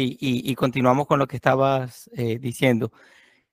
y, 0.00 0.54
continuamos 0.54 1.06
con 1.06 1.18
lo 1.18 1.26
que 1.26 1.36
estabas 1.36 2.10
eh, 2.16 2.38
diciendo. 2.38 2.92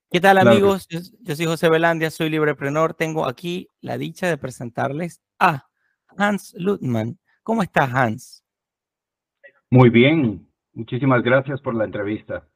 ¿Qué 0.10 0.22
tal 0.22 0.38
amigos? 0.38 0.88
Yo, 0.88 1.00
soy 1.36 1.46
José 1.46 1.70
Belandia, 1.70 2.10
soy 2.10 2.30
libreprenor. 2.30 2.94
Tengo 2.94 3.28
aquí 3.28 3.70
la 3.82 3.98
dicha 3.98 4.28
de 4.28 4.38
presentarles 4.38 5.22
a 5.40 5.68
Hans 6.18 6.54
Lutman. 6.58 7.20
¿Cómo 7.44 7.62
estás, 7.62 7.94
Hans? 7.94 8.44
Muy 9.70 9.90
bien, 9.90 10.48
muchísimas 10.74 11.22
gracias 11.24 11.60
por 11.60 11.76
la 11.76 11.84
entrevista. 11.84 12.48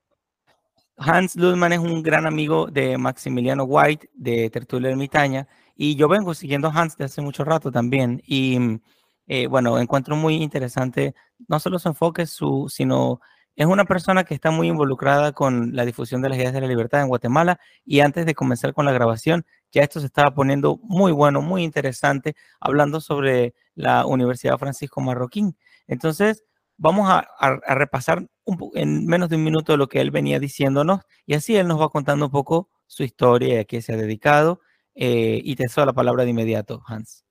Hans 0.97 1.35
Ludman 1.35 1.73
es 1.73 1.79
un 1.79 2.03
gran 2.03 2.27
amigo 2.27 2.67
de 2.67 2.97
Maximiliano 2.97 3.63
White 3.63 4.09
de 4.13 4.49
Tertulia 4.49 4.91
Ermitaña 4.91 5.47
y 5.75 5.95
yo 5.95 6.07
vengo 6.07 6.33
siguiendo 6.33 6.67
a 6.67 6.71
Hans 6.71 6.95
desde 6.95 7.05
hace 7.05 7.21
mucho 7.21 7.43
rato 7.43 7.71
también 7.71 8.21
y 8.25 8.79
eh, 9.27 9.47
bueno, 9.47 9.79
encuentro 9.79 10.15
muy 10.15 10.35
interesante 10.35 11.15
no 11.47 11.59
solo 11.59 11.79
su 11.79 11.87
enfoque, 11.89 12.25
su, 12.27 12.67
sino 12.69 13.19
es 13.55 13.65
una 13.65 13.85
persona 13.85 14.23
que 14.23 14.33
está 14.33 14.51
muy 14.51 14.67
involucrada 14.67 15.33
con 15.33 15.75
la 15.75 15.85
difusión 15.85 16.21
de 16.21 16.29
las 16.29 16.37
ideas 16.37 16.53
de 16.53 16.61
la 16.61 16.67
libertad 16.67 17.01
en 17.01 17.07
Guatemala 17.07 17.59
y 17.85 17.99
antes 17.99 18.25
de 18.25 18.33
comenzar 18.33 18.73
con 18.73 18.85
la 18.85 18.91
grabación, 18.91 19.45
ya 19.71 19.83
esto 19.83 19.99
se 19.99 20.05
estaba 20.05 20.33
poniendo 20.33 20.79
muy 20.83 21.11
bueno, 21.11 21.41
muy 21.41 21.63
interesante, 21.63 22.35
hablando 22.59 23.01
sobre 23.01 23.53
la 23.75 24.05
Universidad 24.05 24.57
Francisco 24.57 25.01
Marroquín. 25.01 25.55
Entonces, 25.87 26.45
vamos 26.77 27.09
a, 27.09 27.27
repasar 27.75 28.27
en 28.73 29.05
menos 29.05 29.29
de 29.29 29.35
un 29.35 29.43
minuto 29.43 29.77
lo 29.77 29.87
que 29.87 30.01
él 30.01 30.11
venía 30.11 30.39
diciéndonos 30.39 31.01
y 31.25 31.35
así 31.35 31.55
él 31.55 31.67
nos 31.67 31.79
va 31.79 31.89
contando 31.89 32.25
un 32.25 32.31
poco 32.31 32.69
su 32.87 33.03
historia 33.03 33.55
y 33.55 33.57
a 33.57 33.65
qué 33.65 33.81
se 33.81 33.93
ha 33.93 33.97
dedicado. 33.97 34.61
Eh, 34.93 35.39
y 35.43 35.55
te 35.55 35.69
cedo 35.69 35.85
la 35.85 35.93
palabra 35.93 36.23
de 36.23 36.31
inmediato, 36.31 36.83
Hans. 36.85 37.23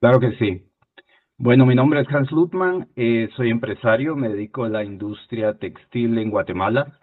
Claro 0.00 0.20
que 0.20 0.32
sí. 0.38 0.69
Bueno, 1.42 1.64
mi 1.64 1.74
nombre 1.74 2.02
es 2.02 2.08
Hans 2.14 2.30
Lutman, 2.32 2.88
eh, 2.96 3.30
soy 3.34 3.48
empresario, 3.48 4.14
me 4.14 4.28
dedico 4.28 4.64
a 4.64 4.68
la 4.68 4.84
industria 4.84 5.54
textil 5.54 6.18
en 6.18 6.30
Guatemala. 6.30 6.98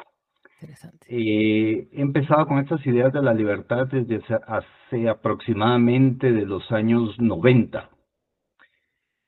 Interesante. 0.61 1.07
Eh, 1.09 1.87
he 1.91 2.01
empezado 2.01 2.45
con 2.45 2.59
estas 2.59 2.85
ideas 2.85 3.11
de 3.13 3.23
la 3.23 3.33
libertad 3.33 3.87
desde 3.87 4.21
hace 4.45 5.09
aproximadamente 5.09 6.31
de 6.31 6.45
los 6.45 6.71
años 6.71 7.19
90 7.19 7.89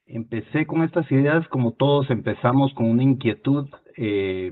empecé 0.05 0.67
con 0.67 0.83
estas 0.83 1.11
ideas 1.11 1.47
como 1.47 1.73
todos 1.73 2.09
empezamos 2.11 2.73
con 2.73 2.87
una 2.87 3.03
inquietud 3.03 3.67
eh, 3.97 4.51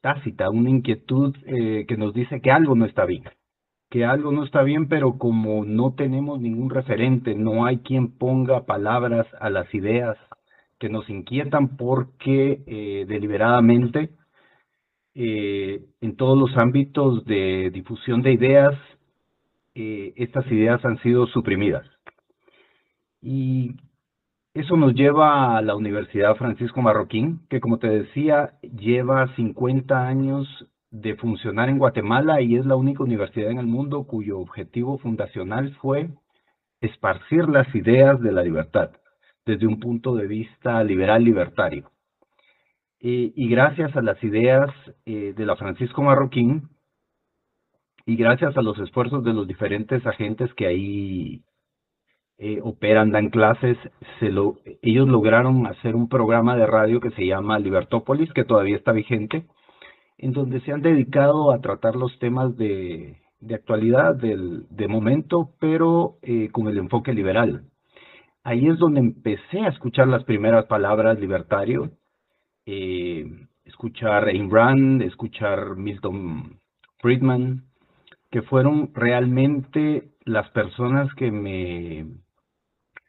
tácita, 0.00 0.50
una 0.50 0.70
inquietud 0.70 1.36
eh, 1.46 1.84
que 1.86 1.96
nos 1.96 2.14
dice 2.14 2.40
que 2.40 2.50
algo 2.50 2.74
no 2.74 2.84
está 2.84 3.04
bien, 3.04 3.24
que 3.90 4.04
algo 4.04 4.32
no 4.32 4.44
está 4.44 4.62
bien, 4.62 4.88
pero 4.88 5.18
como 5.18 5.64
no 5.64 5.94
tenemos 5.94 6.40
ningún 6.40 6.70
referente, 6.70 7.34
no 7.34 7.64
hay 7.64 7.78
quien 7.78 8.18
ponga 8.18 8.66
palabras 8.66 9.26
a 9.40 9.50
las 9.50 9.72
ideas 9.74 10.16
que 10.78 10.88
nos 10.88 11.08
inquietan 11.08 11.76
porque 11.76 12.62
eh, 12.66 13.06
deliberadamente 13.08 14.10
en 15.20 16.14
todos 16.16 16.38
los 16.38 16.56
ámbitos 16.56 17.24
de 17.24 17.70
difusión 17.70 18.22
de 18.22 18.34
ideas, 18.34 18.78
estas 19.74 20.46
ideas 20.46 20.84
han 20.84 20.98
sido 21.02 21.26
suprimidas. 21.26 21.84
Y 23.20 23.74
eso 24.54 24.76
nos 24.76 24.94
lleva 24.94 25.56
a 25.56 25.62
la 25.62 25.76
Universidad 25.76 26.36
Francisco 26.36 26.82
Marroquín, 26.82 27.46
que 27.48 27.60
como 27.60 27.78
te 27.78 27.88
decía, 27.88 28.54
lleva 28.62 29.34
50 29.36 30.06
años 30.06 30.48
de 30.90 31.16
funcionar 31.16 31.68
en 31.68 31.78
Guatemala 31.78 32.40
y 32.40 32.56
es 32.56 32.66
la 32.66 32.76
única 32.76 33.02
universidad 33.02 33.50
en 33.50 33.58
el 33.58 33.66
mundo 33.66 34.04
cuyo 34.04 34.38
objetivo 34.38 34.98
fundacional 34.98 35.74
fue 35.82 36.08
esparcir 36.80 37.48
las 37.48 37.72
ideas 37.74 38.20
de 38.20 38.32
la 38.32 38.42
libertad 38.42 38.90
desde 39.44 39.66
un 39.66 39.80
punto 39.80 40.14
de 40.14 40.26
vista 40.26 40.82
liberal 40.84 41.24
libertario. 41.24 41.90
y 43.00 43.48
gracias 43.48 43.94
a 43.96 44.02
las 44.02 44.22
ideas 44.24 44.70
eh, 45.06 45.32
de 45.36 45.46
la 45.46 45.56
Francisco 45.56 46.02
Marroquín 46.02 46.68
y 48.08 48.16
gracias 48.16 48.56
a 48.56 48.62
los 48.62 48.78
esfuerzos 48.78 49.22
de 49.22 49.34
los 49.34 49.46
diferentes 49.46 50.04
agentes 50.06 50.52
que 50.54 50.66
ahí 50.66 51.42
eh, 52.38 52.60
operan, 52.62 53.10
dan 53.10 53.30
clases, 53.30 53.76
se 54.18 54.30
lo, 54.30 54.58
ellos 54.80 55.08
lograron 55.08 55.66
hacer 55.66 55.94
un 55.94 56.08
programa 56.08 56.56
de 56.56 56.66
radio 56.66 57.00
que 57.00 57.10
se 57.10 57.26
llama 57.26 57.58
Libertópolis, 57.58 58.32
que 58.32 58.44
todavía 58.44 58.76
está 58.76 58.92
vigente, 58.92 59.44
en 60.18 60.32
donde 60.32 60.60
se 60.60 60.72
han 60.72 60.82
dedicado 60.82 61.52
a 61.52 61.60
tratar 61.60 61.96
los 61.96 62.18
temas 62.18 62.56
de, 62.56 63.16
de 63.40 63.54
actualidad, 63.54 64.16
del, 64.16 64.66
de 64.68 64.88
momento, 64.88 65.52
pero 65.60 66.16
eh, 66.22 66.50
con 66.50 66.68
el 66.68 66.78
enfoque 66.78 67.12
liberal. 67.12 67.64
Ahí 68.42 68.66
es 68.66 68.78
donde 68.78 69.00
empecé 69.00 69.60
a 69.60 69.68
escuchar 69.68 70.08
las 70.08 70.24
primeras 70.24 70.66
palabras 70.66 71.18
libertario, 71.18 71.90
eh, 72.66 73.26
escuchar 73.64 74.28
Ayn 74.28 74.50
Rand, 74.50 75.02
escuchar 75.02 75.76
Milton 75.76 76.58
Friedman, 76.98 77.64
que 78.30 78.42
fueron 78.42 78.90
realmente 78.94 80.10
las 80.24 80.50
personas 80.50 81.12
que 81.14 81.30
me 81.30 82.06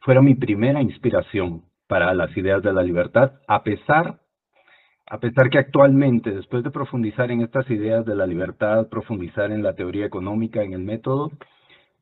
fueron 0.01 0.25
mi 0.25 0.35
primera 0.35 0.81
inspiración 0.81 1.63
para 1.87 2.13
las 2.13 2.35
ideas 2.37 2.63
de 2.63 2.71
la 2.71 2.83
libertad, 2.83 3.33
a 3.47 3.63
pesar, 3.63 4.19
a 5.09 5.19
pesar 5.19 5.49
que 5.49 5.57
actualmente, 5.57 6.31
después 6.31 6.63
de 6.63 6.69
profundizar 6.69 7.31
en 7.31 7.41
estas 7.41 7.69
ideas 7.71 8.05
de 8.05 8.15
la 8.15 8.27
libertad, 8.27 8.87
profundizar 8.89 9.51
en 9.51 9.63
la 9.63 9.73
teoría 9.73 10.05
económica, 10.05 10.61
en 10.61 10.73
el 10.73 10.83
método, 10.83 11.31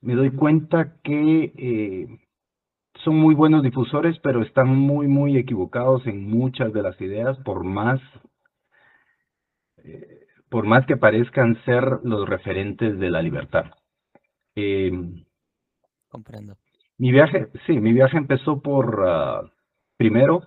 me 0.01 0.13
doy 0.13 0.31
cuenta 0.31 0.95
que 1.03 1.53
eh, 1.57 2.07
son 3.03 3.15
muy 3.15 3.33
buenos 3.33 3.63
difusores, 3.63 4.19
pero 4.19 4.41
están 4.41 4.67
muy, 4.67 5.07
muy 5.07 5.37
equivocados 5.37 6.05
en 6.05 6.29
muchas 6.29 6.73
de 6.73 6.83
las 6.83 6.99
ideas, 6.99 7.37
por 7.45 7.63
más, 7.63 8.01
eh, 9.85 10.25
por 10.49 10.65
más 10.65 10.85
que 10.85 10.97
parezcan 10.97 11.63
ser 11.63 11.99
los 12.03 12.27
referentes 12.27 12.99
de 12.99 13.09
la 13.09 13.21
libertad. 13.21 13.71
Eh, 14.55 14.91
Comprendo. 16.09 16.57
Mi 16.97 17.11
viaje, 17.11 17.47
sí, 17.65 17.79
mi 17.79 17.93
viaje 17.93 18.17
empezó 18.17 18.61
por, 18.61 19.05
ah, 19.07 19.43
primero, 19.97 20.41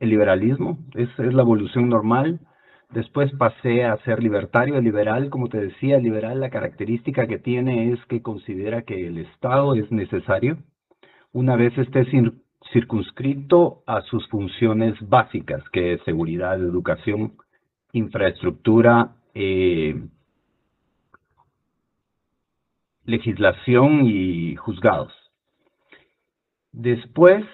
el 0.00 0.10
liberalismo, 0.10 0.78
es, 0.94 1.08
es 1.18 1.32
la 1.32 1.42
evolución 1.42 1.88
normal. 1.88 2.40
Después 2.90 3.30
pasé 3.38 3.84
a 3.84 3.96
ser 3.98 4.22
libertario, 4.22 4.80
liberal, 4.80 5.30
como 5.30 5.48
te 5.48 5.60
decía, 5.60 5.98
liberal 5.98 6.40
la 6.40 6.50
característica 6.50 7.28
que 7.28 7.38
tiene 7.38 7.92
es 7.92 8.04
que 8.06 8.20
considera 8.20 8.82
que 8.82 9.06
el 9.06 9.18
Estado 9.18 9.74
es 9.76 9.90
necesario 9.92 10.58
una 11.32 11.56
vez 11.56 11.76
esté 11.78 12.04
circunscrito 12.72 13.82
a 13.86 14.02
sus 14.02 14.26
funciones 14.28 14.96
básicas, 15.08 15.62
que 15.70 15.94
es 15.94 16.02
seguridad, 16.02 16.60
educación, 16.60 17.34
infraestructura, 17.92 19.16
eh, 19.34 19.94
legislación 23.04 24.06
y 24.06 24.56
juzgados. 24.56 25.12
Después 26.72 27.44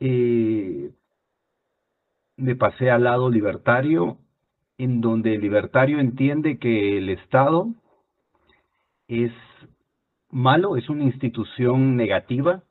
eh, 0.00 0.90
me 2.42 2.56
pasé 2.56 2.90
al 2.90 3.04
lado 3.04 3.30
libertario, 3.30 4.18
en 4.76 5.00
donde 5.00 5.34
el 5.34 5.40
libertario 5.40 6.00
entiende 6.00 6.58
que 6.58 6.98
el 6.98 7.08
Estado 7.08 7.68
es 9.06 9.32
malo, 10.30 10.76
es 10.76 10.88
una 10.88 11.04
institución 11.04 11.96
negativa 11.96 12.64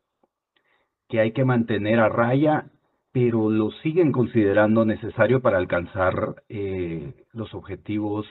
que 1.07 1.21
hay 1.21 1.31
que 1.31 1.45
mantener 1.45 1.99
a 1.99 2.09
raya, 2.09 2.65
pero 3.13 3.49
lo 3.49 3.71
siguen 3.83 4.11
considerando 4.11 4.83
necesario 4.83 5.41
para 5.41 5.57
alcanzar 5.57 6.43
eh, 6.49 7.13
los 7.31 7.53
objetivos 7.53 8.27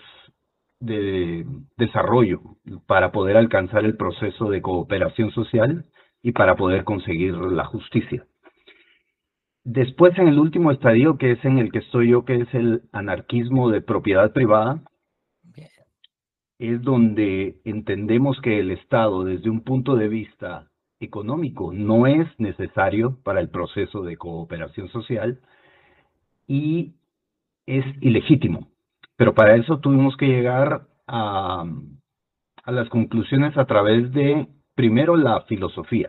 de 0.78 1.46
desarrollo, 1.76 2.40
para 2.86 3.12
poder 3.12 3.36
alcanzar 3.38 3.84
el 3.84 3.96
proceso 3.96 4.50
de 4.50 4.62
cooperación 4.62 5.30
social 5.30 5.86
y 6.22 6.32
para 6.32 6.56
poder 6.56 6.84
conseguir 6.84 7.34
la 7.34 7.64
justicia. 7.64 8.26
Después, 9.72 10.18
en 10.18 10.26
el 10.26 10.40
último 10.40 10.72
estadio, 10.72 11.16
que 11.16 11.30
es 11.30 11.44
en 11.44 11.58
el 11.58 11.70
que 11.70 11.78
estoy 11.78 12.08
yo, 12.08 12.24
que 12.24 12.40
es 12.40 12.52
el 12.54 12.82
anarquismo 12.90 13.70
de 13.70 13.80
propiedad 13.80 14.32
privada, 14.32 14.82
es 16.58 16.82
donde 16.82 17.60
entendemos 17.64 18.40
que 18.40 18.58
el 18.58 18.72
Estado, 18.72 19.22
desde 19.22 19.48
un 19.48 19.60
punto 19.60 19.94
de 19.94 20.08
vista 20.08 20.68
económico, 20.98 21.72
no 21.72 22.08
es 22.08 22.26
necesario 22.38 23.18
para 23.22 23.38
el 23.38 23.48
proceso 23.48 24.02
de 24.02 24.16
cooperación 24.16 24.88
social 24.88 25.38
y 26.48 26.94
es 27.64 27.84
ilegítimo. 28.00 28.68
Pero 29.16 29.34
para 29.34 29.54
eso 29.54 29.78
tuvimos 29.78 30.16
que 30.16 30.26
llegar 30.26 30.88
a, 31.06 31.64
a 32.64 32.72
las 32.72 32.88
conclusiones 32.88 33.56
a 33.56 33.66
través 33.66 34.10
de 34.12 34.48
Primero, 34.74 35.16
la 35.16 35.42
filosofía. 35.42 36.08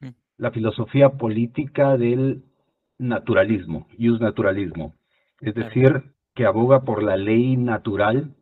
Mm. 0.00 0.08
La 0.36 0.50
filosofía 0.50 1.10
política 1.10 1.96
del 1.96 2.42
naturalismo, 2.98 3.86
jus 3.98 4.20
naturalismo. 4.20 4.94
Es 5.40 5.54
decir, 5.54 6.14
que 6.34 6.46
aboga 6.46 6.82
por 6.84 7.02
la 7.02 7.16
ley 7.16 7.56
natural, 7.56 8.34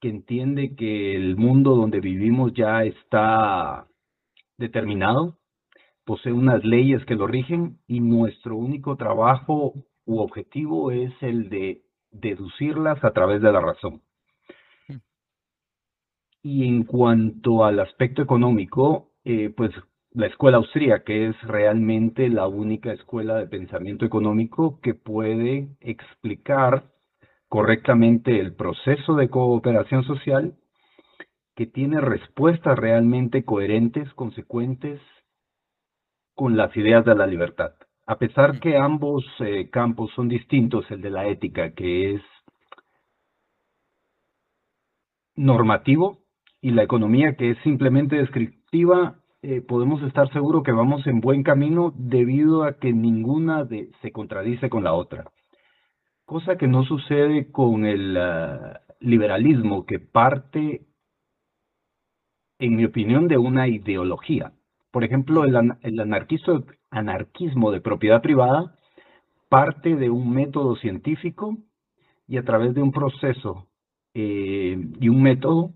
que 0.00 0.08
entiende 0.08 0.76
que 0.76 1.16
el 1.16 1.36
mundo 1.36 1.74
donde 1.74 2.00
vivimos 2.00 2.52
ya 2.54 2.84
está 2.84 3.86
determinado, 4.56 5.38
posee 6.04 6.32
unas 6.32 6.64
leyes 6.64 7.04
que 7.04 7.16
lo 7.16 7.26
rigen 7.26 7.78
y 7.86 8.00
nuestro 8.00 8.56
único 8.56 8.96
trabajo 8.96 9.74
u 10.06 10.20
objetivo 10.20 10.90
es 10.90 11.12
el 11.20 11.50
de 11.50 11.82
deducirlas 12.10 13.02
a 13.04 13.12
través 13.12 13.42
de 13.42 13.52
la 13.52 13.60
razón. 13.60 14.00
Mm. 14.88 14.96
Y 16.42 16.66
en 16.66 16.84
cuanto 16.84 17.64
al 17.64 17.80
aspecto 17.80 18.22
económico, 18.22 19.10
eh, 19.24 19.52
pues 19.54 19.70
la 20.18 20.26
escuela 20.26 20.56
austríaca, 20.56 21.04
que 21.04 21.28
es 21.28 21.40
realmente 21.42 22.28
la 22.28 22.48
única 22.48 22.92
escuela 22.92 23.36
de 23.36 23.46
pensamiento 23.46 24.04
económico 24.04 24.80
que 24.80 24.92
puede 24.92 25.68
explicar 25.80 26.90
correctamente 27.46 28.40
el 28.40 28.56
proceso 28.56 29.14
de 29.14 29.30
cooperación 29.30 30.02
social, 30.02 30.56
que 31.54 31.66
tiene 31.66 32.00
respuestas 32.00 32.76
realmente 32.76 33.44
coherentes, 33.44 34.12
consecuentes 34.14 35.00
con 36.34 36.56
las 36.56 36.76
ideas 36.76 37.04
de 37.04 37.14
la 37.14 37.28
libertad. 37.28 37.74
A 38.04 38.18
pesar 38.18 38.58
que 38.58 38.76
ambos 38.76 39.24
eh, 39.38 39.70
campos 39.70 40.10
son 40.16 40.28
distintos, 40.28 40.90
el 40.90 41.00
de 41.00 41.10
la 41.10 41.28
ética, 41.28 41.74
que 41.74 42.14
es 42.16 42.22
normativo, 45.36 46.18
y 46.60 46.72
la 46.72 46.82
economía, 46.82 47.36
que 47.36 47.52
es 47.52 47.58
simplemente 47.62 48.16
descriptiva, 48.16 49.17
eh, 49.42 49.60
podemos 49.60 50.02
estar 50.02 50.32
seguros 50.32 50.64
que 50.64 50.72
vamos 50.72 51.06
en 51.06 51.20
buen 51.20 51.44
camino 51.44 51.92
debido 51.96 52.64
a 52.64 52.78
que 52.78 52.92
ninguna 52.92 53.64
de, 53.64 53.90
se 54.02 54.10
contradice 54.10 54.68
con 54.68 54.82
la 54.84 54.94
otra. 54.94 55.30
Cosa 56.24 56.56
que 56.56 56.66
no 56.66 56.84
sucede 56.84 57.50
con 57.52 57.84
el 57.84 58.16
ah, 58.16 58.80
liberalismo, 59.00 59.86
que 59.86 60.00
parte, 60.00 60.86
en 62.58 62.76
mi 62.76 62.84
opinión, 62.84 63.28
de 63.28 63.38
una 63.38 63.68
ideología. 63.68 64.52
Por 64.90 65.04
ejemplo, 65.04 65.44
el, 65.44 65.56
anarquismo 66.90 67.70
de 67.70 67.80
propiedad 67.80 68.22
privada 68.22 68.74
parte 69.48 69.96
de 69.96 70.10
un 70.10 70.30
método 70.32 70.76
científico 70.76 71.56
y 72.26 72.36
a 72.38 72.44
través 72.44 72.74
de 72.74 72.82
un 72.82 72.92
proceso 72.92 73.68
eh, 74.14 74.76
y 75.00 75.08
un 75.08 75.22
método 75.22 75.72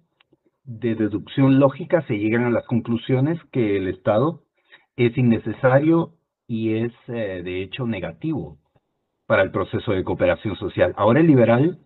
de 0.65 0.95
deducción 0.95 1.59
lógica 1.59 2.03
se 2.07 2.19
llegan 2.19 2.45
a 2.45 2.51
las 2.51 2.67
conclusiones 2.67 3.39
que 3.51 3.77
el 3.77 3.89
Estado 3.89 4.43
es 4.97 5.17
innecesario 5.17 6.13
y 6.47 6.75
es 6.75 6.93
eh, 7.09 7.43
de 7.43 7.63
hecho 7.63 7.87
negativo 7.87 8.59
para 9.27 9.43
el 9.43 9.51
proceso 9.51 9.93
de 9.93 10.05
cooperación 10.05 10.57
social. 10.57 10.95
Ahora 10.97 11.21
el 11.21 11.27
liberal 11.27 11.79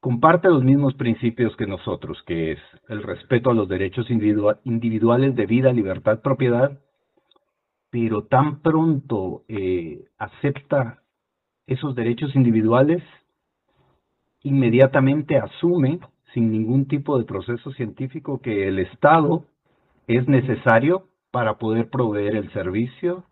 comparte 0.00 0.48
los 0.48 0.62
mismos 0.62 0.94
principios 0.94 1.56
que 1.56 1.66
nosotros, 1.66 2.22
que 2.26 2.52
es 2.52 2.58
el 2.88 3.02
respeto 3.02 3.50
a 3.50 3.54
los 3.54 3.68
derechos 3.68 4.06
individuales 4.10 5.34
de 5.34 5.46
vida, 5.46 5.72
libertad, 5.72 6.20
propiedad, 6.20 6.78
pero 7.90 8.24
tan 8.24 8.60
pronto 8.60 9.44
eh, 9.48 10.04
acepta 10.18 11.02
esos 11.66 11.96
derechos 11.96 12.36
individuales, 12.36 13.02
inmediatamente 14.42 15.38
asume 15.38 15.98
sin 16.32 16.50
ningún 16.50 16.86
tipo 16.86 17.18
de 17.18 17.24
proceso 17.24 17.72
científico 17.72 18.40
que 18.40 18.68
el 18.68 18.78
Estado 18.78 19.44
es 20.06 20.28
necesario 20.28 21.08
para 21.30 21.58
poder 21.58 21.90
proveer 21.90 22.36
el 22.36 22.52
servicio 22.52 23.24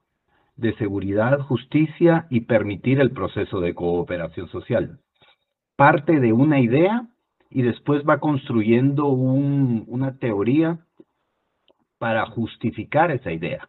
de 0.57 0.75
seguridad, 0.77 1.41
justicia 1.41 2.27
y 2.31 2.43
permitir 2.43 3.01
el 3.01 3.11
proceso 3.11 3.61
de 3.61 3.75
cooperación 3.75 4.49
social. 4.49 4.99
Parte 5.77 6.21
de 6.21 6.33
una 6.33 6.61
idea 6.61 7.09
y 7.51 7.63
después 7.63 8.03
va 8.09 8.21
construyendo 8.21 9.07
una 9.07 10.19
teoría 10.19 10.79
para 11.99 12.27
justificar 12.27 13.11
esa 13.11 13.33
idea, 13.33 13.69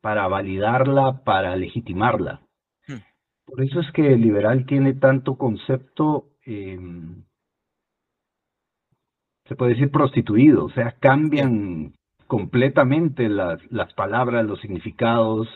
para 0.00 0.28
validarla, 0.28 1.24
para 1.24 1.56
legitimarla. 1.56 2.40
Hmm. 2.86 3.02
Por 3.44 3.62
eso 3.62 3.80
es 3.80 3.90
que 3.92 4.14
el 4.14 4.20
liberal 4.20 4.66
tiene 4.66 4.94
tanto 4.94 5.36
concepto 5.36 6.30
em, 6.44 7.24
se 9.48 9.56
puede 9.56 9.72
decir 9.72 9.90
prostituido, 9.90 10.64
o 10.64 10.70
sea, 10.70 10.92
cambian 10.98 11.94
completamente 12.26 13.28
las, 13.28 13.60
las 13.70 13.92
palabras, 13.94 14.44
los 14.44 14.60
significados, 14.60 15.48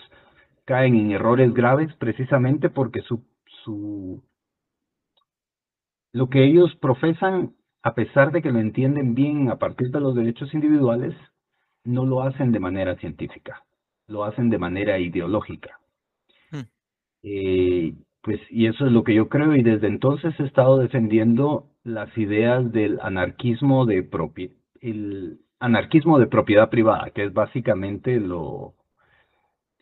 caen 0.65 0.95
en 0.95 1.11
errores 1.11 1.53
graves 1.53 1.93
precisamente 1.97 2.71
porque 2.71 3.03
su, 3.03 3.25
su, 3.65 4.23
lo 6.13 6.29
que 6.29 6.45
ellos 6.45 6.75
profesan, 6.77 7.55
a 7.83 7.95
pesar 7.95 8.31
de 8.31 8.43
que 8.43 8.53
lo 8.53 8.61
entienden 8.61 9.15
bien 9.15 9.49
a 9.49 9.57
partir 9.57 9.91
de 9.91 10.01
los 10.01 10.15
derechos 10.15 10.53
individuales, 10.55 11.15
no 11.85 12.05
lo 12.07 12.23
hacen 12.23 12.53
de 12.53 12.61
manera 12.61 12.97
científica, 12.97 13.65
lo 14.07 14.25
hacen 14.25 14.51
de 14.51 14.59
manera 14.59 14.99
ideológica. 14.99 15.81
Hmm. 16.53 16.69
Eh, 17.23 17.95
pues, 18.23 18.41
y 18.51 18.67
eso 18.67 18.87
es 18.87 18.93
lo 18.93 19.03
que 19.03 19.15
yo 19.15 19.29
creo, 19.29 19.57
y 19.57 19.63
desde 19.63 19.89
entonces 19.89 20.39
he 20.39 20.45
estado 20.45 20.79
defendiendo 20.79 21.70
las 21.85 22.17
ideas 22.19 22.71
del 22.73 22.99
anarquismo 23.00 23.87
de 23.87 24.09
el 24.81 25.41
anarquismo 25.59 26.19
de 26.19 26.27
propiedad 26.27 26.71
privada, 26.71 27.11
que 27.11 27.25
es 27.25 27.32
básicamente 27.32 28.19
lo, 28.19 28.75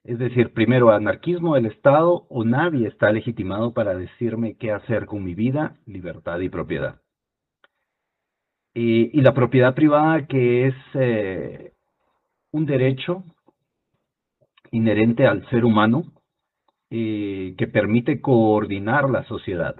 es 0.04 0.18
decir, 0.18 0.52
primero 0.52 0.90
anarquismo 0.90 1.54
del 1.54 1.66
Estado 1.66 2.26
o 2.28 2.44
nadie 2.44 2.88
está 2.88 3.12
legitimado 3.12 3.72
para 3.72 3.94
decirme 3.94 4.56
qué 4.56 4.72
hacer 4.72 5.06
con 5.06 5.22
mi 5.24 5.34
vida, 5.34 5.76
libertad 5.86 6.40
y 6.40 6.48
propiedad. 6.48 7.00
Y, 8.74 9.20
la 9.20 9.34
propiedad 9.34 9.74
privada 9.74 10.26
que 10.26 10.68
es 10.68 10.74
eh, 10.94 11.72
un 12.52 12.64
derecho 12.64 13.24
inherente 14.70 15.26
al 15.26 15.48
ser 15.50 15.64
humano 15.64 16.04
eh, 16.90 17.54
que 17.58 17.66
permite 17.66 18.20
coordinar 18.20 19.10
la 19.10 19.24
sociedad 19.24 19.76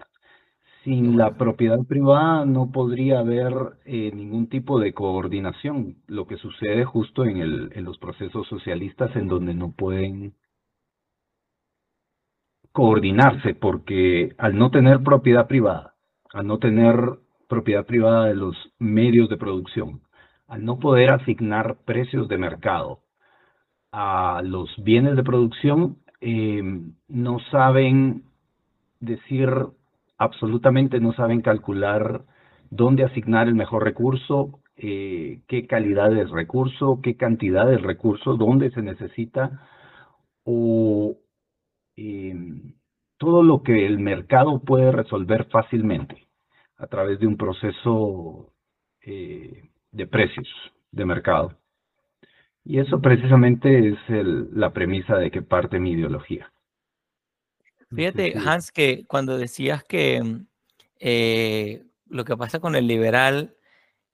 sin 0.85 1.17
la 1.17 1.37
propiedad 1.37 1.81
privada 1.85 2.45
no 2.45 2.71
podría 2.71 3.21
haber 3.21 3.53
eh, 3.85 4.11
ningún 4.15 4.49
tipo 4.49 4.79
de 4.81 4.93
coordinación, 4.93 5.97
lo 6.07 6.27
que 6.27 6.37
sucede 6.37 6.85
justo 6.85 7.25
en, 7.25 7.39
el, 7.39 7.71
en 7.75 7.85
los 7.85 7.99
procesos 7.99 8.47
socialistas 8.49 9.15
en 9.17 9.29
donde 9.29 9.55
no 9.55 9.73
pueden 9.73 10.35
coordinarse, 12.73 13.55
porque 13.55 14.35
al 14.39 14.57
no 14.57 14.71
tener 14.71 15.03
propiedad 15.03 15.49
privada, 15.49 15.95
al 16.33 16.47
no 16.47 16.59
tener 16.59 16.97
propiedad 17.49 17.85
privada 17.87 18.27
de 18.27 18.35
los 18.35 18.57
medios 18.79 19.29
de 19.29 19.37
producción, 19.37 20.03
al 20.47 20.65
no 20.65 20.79
poder 20.79 21.11
asignar 21.11 21.77
precios 21.85 22.29
de 22.29 22.39
mercado 22.39 23.01
a 23.91 24.43
los 24.45 24.71
bienes 24.85 25.17
de 25.17 25.25
producción, 25.25 25.99
eh, 26.21 26.63
no 27.09 27.39
saben 27.51 28.25
decir 29.01 29.51
absolutamente 30.19 31.01
no 31.01 31.13
saben 31.15 31.41
calcular 31.41 32.25
dónde 32.71 33.05
asignar 33.05 33.49
el 33.49 33.55
mejor 33.55 33.85
recurso, 33.85 34.61
eh, 34.77 35.41
qué 35.49 35.67
calidad 35.67 36.11
del 36.11 36.31
recurso, 36.31 37.01
qué 37.03 37.17
cantidad 37.17 37.67
del 37.67 37.83
recurso, 37.83 38.37
dónde 38.37 38.71
se 38.71 38.83
necesita, 38.83 39.67
o 40.45 41.17
em, 41.97 42.75
todo 43.19 43.43
lo 43.43 43.63
que 43.63 43.87
el 43.87 43.99
mercado 43.99 44.61
puede 44.61 44.93
resolver 44.93 45.47
fácilmente 45.51 46.29
a 46.77 46.87
través 46.87 47.19
de 47.21 47.27
un 47.27 47.37
proceso 47.37 48.53
eh, 49.03 49.71
de 49.93 50.07
precios 50.07 50.49
de 50.93 51.05
mercado. 51.05 51.55
Y 52.65 52.79
eso 52.81 53.01
precisamente 53.01 53.89
es 53.89 53.99
la 54.53 54.73
premisa 54.73 55.17
de 55.17 55.31
que 55.31 55.43
parte 55.43 55.81
mi 55.81 55.93
ideología. 55.93 56.53
Fíjate, 57.95 58.35
Hans, 58.39 58.71
que 58.71 59.07
cuando 59.07 59.39
decías 59.39 59.83
que 59.85 60.23
mm, 60.23 60.47
eh, 61.01 61.87
lo 62.07 62.25
que 62.25 62.37
pasa 62.37 62.61
con 62.61 62.77
el 62.77 62.87
liberal, 62.87 63.57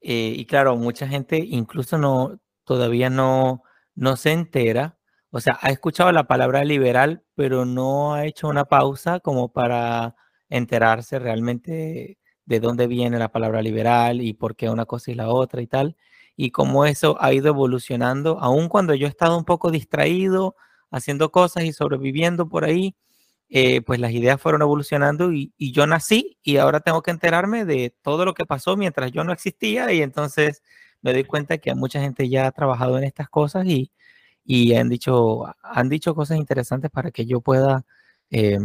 eh, 0.00 0.35
y 0.37 0.47
claro, 0.47 0.76
mucha 0.76 1.09
gente 1.09 1.38
incluso 1.38 1.99
no, 1.99 2.40
todavía 2.64 3.11
no, 3.11 3.62
no 3.95 4.16
se 4.16 4.33
entera, 4.33 4.99
o 5.31 5.40
sea, 5.40 5.59
ha 5.62 5.71
escuchado 5.71 6.12
la 6.12 6.28
palabra 6.28 6.64
liberal, 6.64 7.25
pero 7.35 7.64
no 7.64 8.14
ha 8.14 8.25
hecho 8.26 8.49
una 8.49 8.66
pausa 8.66 9.21
como 9.21 9.52
para 9.52 10.14
enterarse 10.49 11.19
realmente 11.19 12.19
de 12.45 12.61
dónde 12.61 12.87
viene 12.87 13.19
la 13.19 13.33
palabra 13.33 13.62
liberal 13.62 14.21
y 14.23 14.35
por 14.35 14.54
qué 14.57 14.71
una 14.71 14.87
cosa 14.87 15.11
y 15.11 15.14
la 15.14 15.28
otra 15.28 15.62
y 15.62 15.66
tal, 15.66 15.97
y 16.37 16.50
cómo 16.50 16.87
eso 16.87 17.16
ha 17.21 17.33
ido 17.33 17.49
evolucionando, 17.49 18.38
aun 18.40 18.69
cuando 18.69 18.95
yo 18.95 19.07
he 19.07 19.11
estado 19.11 19.37
un 19.38 19.45
poco 19.45 19.71
distraído 19.71 20.57
haciendo 20.90 21.33
cosas 21.33 21.64
y 21.64 21.73
sobreviviendo 21.73 22.49
por 22.49 22.64
ahí, 22.64 22.95
eh, 23.57 23.83
pues 23.83 24.01
las 24.01 24.11
ideas 24.11 24.41
fueron 24.41 24.63
evolucionando 24.63 25.33
y, 25.33 25.53
yo 25.57 25.87
nací 25.87 26.37
y 26.43 26.57
ahora 26.57 26.81
tengo 26.81 27.03
que 27.03 27.13
enterarme 27.13 27.65
de 27.65 27.95
todo 28.03 28.25
lo 28.25 28.35
que 28.35 28.45
pasó 28.47 28.77
mientras 28.77 29.13
yo 29.13 29.23
no 29.23 29.33
existía 29.33 29.93
y 29.93 30.03
entonces 30.03 30.65
me 31.03 31.13
doy 31.13 31.23
cuenta 31.23 31.59
que 31.59 31.73
mucha 31.77 32.01
gente 32.01 32.29
ya 32.29 32.49
ha 32.49 32.51
trabajado 32.51 32.99
en 32.99 33.05
estas 33.05 33.29
cosas 33.29 33.65
y, 33.65 33.93
han, 34.75 34.89
dicho, 34.89 35.45
han 35.63 35.89
dicho 35.89 36.17
cosas 36.17 36.39
interesantes 36.39 36.91
para 36.91 37.13
que 37.13 37.27
yo 37.27 37.41
pueda, 37.41 37.87
eh, 38.31 38.59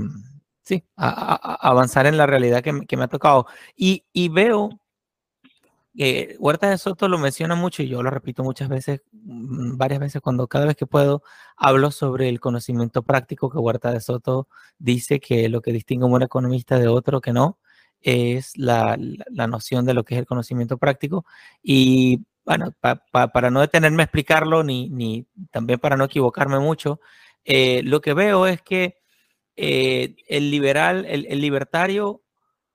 sí, 0.64 0.84
avanzar 0.96 2.08
en 2.08 2.18
la 2.18 2.26
realidad 2.26 2.64
que, 2.64 2.98
me 2.98 3.04
ha 3.04 3.08
tocado. 3.08 3.46
Y, 3.76 4.06
y 4.12 4.30
veo 4.30 4.80
que 5.96 6.36
Huerta 6.40 6.70
de 6.70 6.78
Soto 6.78 7.08
lo 7.08 7.18
menciona 7.18 7.56
mucho 7.56 7.84
y 7.84 7.88
yo 7.90 8.04
lo 8.04 8.10
repito 8.10 8.44
muchas 8.44 8.70
veces 8.70 9.02
mm, 9.12 9.78
varias 9.78 10.00
veces 10.00 10.22
cuando 10.22 10.48
cada 10.48 10.66
vez 10.66 10.76
que 10.76 10.86
puedo 10.86 11.24
hablo 11.58 11.92
sobre 11.92 12.30
el 12.30 12.40
conocimiento 12.40 13.04
práctico 13.04 13.50
que 13.50 13.58
Huerta 13.58 13.92
de 13.92 14.02
Soto 14.02 14.48
dice 14.78 15.20
que 15.20 15.50
lo 15.50 15.62
que 15.62 15.74
distingue 15.74 16.06
a 16.06 16.10
un 16.10 16.22
economista 16.22 16.80
de 16.80 16.88
otro 16.88 17.22
que 17.22 17.34
no 17.34 17.60
es 18.02 18.58
la, 18.58 18.98
noción 19.48 19.86
de 19.86 19.94
lo 19.94 20.04
que 20.06 20.16
es 20.16 20.20
el 20.20 20.26
conocimiento 20.26 20.78
práctico. 20.78 21.26
Y 21.62 22.26
bueno, 22.46 22.74
para 22.80 23.52
no 23.52 23.62
detenerme 23.62 24.04
a 24.04 24.06
explicarlo, 24.06 24.64
ni, 24.64 24.90
ni 24.90 25.28
también 25.52 25.80
para 25.80 25.98
no 25.98 26.06
equivocarme 26.06 26.60
mucho, 26.60 27.00
eh, 27.46 27.82
lo 27.84 28.02
que 28.02 28.14
veo 28.14 28.48
es 28.48 28.62
que 28.62 28.98
eh, 29.56 30.16
el 30.28 30.52
liberal, 30.52 31.06
el, 31.06 31.42
libertario, 31.42 32.24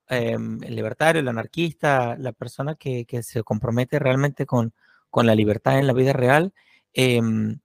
em, 0.09 0.63
el 0.63 0.77
libertario, 0.77 1.21
el 1.21 1.29
anarquista, 1.29 2.17
la 2.19 2.33
persona 2.33 2.75
que, 2.75 3.07
se 3.23 3.43
compromete 3.43 3.99
realmente 3.99 4.47
con, 4.47 4.75
con, 5.11 5.27
la 5.27 5.35
libertad 5.35 5.79
en 5.79 5.87
la 5.87 5.93
vida 5.93 6.13
real, 6.13 6.53
em, 6.93 7.59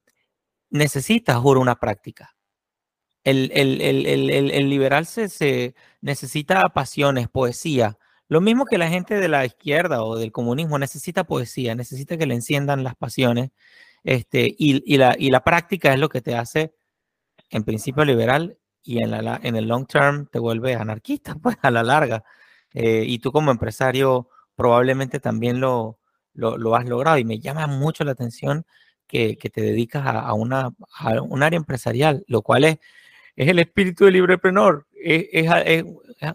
necesita, 0.70 1.36
juro, 1.40 1.62
una 1.62 1.76
práctica. 1.76 2.36
El, 3.24 3.52
el, 3.54 4.70
liberal 4.70 5.06
se, 5.06 5.76
necesita 6.02 6.70
pasiones, 6.70 7.28
poesía. 7.30 7.98
Lo 8.28 8.42
mismo 8.42 8.66
que 8.66 8.78
la 8.78 8.90
gente 8.90 9.20
de 9.20 9.28
la 9.28 9.46
izquierda 9.46 10.04
o 10.04 10.16
del 10.18 10.32
comunismo 10.32 10.80
necesita 10.80 11.26
poesía, 11.26 11.76
necesita 11.76 12.18
que 12.18 12.26
le 12.26 12.36
enciendan 12.36 12.84
las 12.84 12.96
pasiones. 12.96 13.52
Este, 14.04 14.56
y, 14.58 14.98
la, 14.98 15.16
y 15.18 15.30
la 15.32 15.44
práctica 15.44 15.94
es 15.94 16.00
lo 16.00 16.10
que 16.10 16.22
te 16.22 16.36
hace, 16.36 16.74
en 17.50 17.64
principio, 17.64 18.06
liberal 18.06 18.58
y 18.84 19.04
en, 19.04 19.12
la, 19.12 19.40
en 19.44 19.56
el 19.56 19.68
long 19.68 19.86
term 19.88 20.28
te 20.28 20.40
vuelve 20.40 20.76
anarquista, 20.76 21.36
pues 21.42 21.58
a 21.62 21.72
la 21.72 21.84
larga. 21.84 22.24
Eh, 22.74 23.04
y 23.08 23.20
tú 23.20 23.32
como 23.32 23.52
empresario 23.52 24.30
probablemente 24.56 25.20
también 25.20 25.60
lo, 25.60 26.00
lo, 26.34 26.76
has 26.76 26.86
logrado 26.88 27.18
y 27.18 27.26
me 27.26 27.40
llama 27.40 27.68
mucho 27.68 28.04
la 28.04 28.12
atención 28.12 28.66
que, 29.08 29.38
que 29.38 29.50
te 29.50 29.62
dedicas 29.62 30.06
a, 30.06 30.34
una, 30.34 30.72
a 31.00 31.22
un 31.22 31.44
área 31.44 31.58
empresarial, 31.58 32.24
lo 32.28 32.42
cual 32.42 32.66
es 32.66 32.80
es 33.40 33.48
el 33.48 33.60
espíritu 33.60 34.04
del 34.04 34.16
libreprenor. 34.16 34.86
Es, 34.94 35.28
es, 35.32 35.86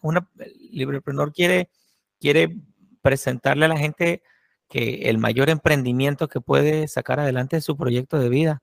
una, 0.00 0.26
el 0.38 0.54
libreprenor 0.70 1.34
quiere, 1.34 1.68
quiere 2.18 2.56
presentarle 3.02 3.66
a 3.66 3.68
la 3.68 3.76
gente 3.76 4.22
que 4.70 5.10
el 5.10 5.18
mayor 5.18 5.50
emprendimiento 5.50 6.28
que 6.28 6.40
puede 6.40 6.88
sacar 6.88 7.20
adelante 7.20 7.58
es 7.58 7.64
su 7.64 7.76
proyecto 7.76 8.18
de 8.18 8.30
vida. 8.30 8.62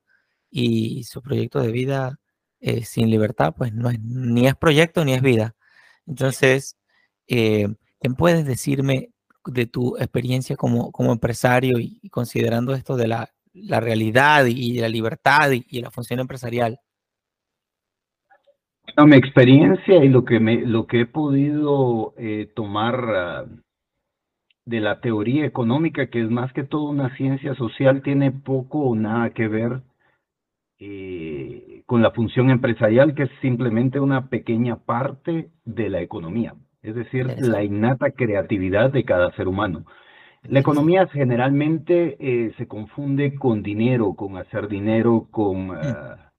Y 0.49 1.03
su 1.03 1.21
proyecto 1.21 1.59
de 1.61 1.71
vida 1.71 2.19
eh, 2.61 2.83
sin 2.83 3.09
libertad, 3.09 3.53
pues 3.57 3.73
no 3.73 3.89
es, 3.89 3.99
ni 4.01 4.47
es 4.47 4.55
proyecto 4.55 5.03
ni 5.03 5.13
es 5.13 5.21
vida. 5.21 5.55
Entonces, 6.07 6.77
eh, 7.27 7.67
¿qué 7.99 8.09
puedes 8.11 8.45
decirme 8.45 9.09
de 9.45 9.65
tu 9.65 9.97
experiencia 9.97 10.55
como, 10.55 10.91
como 10.91 11.11
empresario 11.11 11.79
y, 11.79 12.09
considerando 12.09 12.73
esto 12.73 12.95
de 12.95 13.07
la, 13.07 13.29
la 13.53 13.79
realidad 13.79 14.45
y, 14.45 14.79
la 14.79 14.89
libertad 14.89 15.51
y, 15.51 15.65
y 15.69 15.81
la 15.81 15.91
función 15.91 16.19
empresarial? 16.19 16.79
No, 18.97 19.07
mi 19.07 19.15
experiencia 19.15 20.03
y 20.03 20.09
lo 20.09 20.25
que, 20.25 20.39
me, 20.39 20.65
lo 20.65 20.85
que 20.85 21.01
he 21.01 21.05
podido 21.05 22.13
eh, 22.17 22.51
tomar 22.53 22.95
ah, 23.15 23.45
de 24.65 24.79
la 24.81 24.99
teoría 24.99 25.45
económica, 25.45 26.07
que 26.07 26.21
es 26.21 26.29
más 26.29 26.51
que 26.53 26.63
todo 26.63 26.83
una 26.83 27.15
ciencia 27.15 27.55
social, 27.55 28.01
tiene 28.01 28.31
poco 28.31 28.79
o 28.79 28.95
nada 28.95 29.29
que 29.31 29.47
ver 29.47 29.81
eh, 30.79 31.70
con 31.91 32.01
la 32.01 32.11
función 32.11 32.49
empresarial, 32.49 33.13
que 33.15 33.23
es 33.23 33.29
simplemente 33.41 33.99
una 33.99 34.29
pequeña 34.29 34.77
parte 34.77 35.49
de 35.65 35.89
la 35.89 35.99
economía, 35.99 36.55
es 36.81 36.95
decir, 36.95 37.25
la 37.37 37.65
innata 37.65 38.11
creatividad 38.11 38.93
de 38.93 39.03
cada 39.03 39.29
ser 39.33 39.49
humano. 39.49 39.83
La 40.43 40.61
economía 40.61 41.05
generalmente 41.07 42.15
eh, 42.17 42.53
se 42.57 42.65
confunde 42.65 43.35
con 43.35 43.61
dinero, 43.61 44.13
con 44.13 44.37
hacer 44.37 44.69
dinero, 44.69 45.27
con 45.31 45.67
mm. 45.67 45.71
ah, 45.71 46.31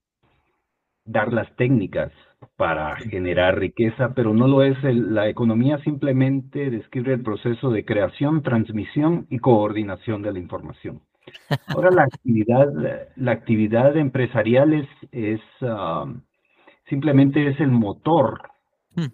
dar 1.05 1.31
las 1.31 1.55
técnicas 1.55 2.11
para 2.55 2.95
generar 2.95 3.59
riqueza, 3.59 4.15
pero 4.15 4.33
no 4.33 4.47
lo 4.47 4.63
es. 4.63 4.75
la 4.83 5.29
economía 5.29 5.77
simplemente 5.83 6.71
describe 6.71 7.13
el 7.13 7.21
proceso 7.21 7.69
de 7.69 7.85
creación, 7.85 8.41
transmisión 8.41 9.27
y 9.29 9.37
coordinación 9.37 10.23
de 10.23 10.33
la 10.33 10.39
información. 10.39 11.01
Ahora 11.67 11.91
la 11.91 12.03
actividad, 12.03 12.67
la 13.15 13.31
actividad 13.31 13.95
empresarial 13.97 14.73
es, 14.73 14.87
es 15.11 15.41
um, 15.61 16.21
simplemente 16.87 17.47
es 17.47 17.59
el 17.59 17.71
motor, 17.71 18.41
hmm. 18.95 19.11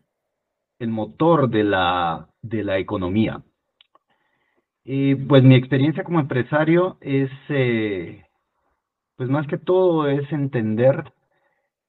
el 0.80 0.90
motor 0.90 1.50
de 1.50 1.64
la, 1.64 2.30
de 2.42 2.64
la 2.64 2.78
economía. 2.78 3.44
Y 4.84 5.16
pues 5.16 5.44
mi 5.44 5.56
experiencia 5.56 6.04
como 6.04 6.20
empresario 6.20 6.98
es, 7.02 7.30
eh, 7.50 8.26
pues 9.16 9.30
más 9.30 9.46
que 9.48 9.58
todo 9.58 10.08
es 10.08 10.32
entender 10.32 11.14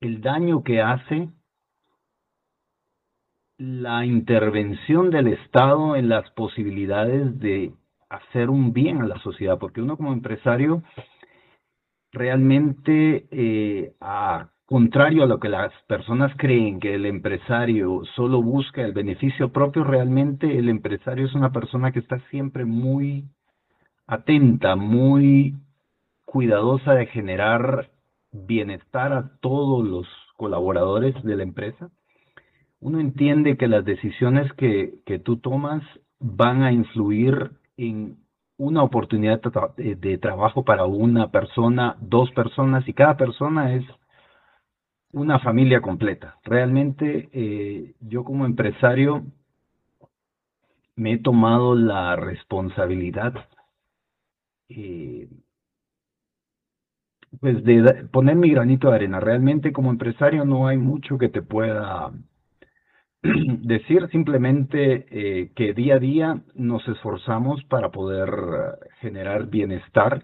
el 0.00 0.20
daño 0.20 0.62
que 0.62 0.80
hace 0.80 1.30
la 3.58 4.06
intervención 4.06 5.10
del 5.10 5.28
Estado 5.28 5.94
en 5.94 6.08
las 6.08 6.30
posibilidades 6.30 7.38
de 7.40 7.74
hacer 8.10 8.50
un 8.50 8.72
bien 8.72 9.00
a 9.00 9.06
la 9.06 9.18
sociedad, 9.20 9.58
porque 9.58 9.80
uno 9.80 9.96
como 9.96 10.12
empresario 10.12 10.82
realmente, 12.12 13.26
eh, 13.30 13.94
a 14.00 14.48
contrario 14.66 15.24
a 15.24 15.26
lo 15.26 15.40
que 15.40 15.48
las 15.48 15.72
personas 15.88 16.32
creen 16.36 16.78
que 16.78 16.94
el 16.94 17.06
empresario 17.06 18.02
solo 18.14 18.40
busca 18.42 18.82
el 18.82 18.92
beneficio 18.92 19.50
propio, 19.52 19.82
realmente 19.82 20.58
el 20.58 20.68
empresario 20.68 21.26
es 21.26 21.34
una 21.34 21.50
persona 21.50 21.90
que 21.90 21.98
está 21.98 22.20
siempre 22.30 22.64
muy 22.64 23.24
atenta, 24.06 24.76
muy 24.76 25.56
cuidadosa 26.24 26.94
de 26.94 27.06
generar 27.06 27.90
bienestar 28.32 29.12
a 29.12 29.32
todos 29.40 29.84
los 29.86 30.06
colaboradores 30.36 31.20
de 31.24 31.36
la 31.36 31.42
empresa, 31.42 31.90
uno 32.80 33.00
entiende 33.00 33.56
que 33.56 33.68
las 33.68 33.84
decisiones 33.84 34.52
que, 34.52 34.94
que 35.04 35.18
tú 35.18 35.36
tomas 35.38 35.82
van 36.20 36.62
a 36.62 36.72
influir 36.72 37.50
en 37.80 38.18
una 38.58 38.82
oportunidad 38.82 39.40
de, 39.76 40.18
trabajo 40.18 40.64
para 40.64 40.84
una 40.84 41.30
persona, 41.30 41.96
dos 42.00 42.30
personas, 42.32 42.86
y 42.86 42.92
cada 42.92 43.16
persona 43.16 43.74
es 43.74 43.84
una 45.12 45.38
familia 45.38 45.80
completa. 45.80 46.38
Realmente 46.44 47.30
eh, 47.32 47.94
yo 48.00 48.22
como 48.22 48.44
empresario 48.44 49.24
me 50.94 51.14
he 51.14 51.18
tomado 51.18 51.74
la 51.74 52.16
responsabilidad 52.16 53.32
eh, 54.68 55.26
pues 57.40 57.64
de 57.64 58.08
poner 58.12 58.36
mi 58.36 58.50
granito 58.50 58.90
de 58.90 58.96
arena. 58.96 59.20
Realmente 59.20 59.72
como 59.72 59.90
empresario 59.90 60.44
no 60.44 60.66
hay 60.66 60.76
mucho 60.76 61.16
que 61.16 61.30
te 61.30 61.40
pueda 61.40 62.12
decir, 63.22 64.08
simplemente 64.10 65.06
eh, 65.10 65.52
que 65.54 65.74
día 65.74 65.96
a 65.96 65.98
día 65.98 66.42
nos 66.54 66.86
esforzamos 66.88 67.62
para 67.64 67.90
poder 67.90 68.30
eh, 68.30 68.88
generar 69.00 69.46
bienestar 69.46 70.22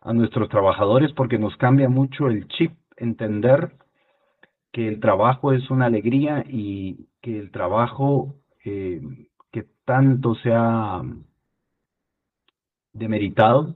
a 0.00 0.12
nuestros 0.14 0.48
trabajadores 0.48 1.12
porque 1.12 1.38
nos 1.38 1.54
cambia 1.56 1.88
mucho 1.90 2.28
el 2.28 2.48
chip, 2.48 2.72
entender 2.96 3.72
que 4.72 4.88
el 4.88 5.00
trabajo 5.00 5.52
es 5.52 5.68
una 5.70 5.86
alegría 5.86 6.44
y 6.48 7.08
que 7.20 7.38
el 7.38 7.50
trabajo 7.50 8.36
eh, 8.64 9.02
que 9.52 9.66
tanto 9.84 10.34
se 10.36 10.52
ha 10.54 11.02
demeritado 12.92 13.74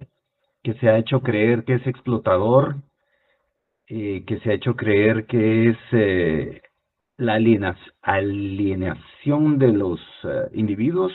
que 0.62 0.74
se 0.74 0.88
ha 0.88 0.98
hecho 0.98 1.20
creer 1.20 1.64
que 1.64 1.74
es 1.74 1.86
explotador, 1.86 2.76
que 3.86 4.40
se 4.42 4.50
ha 4.50 4.52
hecho 4.52 4.76
creer 4.76 5.26
que 5.26 5.70
es 5.70 6.69
la 7.20 7.34
alienación 7.34 9.58
de 9.58 9.72
los 9.72 10.00
eh, 10.24 10.48
individuos, 10.54 11.12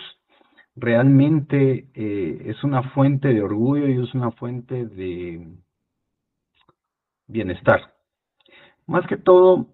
realmente 0.76 1.88
es 1.96 2.64
una 2.64 2.84
fuente 2.92 3.30
de 3.30 3.42
orgullo 3.42 3.88
y 3.88 4.04
es 4.04 4.14
una 4.14 4.32
fuente 4.32 4.86
de 4.86 5.48
bienestar. 7.28 7.94
Más 8.86 9.08
que 9.08 9.18
todo, 9.18 9.68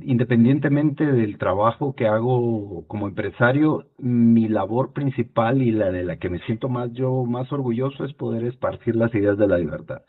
independientemente 0.00 1.04
del 1.04 1.36
trabajo 1.38 1.94
que 1.94 2.06
hago 2.06 2.86
como 2.86 3.08
empresario, 3.08 3.86
mi 3.98 4.48
labor 4.48 4.92
principal 4.92 5.60
y 5.60 5.72
la 5.72 5.90
de 5.90 6.04
la 6.04 6.16
que 6.16 6.30
me 6.30 6.38
siento 6.40 6.68
más 6.68 6.92
yo 6.92 7.24
más 7.24 7.52
orgulloso 7.52 8.04
es 8.04 8.14
poder 8.14 8.44
esparcir 8.44 8.96
las 8.96 9.14
ideas 9.14 9.36
de 9.36 9.48
la 9.48 9.58
libertad. 9.58 10.02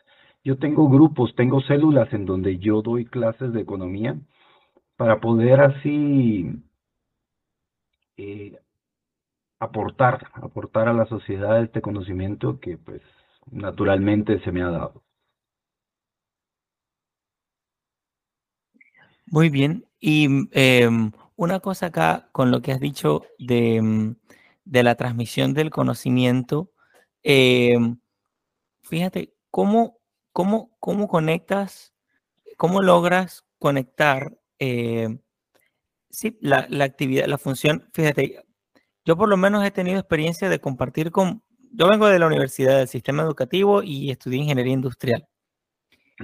Yo 0.44 0.58
tengo 0.58 0.88
grupos, 0.88 1.34
tengo 1.36 1.60
células 1.60 2.12
en 2.12 2.24
donde 2.24 2.58
yo 2.58 2.82
doy 2.82 3.04
clases 3.04 3.52
de 3.52 3.60
economía 3.60 4.16
para 5.02 5.18
poder 5.18 5.60
así 5.60 6.46
eh, 8.16 8.56
aportar, 9.58 10.28
aportar 10.34 10.86
a 10.86 10.92
la 10.92 11.06
sociedad 11.06 11.60
este 11.60 11.80
conocimiento 11.80 12.60
que 12.60 12.78
pues 12.78 13.02
naturalmente 13.50 14.38
se 14.44 14.52
me 14.52 14.62
ha 14.62 14.70
dado. 14.70 15.02
Muy 19.26 19.48
bien. 19.50 19.88
Y 19.98 20.28
em, 20.52 21.10
una 21.34 21.58
cosa 21.58 21.86
acá 21.86 22.28
con 22.30 22.52
lo 22.52 22.62
que 22.62 22.70
has 22.70 22.78
dicho 22.78 23.22
de, 23.40 23.82
mm, 23.82 24.14
la 24.66 24.94
transmisión 24.94 25.52
del 25.52 25.70
conocimiento, 25.70 26.70
em, 27.24 27.98
fíjate, 28.82 29.34
¿cómo, 29.50 29.98
cómo, 30.32 30.76
cómo 30.78 31.08
conectas, 31.08 31.92
cómo 32.56 32.82
logras 32.82 33.44
conectar 33.58 34.38
eh, 34.64 35.18
sí, 36.08 36.38
la, 36.40 36.66
la, 36.70 36.84
actividad, 36.84 37.26
la 37.26 37.36
función? 37.36 37.88
Fíjate, 37.92 38.44
yo 39.04 39.16
por 39.16 39.28
lo 39.28 39.36
menos 39.36 39.64
he 39.64 39.72
tenido 39.72 39.98
experiencia 39.98 40.48
de 40.48 40.60
compartir 40.60 41.10
con, 41.10 41.42
yo 41.72 41.88
vengo 41.88 42.06
de 42.06 42.20
la 42.20 42.28
universidad 42.28 42.78
del 42.78 42.86
sistema 42.86 43.24
educativo 43.24 43.82
y 43.82 44.12
estudié 44.12 44.38
ingeniería 44.38 44.72
industrial. 44.72 45.26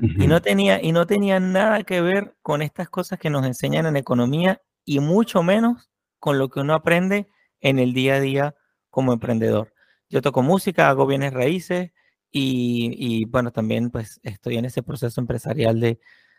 Y 0.00 0.28
no, 0.28 0.40
tenía, 0.40 0.80
y 0.80 0.92
no 0.92 1.07
tenía 1.09 1.40
nada 1.40 1.83
que 1.83 2.00
ver 2.00 2.37
con 2.40 2.62
estas 2.62 2.88
cosas 2.88 3.18
que 3.18 3.30
nos 3.30 3.45
enseñan 3.45 3.87
en 3.87 3.97
economía 3.97 4.62
y 4.85 5.00
mucho 5.00 5.42
menos 5.42 5.90
con 6.21 6.38
lo 6.38 6.49
que 6.49 6.61
uno 6.61 6.75
aprende 6.75 7.26
en 7.61 7.80
el 7.80 7.92
día 7.92 8.14
a 8.14 8.21
día 8.21 8.54
como 8.90 9.12
emprendedor. 9.12 9.75
Yo 10.09 10.23
toco 10.23 10.42
música, 10.42 10.88
hago 10.88 11.07
bienes 11.07 11.33
raíces 11.33 11.90
y, 12.30 12.95
y 12.97 13.25
bueno, 13.25 13.50
también 13.50 13.90
pues 13.90 14.21
estoy 14.23 14.59
en 14.59 14.66
ese 14.66 14.85
proceso 14.85 15.21
empresarial 15.21 15.80
de, 15.80 15.99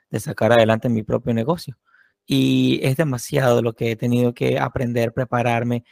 de 0.10 0.20
sacar 0.22 0.54
adelante 0.54 0.88
mi 0.88 1.04
propio 1.04 1.34
negocio. 1.34 1.78
Y 2.32 2.80
es 2.84 2.96
demasiado 2.96 3.64
lo 3.64 3.74
que 3.74 3.90
he 3.90 3.96
tenido 3.96 4.36
que 4.36 4.60
aprender, 4.60 5.14
prepararme, 5.14 5.84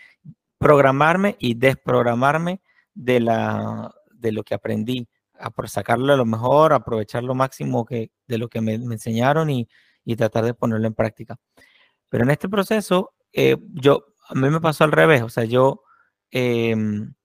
programarme 0.59 1.35
y 1.39 1.55
desprogramarme 1.55 2.61
de, 2.93 3.19
la, 3.19 3.91
de 4.11 4.31
lo 4.31 4.43
que 4.43 4.53
aprendí, 4.53 5.07
a 5.39 5.49
por 5.49 5.67
sacarlo 5.67 6.13
a 6.13 6.15
lo 6.15 6.25
mejor, 6.25 6.73
aprovechar 6.73 7.23
lo 7.23 7.33
máximo 7.33 7.85
que, 7.85 8.11
de 8.27 8.37
lo 8.37 8.49
que 8.49 8.61
me, 8.61 8.75
enseñaron 8.75 9.49
y, 9.49 9.67
y, 10.05 10.15
tratar 10.15 10.45
de 10.45 10.53
ponerlo 10.53 10.85
en 10.85 10.93
práctica. 10.93 11.39
Pero 12.07 12.23
en 12.23 12.29
este 12.29 12.47
proceso, 12.47 13.15
eh, 13.33 13.57
yo, 13.73 14.05
a 14.29 14.35
mí 14.35 14.47
me 14.51 14.61
pasó 14.61 14.83
al 14.83 14.91
revés, 14.91 15.23
o 15.23 15.29
sea, 15.29 15.43
yo, 15.45 15.81
em, 16.29 17.15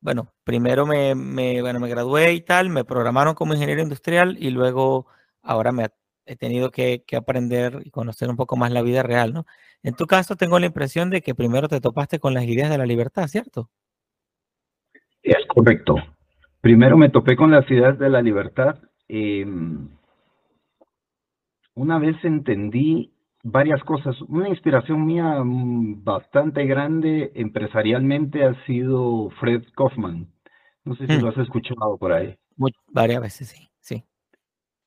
bueno, 0.00 0.34
primero 0.42 0.84
me, 0.84 1.14
me, 1.14 1.62
bueno, 1.62 1.78
me 1.78 1.88
gradué 1.88 2.32
y 2.32 2.40
tal, 2.40 2.70
me 2.70 2.84
programaron 2.84 3.36
como 3.36 3.54
ingeniero 3.54 3.82
industrial 3.82 4.36
y 4.40 4.50
luego 4.50 5.06
ahora 5.42 5.70
me 5.70 5.84
he 6.28 6.36
tenido 6.36 6.70
que, 6.70 7.02
que, 7.06 7.16
aprender 7.16 7.80
y 7.84 7.90
conocer 7.90 8.28
un 8.28 8.36
poco 8.36 8.56
más 8.56 8.70
la 8.70 8.82
vida 8.82 9.02
real, 9.02 9.32
¿no? 9.32 9.46
En 9.82 9.94
tu 9.94 10.06
caso, 10.06 10.36
tengo 10.36 10.58
la 10.58 10.66
impresión 10.66 11.10
de 11.10 11.22
que 11.22 11.34
primero 11.34 11.68
te 11.68 11.80
topaste 11.80 12.18
con 12.18 12.34
las 12.34 12.44
ideas 12.44 12.70
de 12.70 12.78
la 12.78 12.86
libertad, 12.86 13.26
¿cierto? 13.28 13.70
Es 15.22 15.46
correcto. 15.48 15.96
Primero 16.60 16.96
me 16.96 17.08
topé 17.08 17.36
con 17.36 17.50
las 17.50 17.68
ideas 17.70 17.98
de 17.98 18.10
la 18.10 18.22
libertad. 18.22 18.78
Eh, 19.08 19.46
una 21.74 21.98
vez 21.98 22.16
entendí 22.24 23.12
varias 23.42 23.82
cosas. 23.84 24.20
Una 24.22 24.48
inspiración 24.48 25.06
mía 25.06 25.42
mm, 25.44 26.04
bastante 26.04 26.66
grande 26.66 27.30
empresarialmente 27.34 28.44
ha 28.44 28.54
sido 28.66 29.30
Fred 29.40 29.62
Kaufman. 29.76 30.28
No 30.84 30.94
sé 30.96 31.06
si 31.06 31.12
mm. 31.12 31.20
lo 31.20 31.28
has 31.28 31.38
escuchado 31.38 31.96
por 31.98 32.12
ahí. 32.12 32.36
varias 32.92 33.22
veces, 33.22 33.48
sí. 33.48 33.68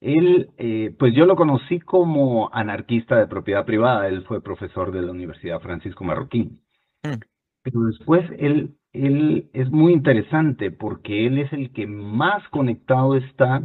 Él, 0.02 0.50
eh, 0.58 0.94
pues 1.00 1.14
yo 1.16 1.26
lo 1.26 1.36
conocí 1.36 1.80
como 1.80 2.50
anarquista 2.54 3.18
de 3.18 3.28
propiedad 3.28 3.66
privada. 3.66 4.08
Él 4.08 4.24
fue 4.24 4.44
profesor 4.44 4.92
de 4.92 5.02
la 5.02 5.12
Universidad 5.12 5.62
Francisco 5.62 6.04
Marroquín. 6.04 6.60
Mm. 7.04 7.22
Pero 7.64 7.82
después 7.84 8.30
él 8.40 8.76
él 8.94 9.50
es 9.54 9.70
muy 9.72 9.94
interesante 9.94 10.72
porque 10.72 11.26
él 11.26 11.40
es 11.40 11.52
el 11.54 11.72
que 11.72 11.88
más 11.88 12.48
conectado 12.50 13.16
está 13.16 13.64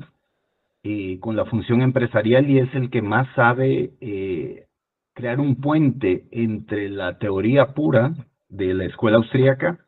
eh, 0.82 1.18
con 1.20 1.34
la 1.34 1.46
función 1.46 1.82
empresarial 1.82 2.48
y 2.48 2.58
es 2.58 2.72
el 2.74 2.90
que 2.90 3.02
más 3.02 3.28
sabe 3.34 3.92
eh, 4.00 4.66
crear 5.14 5.40
un 5.40 5.60
puente 5.60 6.26
entre 6.30 6.88
la 6.90 7.18
teoría 7.18 7.74
pura 7.74 8.14
de 8.48 8.74
la 8.74 8.84
escuela 8.84 9.16
austríaca, 9.16 9.80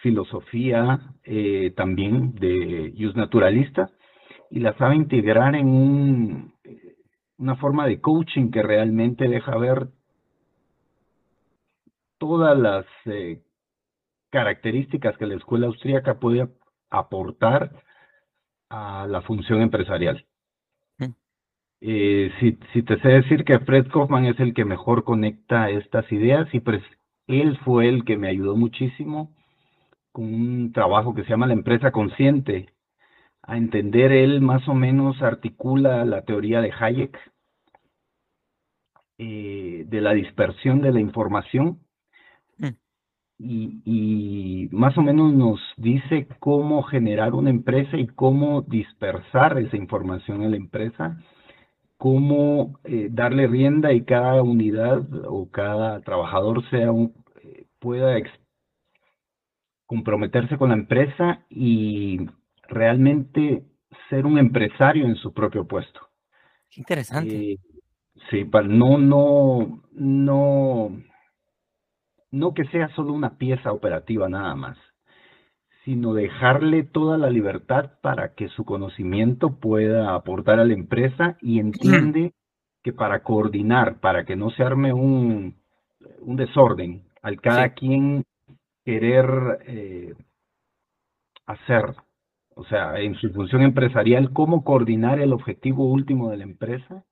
filosofía 0.00 1.00
eh, 1.24 1.72
también 1.76 2.34
de 2.36 2.94
Jus 2.98 3.14
Naturalista, 3.14 3.90
y 4.52 4.60
la 4.60 4.76
sabe 4.76 4.96
integrar 4.96 5.54
en 5.56 5.66
un, 5.66 6.52
una 7.38 7.56
forma 7.56 7.86
de 7.86 8.02
coaching 8.02 8.50
que 8.50 8.62
realmente 8.62 9.26
deja 9.26 9.56
ver 9.56 9.88
todas 12.18 12.58
las 12.58 12.84
características 14.30 15.16
que 15.16 15.24
la 15.24 15.36
escuela 15.36 15.68
austríaca 15.68 16.20
puede 16.20 16.48
aportar 16.90 17.72
a 18.68 19.06
la 19.08 19.22
función 19.22 19.62
empresarial. 19.62 20.26
Mm. 20.98 21.14
Eh, 21.80 22.30
si, 22.38 22.58
si, 22.74 22.82
te 22.82 23.00
sé 23.00 23.08
decir 23.08 23.44
que 23.44 23.58
Fred 23.58 23.86
Kaufman 23.88 24.26
es 24.26 24.38
el 24.38 24.52
que 24.52 24.66
mejor 24.66 25.04
conecta 25.04 25.70
estas 25.70 26.12
ideas 26.12 26.46
y 26.52 26.60
pues 26.60 26.82
él 27.26 27.58
fue 27.64 27.88
el 27.88 28.04
que 28.04 28.18
me 28.18 28.28
ayudó 28.28 28.54
muchísimo 28.54 29.34
con 30.12 30.26
un 30.26 30.72
trabajo 30.72 31.14
que 31.14 31.22
se 31.22 31.30
llama 31.30 31.46
la 31.46 31.54
empresa 31.54 31.90
consciente, 31.90 32.68
a 33.42 33.56
entender 33.56 34.12
él 34.12 34.40
más 34.40 34.66
o 34.68 34.74
menos 34.74 35.20
articula 35.22 36.04
la 36.04 36.22
teoría 36.22 36.60
de 36.60 36.72
Hayek 36.72 37.18
eh, 39.18 39.84
de 39.86 40.00
la 40.00 40.14
dispersión 40.14 40.80
de 40.80 40.92
la 40.92 41.00
información. 41.00 41.80
Y, 43.44 44.68
más 44.70 44.96
o 44.96 45.02
menos 45.02 45.32
nos 45.34 45.60
dice 45.76 46.28
cómo 46.38 46.84
generar 46.84 47.34
una 47.34 47.50
empresa 47.50 47.96
y 47.96 48.06
cómo 48.06 48.62
dispersar 48.62 49.58
esa 49.58 49.76
información 49.76 50.42
en 50.42 50.52
la 50.52 50.56
empresa, 50.56 51.18
cómo 51.96 52.78
eh, 52.84 53.08
darle 53.10 53.48
rienda 53.48 53.92
y 53.92 54.04
cada 54.04 54.42
unidad 54.42 55.02
o 55.26 55.50
cada 55.50 56.00
trabajador 56.02 56.68
sea 56.70 56.92
un, 56.92 57.14
eh, 57.42 57.66
pueda 57.80 58.16
comprometerse 59.86 60.56
con 60.56 60.68
la 60.68 60.76
empresa 60.76 61.44
y 61.50 62.20
realmente 62.72 63.64
ser 64.08 64.26
un 64.26 64.38
empresario 64.38 65.06
en 65.06 65.16
su 65.16 65.32
propio 65.32 65.66
puesto. 65.66 66.00
interesante. 66.76 67.52
Eh, 67.52 67.58
sí, 68.30 68.44
para 68.44 68.66
no, 68.66 68.98
no, 68.98 69.82
no 69.92 70.90
no 72.32 72.54
que 72.54 72.64
sea 72.66 72.88
solo 72.96 73.12
una 73.12 73.36
pieza 73.36 73.72
operativa 73.72 74.28
nada 74.28 74.54
más, 74.56 74.78
sino 75.84 76.14
dejarle 76.14 76.82
toda 76.82 77.18
la 77.18 77.30
libertad 77.30 77.92
para 78.00 78.34
que 78.34 78.48
su 78.48 78.64
conocimiento 78.64 79.60
pueda 79.60 80.14
aportar 80.14 80.58
a 80.58 80.64
la 80.64 80.72
empresa 80.72 81.36
y 81.40 81.60
entiende 81.60 82.32
que 82.82 82.92
para 82.92 83.22
coordinar, 83.22 84.00
para 84.00 84.24
que 84.24 84.34
no 84.34 84.50
se 84.50 84.62
arme 84.64 84.92
un, 84.92 85.56
un 86.20 86.36
desorden, 86.36 87.04
al 87.20 87.40
cada 87.40 87.74
quien 87.74 88.24
querer 88.84 89.58
eh, 89.66 90.14
hacer, 91.46 91.94
o 92.56 92.64
sea, 92.64 92.98
en 93.00 93.14
su 93.16 93.30
función 93.30 93.62
empresarial, 93.62 94.32
cómo 94.32 94.64
coordinar 94.64 95.20
el 95.20 95.32
objetivo 95.32 95.84
último 95.84 96.30
de 96.30 96.36
la 96.38 96.44
empresa 96.44 97.04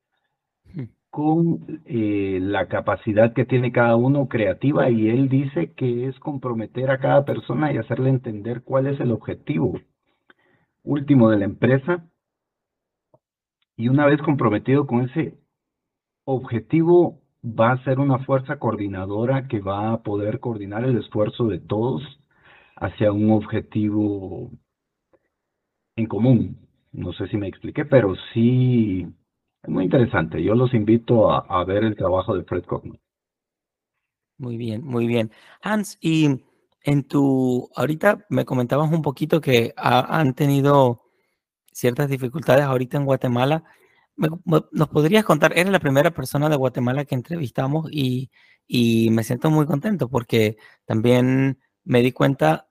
con 1.11 1.83
eh, 1.87 2.39
la 2.41 2.69
capacidad 2.69 3.33
que 3.33 3.45
tiene 3.45 3.73
cada 3.73 3.97
uno 3.97 4.29
creativa 4.29 4.89
y 4.91 5.09
él 5.09 5.29
dice 5.29 5.73
que 5.73 6.07
es 6.07 6.19
comprometer 6.21 6.91
a 6.91 6.99
cada 6.99 7.25
persona 7.25 7.73
y 7.73 7.79
hacerle 7.79 8.11
entender 8.11 8.63
cuál 8.63 8.87
es 8.87 9.01
el 9.01 9.11
objetivo 9.11 9.81
último 10.85 11.31
de 11.31 11.39
la 11.39 11.45
empresa. 11.47 12.07
Y 13.77 13.89
una 13.89 14.07
vez 14.07 14.21
comprometido 14.23 14.87
con 14.87 15.03
ese 15.03 15.39
objetivo, 16.25 17.21
va 17.45 17.73
a 17.73 17.85
ser 17.85 17.99
una 17.99 18.19
fuerza 18.21 18.59
coordinadora 18.59 19.49
que 19.49 19.61
va 19.61 19.93
a 19.93 20.03
poder 20.03 20.41
coordinar 20.41 20.85
el 20.85 20.99
esfuerzo 20.99 21.47
de 21.49 21.59
todos 21.59 22.03
hacia 22.77 23.13
un 23.13 23.31
objetivo 23.33 24.51
en 26.01 26.07
común. 26.07 26.69
No 26.93 27.13
sé 27.13 27.29
si 27.29 27.37
me 27.37 27.49
expliqué, 27.49 27.85
pero 27.85 28.15
sí 28.35 29.07
es 29.63 29.71
muy 29.71 29.85
interesante. 29.85 30.43
Yo 30.43 30.55
los 30.55 30.75
invito 30.75 31.31
a, 31.31 31.65
ver 31.65 31.85
el 31.85 31.97
trabajo 31.97 32.35
de 32.35 32.45
Fred 32.45 32.65
Kaufman. 32.65 32.99
Muy 34.39 34.57
bien, 34.57 34.85
muy 34.85 35.07
bien. 35.07 35.31
Hans, 35.63 35.99
y 36.01 36.43
en 36.83 37.05
tu, 37.05 37.69
ahorita 37.77 38.27
me 38.31 38.45
comentabas 38.45 38.91
un 38.91 39.03
poquito 39.03 39.41
que 39.41 39.75
han 39.77 40.35
tenido 40.35 41.03
ciertas 41.73 42.09
dificultades 42.09 42.65
ahorita 42.65 42.97
en 42.97 43.05
Guatemala. 43.05 43.65
¿Nos 44.17 44.89
podrías 44.89 45.25
contar? 45.25 45.53
Eres 45.57 45.73
la 45.73 45.79
primera 45.79 46.11
persona 46.11 46.49
de 46.49 46.57
Guatemala 46.57 47.05
que 47.05 47.15
entrevistamos 47.15 47.89
y, 47.93 48.31
y 48.67 49.11
me 49.11 49.25
siento 49.25 49.51
muy 49.51 49.67
contento 49.67 50.09
porque 50.09 50.57
también 50.87 51.59
me 51.85 52.03
di 52.03 52.13
cuenta, 52.13 52.69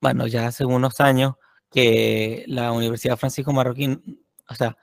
bueno, 0.00 0.26
ya 0.26 0.46
hace 0.46 0.64
unos 0.64 1.00
años 1.00 1.34
que 1.72 2.44
la 2.46 2.72
Universidad 2.72 3.16
Francisco 3.16 3.52
Marroquín, 3.52 4.24
o 4.48 4.54
sea, 4.54 4.76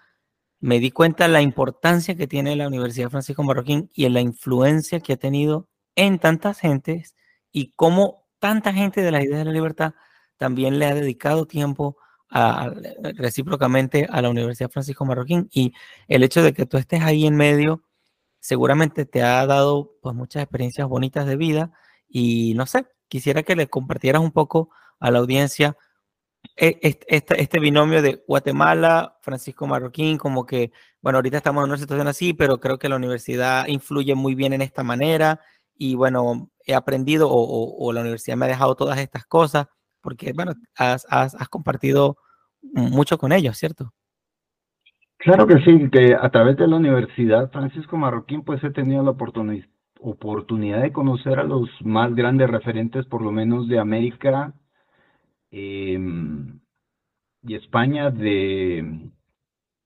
me 0.60 0.80
di 0.80 0.92
cuenta 0.92 1.28
la 1.28 1.42
importancia 1.42 2.16
que 2.16 2.28
tiene 2.28 2.56
la 2.56 2.68
Universidad 2.68 3.10
Francisco 3.10 3.44
Marroquín 3.44 3.90
y 3.94 4.06
en 4.06 4.14
la 4.14 4.22
influencia 4.22 5.00
que 5.00 5.14
ha 5.14 5.18
tenido 5.18 5.70
en 5.96 6.20
tantas 6.20 6.60
gentes 6.60 7.16
y 7.52 7.72
cómo 7.76 8.28
tanta 8.40 8.74
gente 8.74 9.02
de 9.02 9.12
las 9.12 9.24
ideas 9.24 9.40
de 9.40 9.46
la 9.46 9.52
libertad 9.52 9.94
también 10.38 10.80
le 10.80 10.86
ha 10.86 10.96
dedicado 10.96 11.46
tiempo 11.46 11.98
a, 12.30 12.72
recíprocamente 13.16 14.08
a 14.10 14.22
la 14.22 14.30
Universidad 14.30 14.70
Francisco 14.70 15.06
Marroquín. 15.06 15.50
Y 15.52 15.74
el 16.08 16.24
hecho 16.24 16.44
de 16.44 16.54
que 16.54 16.66
tú 16.66 16.78
estés 16.78 17.02
ahí 17.02 17.26
en 17.26 17.36
medio 17.36 17.84
seguramente 18.40 19.06
te 19.06 19.22
ha 19.24 19.46
dado 19.46 19.92
pues 20.02 20.16
muchas 20.16 20.44
experiencias 20.44 20.88
bonitas 20.88 21.26
de 21.26 21.36
vida. 21.36 21.72
Y 22.08 22.54
no 22.56 22.66
sé, 22.66 22.86
quisiera 23.08 23.44
que 23.44 23.56
le 23.56 23.68
compartieras 23.68 24.22
un 24.22 24.32
poco 24.32 24.70
a 25.00 25.12
la 25.12 25.20
audiencia 25.20 25.78
este, 26.56 27.42
este, 27.42 27.60
binomio 27.60 28.02
de 28.02 28.24
Guatemala, 28.28 29.18
Francisco 29.22 29.68
Marroquín, 29.68 30.18
como 30.18 30.46
que, 30.46 30.72
bueno, 31.02 31.18
ahorita 31.18 31.38
estamos 31.38 31.64
en 31.64 31.70
una 31.70 31.78
situación 31.78 32.08
así, 32.08 32.34
pero 32.34 32.60
creo 32.60 32.78
que 32.78 32.90
la 32.90 32.98
universidad 32.98 33.68
influye 33.68 34.16
muy 34.16 34.36
bien 34.36 34.54
en 34.54 34.62
esta 34.62 34.84
manera 34.84 35.40
y 35.76 35.96
bueno, 35.96 36.50
he 36.66 36.76
aprendido 36.76 37.30
o, 37.32 37.94
la 37.94 38.02
universidad 38.02 38.36
me 38.36 38.46
ha 38.46 38.50
dejado 38.50 38.76
todas 38.76 39.00
estas 39.00 39.26
cosas 39.26 39.68
porque, 40.02 40.34
bueno, 40.34 40.54
has 40.76 41.06
compartido 41.50 42.18
mucho 42.62 43.18
con 43.18 43.32
ellos, 43.32 43.58
¿cierto? 43.58 43.94
Claro 45.20 45.48
que 45.48 45.60
sí, 45.66 45.90
que 45.92 46.16
a 46.16 46.30
través 46.30 46.56
de 46.56 46.66
la 46.68 46.78
Universidad 46.78 47.52
Francisco 47.52 47.98
Marroquín 47.98 48.42
pues 48.44 48.64
he 48.64 48.72
tenido 48.72 49.04
la 49.04 49.12
oportunidad 49.12 50.82
de 50.82 50.94
conocer 50.94 51.40
a 51.40 51.44
los 51.44 51.70
más 51.82 52.16
grandes 52.16 52.50
referentes, 52.50 53.06
por 53.06 53.22
lo 53.22 53.32
menos 53.32 53.68
de 53.68 53.80
América 53.80 54.54
em, 55.52 56.60
y 57.44 57.56
España, 57.56 58.12
de 58.12 59.12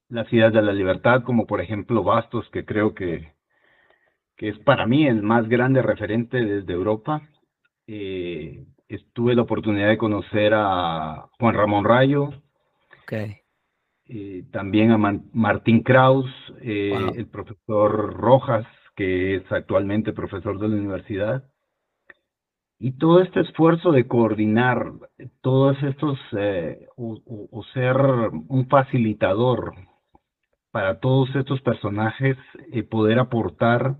la 0.09 0.25
ciudad 0.25 0.51
de 0.51 0.61
la 0.61 0.73
libertad, 0.73 1.23
como 1.23 1.45
por 1.45 1.61
ejemplo 1.61 2.03
Bastos, 2.03 2.49
que 2.51 2.65
creo 2.65 2.93
que, 2.93 3.33
que 4.37 4.49
es 4.49 4.59
para 4.59 4.85
mí 4.85 5.07
el 5.07 5.21
más 5.23 5.47
grande 5.47 5.81
referente 5.81 6.37
desde 6.43 6.73
Europa. 6.73 7.21
Eh, 7.87 8.65
tuve 9.13 9.35
la 9.35 9.41
oportunidad 9.41 9.89
de 9.89 9.97
conocer 9.97 10.53
a 10.55 11.27
Juan 11.39 11.55
Ramón 11.55 11.83
Rayo, 11.85 12.29
okay. 13.03 13.37
Eh, 14.05 14.43
también 14.51 14.91
a 14.91 14.97
Martín 14.97 15.81
Kraus, 15.81 16.29
eh, 16.61 16.93
el 17.15 17.27
profesor 17.27 18.13
Rojas, 18.13 18.65
que 18.95 19.35
es 19.35 19.51
actualmente 19.51 20.13
profesor 20.13 20.59
de 20.59 20.67
la 20.67 20.75
universidad. 20.75 21.49
Y 22.83 22.91
todo 22.97 23.21
este 23.21 23.39
esfuerzo 23.39 23.93
de 23.93 24.07
coordinar 24.09 24.91
todos 25.39 25.81
estos, 25.83 26.19
eh, 26.37 26.85
o, 26.97 27.63
ser 27.73 27.95
un 27.95 28.67
facilitador 28.67 29.73
para 30.69 30.99
todos 30.99 31.33
estos 31.33 31.61
personajes, 31.61 32.35
poder 32.91 33.19
aportar 33.19 33.95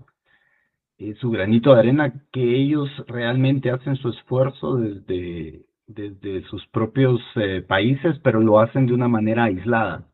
su 1.18 1.30
granito 1.30 1.72
de 1.72 1.80
arena, 1.80 2.12
que 2.30 2.42
ellos 2.42 2.90
realmente 3.06 3.70
hacen 3.70 3.96
su 3.96 4.10
esfuerzo 4.10 4.76
desde, 4.76 5.62
desde 5.86 6.42
sus 6.50 6.66
propios 6.66 7.22
eh, 7.36 7.64
países, 7.66 8.18
pero 8.22 8.38
lo 8.40 8.60
hacen 8.60 8.84
de 8.84 8.92
una 8.92 9.08
manera 9.08 9.44
aislada. 9.44 10.08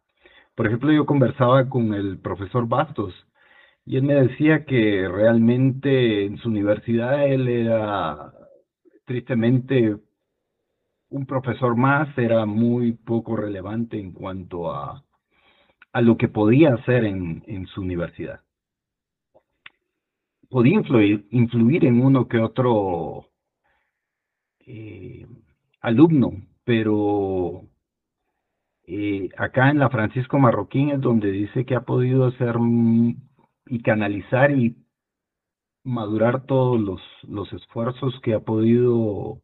Por 0.55 0.69
ejemplo, 0.69 0.93
yo 0.93 1.07
conversaba 1.07 1.69
con 1.69 1.93
el 1.93 2.21
profesor 2.21 2.69
Bastos 2.69 3.15
y 3.85 3.97
él 3.97 4.05
me 4.05 4.15
decía 4.15 4.65
que 4.65 5.09
realmente 5.09 6.25
en 6.25 6.39
su 6.39 6.51
universidad 6.51 7.27
él 7.27 7.49
era 7.49 8.33
tristemente 9.11 9.97
un 11.09 11.27
profesor 11.27 11.77
más, 11.77 12.17
era 12.17 12.47
muy 12.47 12.93
poco 12.93 13.35
relevante 13.35 13.99
en 13.99 14.13
cuanto 14.13 14.71
a, 14.73 15.05
a 15.93 16.01
lo 16.01 16.17
que 16.17 16.29
podía 16.29 16.75
hacer 16.75 17.05
en, 17.05 17.43
en 17.49 17.67
su 17.67 17.81
universidad. 17.81 18.41
Podía 20.49 20.75
influir, 20.75 21.27
influir 21.33 21.87
en 21.87 22.01
uno 22.01 22.29
que 22.29 22.39
otro 22.39 23.27
eh, 24.61 25.27
alumno, 25.81 26.31
pero 26.63 27.65
eh, 28.87 29.29
acá 29.37 29.71
en 29.71 29.81
la 29.81 29.91
Francisco 29.91 30.39
Marroquín 30.39 30.91
es 30.91 31.01
donde 31.01 31.33
dice 31.33 31.67
que 31.67 31.75
ha 31.75 31.81
podido 31.81 32.27
hacer 32.27 32.55
y 33.67 33.83
canalizar 33.83 34.53
y 34.53 34.77
madurar 35.85 36.47
todos 36.47 36.81
los, 36.81 37.01
los 37.29 37.53
esfuerzos 37.53 38.19
que 38.23 38.35
ha 38.35 38.41
podido, 38.41 39.39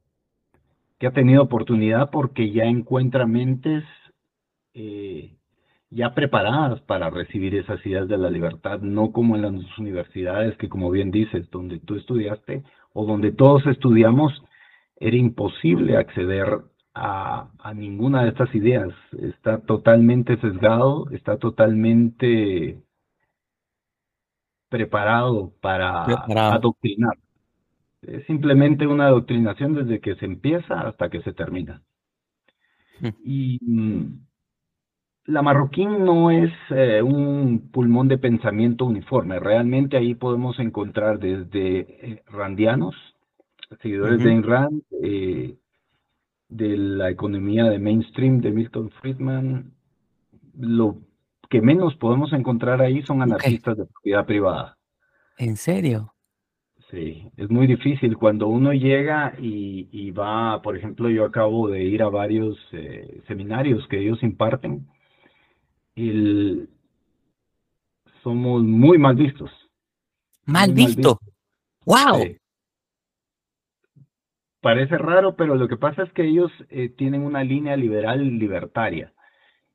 que 0.99 1.07
ha 1.07 1.13
tenido 1.13 1.43
oportunidad 1.43 2.11
porque 2.11 2.51
ya 2.51 2.65
encuentra 2.65 3.27
mentes 3.27 3.85
eh, 4.75 5.37
ya 5.91 6.15
preparadas 6.15 6.81
para 6.83 7.11
recibir 7.11 7.55
esas 7.55 7.85
ideas 7.87 8.09
de 8.09 8.19
la 8.19 8.31
libertad, 8.31 8.81
no 8.81 9.13
como 9.13 9.37
en 9.37 9.43
las 9.43 9.79
universidades 9.79 10.57
que 10.59 10.69
como 10.69 10.91
bien 10.91 11.11
dices, 11.11 11.51
donde 11.51 11.79
tú 11.79 11.95
estudiaste 11.95 12.65
o 12.93 13.07
donde 13.07 13.33
todos 13.33 13.67
estudiamos, 13.67 14.33
era 14.99 15.17
imposible 15.17 15.97
acceder 15.97 16.61
a, 16.95 17.49
ninguna 17.75 18.23
de 18.23 18.31
estas 18.31 18.55
ideas. 18.55 18.89
Está 19.19 19.59
totalmente 19.59 20.39
sesgado, 20.39 21.09
está 21.11 21.37
totalmente 21.37 22.83
preparado 24.69 25.53
para 25.61 26.05
adoctrinar. 26.05 27.17
Es 28.03 28.25
simplemente 28.27 28.87
una 28.87 29.07
adoctrinación 29.07 29.75
desde 29.75 30.01
que 30.01 30.15
se 30.17 30.27
empieza 30.27 30.81
hasta 30.81 31.11
que 31.11 31.23
se 31.23 31.33
termina. 31.33 31.83
Y 33.25 33.59
mm, 33.63 34.27
la 35.27 35.43
marroquín 35.43 36.05
no 36.05 36.31
es 36.31 36.53
eh, 36.71 37.03
un 37.03 37.71
pulmón 37.73 38.09
de 38.09 38.19
pensamiento 38.19 38.85
uniforme. 38.85 39.41
Realmente 39.41 39.97
ahí 39.97 40.15
podemos 40.15 40.59
encontrar 40.61 41.19
desde 41.19 41.79
eh, 41.79 42.23
randianos, 42.27 42.95
seguidores 43.83 44.23
de 44.23 44.31
Ayn 44.31 44.43
Rand, 44.45 44.83
eh, 45.03 45.57
de 46.49 46.77
la 46.77 47.11
economía 47.11 47.65
de 47.65 47.81
mainstream 47.81 48.41
de 48.41 48.53
Milton 48.53 48.91
Friedman, 49.01 49.73
lo 50.59 50.99
que 51.49 51.61
menos 51.61 51.97
podemos 51.97 52.33
encontrar 52.33 52.81
ahí 52.81 53.03
son 53.03 53.23
anarquistas 53.23 53.77
de 53.77 53.87
propiedad 53.87 54.27
privada. 54.27 54.77
¿En 55.39 55.57
serio? 55.57 56.15
Sí, 56.91 57.31
es 57.37 57.51
muy 57.51 57.67
difícil. 57.67 58.17
Cuando 58.17 58.47
uno 58.47 58.73
llega 58.73 59.35
y, 59.39 60.11
va, 60.13 60.63
por 60.63 60.77
ejemplo, 60.77 61.11
yo 61.11 61.25
acabo 61.25 61.69
de 61.69 61.83
ir 61.83 62.03
a 62.03 62.09
varios 62.09 62.57
eh, 62.73 63.23
seminarios 63.27 63.87
que 63.89 63.99
ellos 63.99 64.23
imparten, 64.23 64.87
somos 68.23 68.63
muy 68.63 68.99
mal 68.99 69.17
vistos. 69.17 69.51
Mal 70.45 70.73
visto. 70.73 71.19
¡Wow! 71.85 72.37
Parece 74.61 74.99
raro, 74.99 75.37
pero 75.37 75.55
lo 75.57 75.69
que 75.69 75.77
pasa 75.77 76.03
es 76.03 76.13
que 76.13 76.25
ellos 76.25 76.51
eh, 76.71 76.89
tienen 76.89 77.23
una 77.23 77.43
línea 77.43 77.77
liberal 77.77 78.39
libertaria 78.39 79.13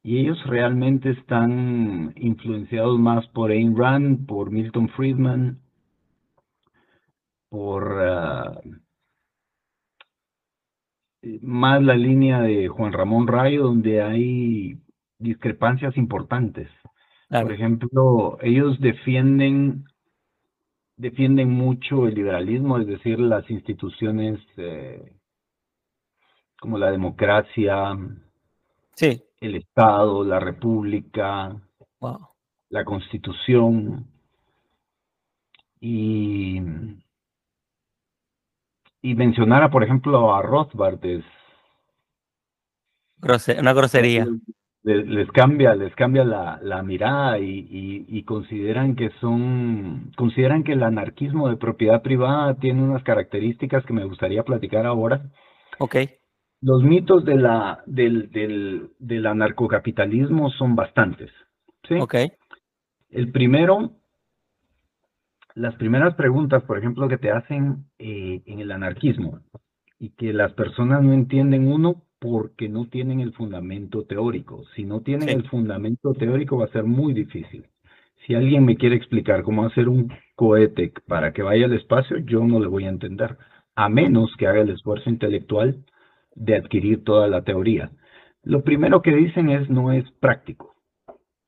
y 0.03 0.19
ellos 0.19 0.43
realmente 0.47 1.11
están 1.11 2.13
influenciados 2.15 2.99
más 2.99 3.27
por 3.29 3.51
Ayn 3.51 3.77
Rand, 3.77 4.25
por 4.25 4.49
Milton 4.51 4.89
Friedman, 4.89 5.59
por 7.49 8.01
ah, 8.01 8.61
más 11.41 11.83
la 11.83 11.95
línea 11.95 12.41
de 12.41 12.67
Juan 12.67 12.93
Ramón 12.93 13.27
Rayo, 13.27 13.63
donde 13.63 14.01
hay 14.01 14.77
discrepancias 15.19 15.95
importantes. 15.97 16.69
Por 17.29 17.51
ejemplo, 17.53 18.37
ellos 18.41 18.79
defienden 18.81 19.85
defienden 20.97 21.49
mucho 21.49 22.07
el 22.07 22.13
liberalismo, 22.13 22.77
es 22.77 22.85
decir, 22.85 23.19
las 23.19 23.49
instituciones 23.49 24.39
eh, 24.57 25.13
como 26.59 26.77
la 26.77 26.91
democracia, 26.91 27.97
sí. 29.01 29.23
el 29.39 29.55
Estado, 29.55 30.23
la 30.23 30.39
República, 30.39 31.55
la 32.69 32.85
Constitución 32.85 34.05
y, 35.79 36.61
y 39.01 39.15
mencionar, 39.15 39.69
por 39.71 39.83
ejemplo, 39.83 40.33
a 40.33 40.41
Rothbard 40.41 41.03
es 41.05 41.25
una 43.59 43.73
grosería 43.73 44.27
les, 44.83 45.31
cambia, 45.31 45.75
les 45.75 45.93
cambia 45.95 46.23
la, 46.23 46.59
la 46.61 46.81
mirada 46.81 47.39
y, 47.39 48.05
y, 48.07 48.23
consideran 48.23 48.95
que 48.95 49.11
son, 49.19 50.11
consideran 50.17 50.63
que 50.63 50.73
el 50.73 50.83
anarquismo 50.83 51.49
de 51.49 51.57
propiedad 51.57 52.01
privada 52.01 52.55
tiene 52.55 52.81
unas 52.81 53.03
características 53.03 53.85
que 53.85 53.93
me 53.93 54.05
gustaría 54.05 54.43
platicar 54.43 54.85
ahora. 54.85 55.21
Ok. 55.77 55.97
Los 56.61 56.83
mitos 56.83 57.25
de 57.25 57.37
la, 57.37 57.83
del, 57.85 58.29
del, 58.31 58.91
del 58.99 59.25
anarcocapitalismo 59.25 60.49
son 60.51 60.75
bastantes. 60.75 61.31
¿sí? 61.87 61.95
Ok. 61.95 62.15
El 63.09 63.31
primero, 63.31 63.91
las 65.55 65.75
primeras 65.75 66.15
preguntas, 66.15 66.63
por 66.63 66.77
ejemplo, 66.77 67.07
que 67.07 67.17
te 67.17 67.31
hacen 67.31 67.85
eh, 67.97 68.41
en 68.45 68.59
el 68.59 68.71
anarquismo 68.71 69.39
y 69.99 70.09
que 70.11 70.33
las 70.33 70.53
personas 70.53 71.03
no 71.03 71.13
entienden 71.13 71.67
uno, 71.67 72.03
porque 72.21 72.69
no 72.69 72.85
tienen 72.85 73.19
el 73.19 73.33
fundamento 73.33 74.03
teórico. 74.03 74.63
Si 74.75 74.85
no 74.85 75.01
tienen 75.01 75.29
el 75.29 75.49
fundamento 75.49 76.13
teórico 76.13 76.59
va 76.59 76.65
a 76.65 76.71
ser 76.71 76.83
muy 76.83 77.13
difícil. 77.13 77.65
Si 78.25 78.35
alguien 78.35 78.63
me 78.63 78.77
quiere 78.77 78.95
explicar 78.95 79.41
cómo 79.41 79.65
hacer 79.65 79.89
un 79.89 80.13
cohete 80.35 80.93
para 81.07 81.33
que 81.33 81.41
vaya 81.41 81.65
al 81.65 81.73
espacio, 81.73 82.19
yo 82.19 82.45
no 82.45 82.59
le 82.59 82.67
voy 82.67 82.85
a 82.85 82.89
entender, 82.89 83.37
a 83.75 83.89
menos 83.89 84.35
que 84.37 84.45
haga 84.45 84.61
el 84.61 84.69
esfuerzo 84.69 85.09
intelectual 85.09 85.83
de 86.35 86.55
adquirir 86.55 87.03
toda 87.03 87.27
la 87.27 87.43
teoría. 87.43 87.91
Lo 88.43 88.63
primero 88.63 89.01
que 89.01 89.15
dicen 89.15 89.49
es 89.49 89.69
no 89.69 89.91
es 89.91 90.09
práctico. 90.19 90.75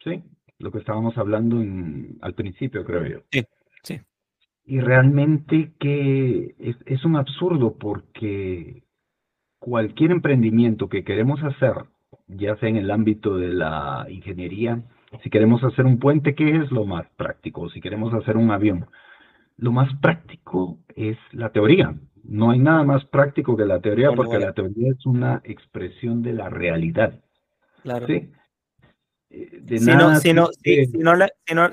¿Sí? 0.03 0.23
Lo 0.59 0.71
que 0.71 0.79
estábamos 0.79 1.17
hablando 1.17 1.57
al 2.21 2.33
principio, 2.33 2.85
creo 2.85 3.05
yo. 3.05 3.19
Sí, 3.31 3.43
sí. 3.83 4.01
Y 4.65 4.79
realmente 4.79 5.73
que 5.79 6.55
es 6.59 7.05
un 7.05 7.15
absurdo 7.15 7.77
porque 7.77 8.83
cualquier 9.59 10.11
emprendimiento 10.11 10.89
que 10.89 11.03
queremos 11.03 11.41
hacer, 11.43 11.73
ya 12.27 12.55
sea 12.57 12.69
en 12.69 12.77
el 12.77 12.91
ámbito 12.91 13.37
de 13.37 13.49
la 13.49 14.05
ingeniería, 14.09 14.83
si 15.21 15.29
queremos 15.29 15.63
hacer 15.63 15.85
un 15.85 15.99
puente, 15.99 16.35
¿qué 16.35 16.57
es 16.57 16.71
lo 16.71 16.85
más 16.85 17.07
práctico? 17.15 17.69
Si 17.69 17.79
queremos 17.79 18.13
hacer 18.13 18.37
un 18.37 18.51
avión, 18.51 18.87
lo 19.57 19.71
más 19.71 19.93
práctico 20.01 20.79
es 20.95 21.17
la 21.31 21.51
teoría. 21.51 21.95
No 22.23 22.51
hay 22.51 22.59
nada 22.59 22.83
más 22.83 23.03
práctico 23.05 23.57
que 23.57 23.65
la 23.65 23.79
teoría 23.79 24.11
porque 24.11 24.39
la 24.39 24.53
teoría 24.53 24.91
es 24.91 25.05
una 25.05 25.41
expresión 25.43 26.23
de 26.23 26.33
la 26.33 26.49
realidad. 26.49 27.19
Claro. 27.81 28.07
¿sí? 28.07 28.31
si, 29.29 29.91
no, 29.93 30.15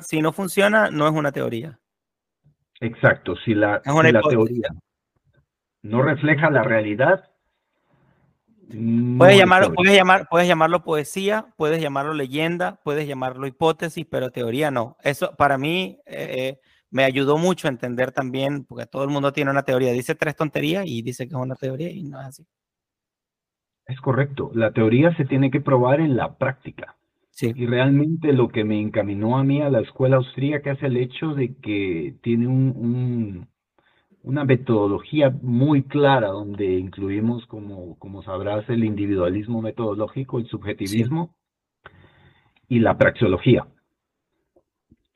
si, 0.03 0.21
no, 0.21 0.33
funciona, 0.33 0.91
no 0.91 1.07
es 1.07 1.13
una 1.13 1.31
teoría. 1.31 1.79
Exacto, 2.81 3.37
si 3.45 3.55
la, 3.55 3.83
la 3.85 4.21
teoría 4.23 4.71
no 5.83 6.03
refleja 6.03 6.51
la 6.51 6.63
realidad. 6.63 7.25
puedes, 8.69 9.39
llamarlo, 9.39 9.73
puedes, 9.73 9.95
llamar, 9.95 10.29
puedes 10.31 10.49
llamarlo 10.49 10.83
poesía, 10.83 11.47
puedes 11.57 11.81
llamarlo 11.81 12.15
leyenda, 12.15 12.81
puedes 12.83 13.07
llamarlo 13.07 13.47
hipótesis, 13.47 14.07
pero 14.11 14.31
teoría 14.31 14.71
no. 14.71 14.97
Eso 15.03 15.35
para 15.37 15.59
mí 15.59 15.99
eh, 16.07 16.59
me 16.91 17.05
ayudó 17.05 17.39
mucho 17.39 17.69
a 17.69 17.71
entender 17.71 18.13
también, 18.13 18.65
porque 18.65 18.87
todo 18.87 19.05
el 19.05 19.11
mundo 19.11 19.33
tiene 19.33 19.51
una 19.51 19.63
teoría. 19.63 19.93
Dice 19.93 20.15
tres 20.15 20.37
tonterías 20.37 20.85
y 20.87 21.03
dice 21.03 21.29
que 21.29 21.35
es 21.35 21.41
una 21.41 21.55
teoría 21.55 21.91
y 21.91 22.03
no 22.03 22.21
es 22.21 22.27
así. 22.27 22.47
Es 23.87 24.01
correcto. 24.01 24.51
La 24.55 24.73
teoría 24.73 25.17
se 25.17 25.25
tiene 25.25 25.51
que 25.51 25.61
probar 25.61 26.01
en 26.01 26.17
la 26.17 26.37
práctica. 26.37 26.97
Y 27.43 27.67
realmente 27.67 28.33
lo 28.33 28.49
que 28.49 28.65
me 28.65 28.79
encaminó 28.81 29.39
a 29.39 29.45
mí 29.45 29.63
a 29.63 29.71
la 29.71 29.81
escuela 29.81 30.17
austríaca 30.17 30.73
es 30.73 30.83
el 30.83 30.99
hecho 30.99 31.35
de 31.35 31.57
que 31.57 32.17
tiene 32.23 32.47
un, 32.47 33.49
una 34.23 34.45
metodología 34.45 35.31
muy 35.43 35.85
clara 35.85 36.29
donde 36.29 36.79
incluimos, 36.79 37.47
como, 37.47 37.99
como 37.99 38.23
sabrás, 38.23 38.69
el 38.69 38.85
individualismo 38.85 39.63
metodológico, 39.63 40.39
el 40.39 40.49
subjetivismo 40.49 41.35
y 42.69 42.81
la 42.81 42.99
praxeología, 42.99 43.67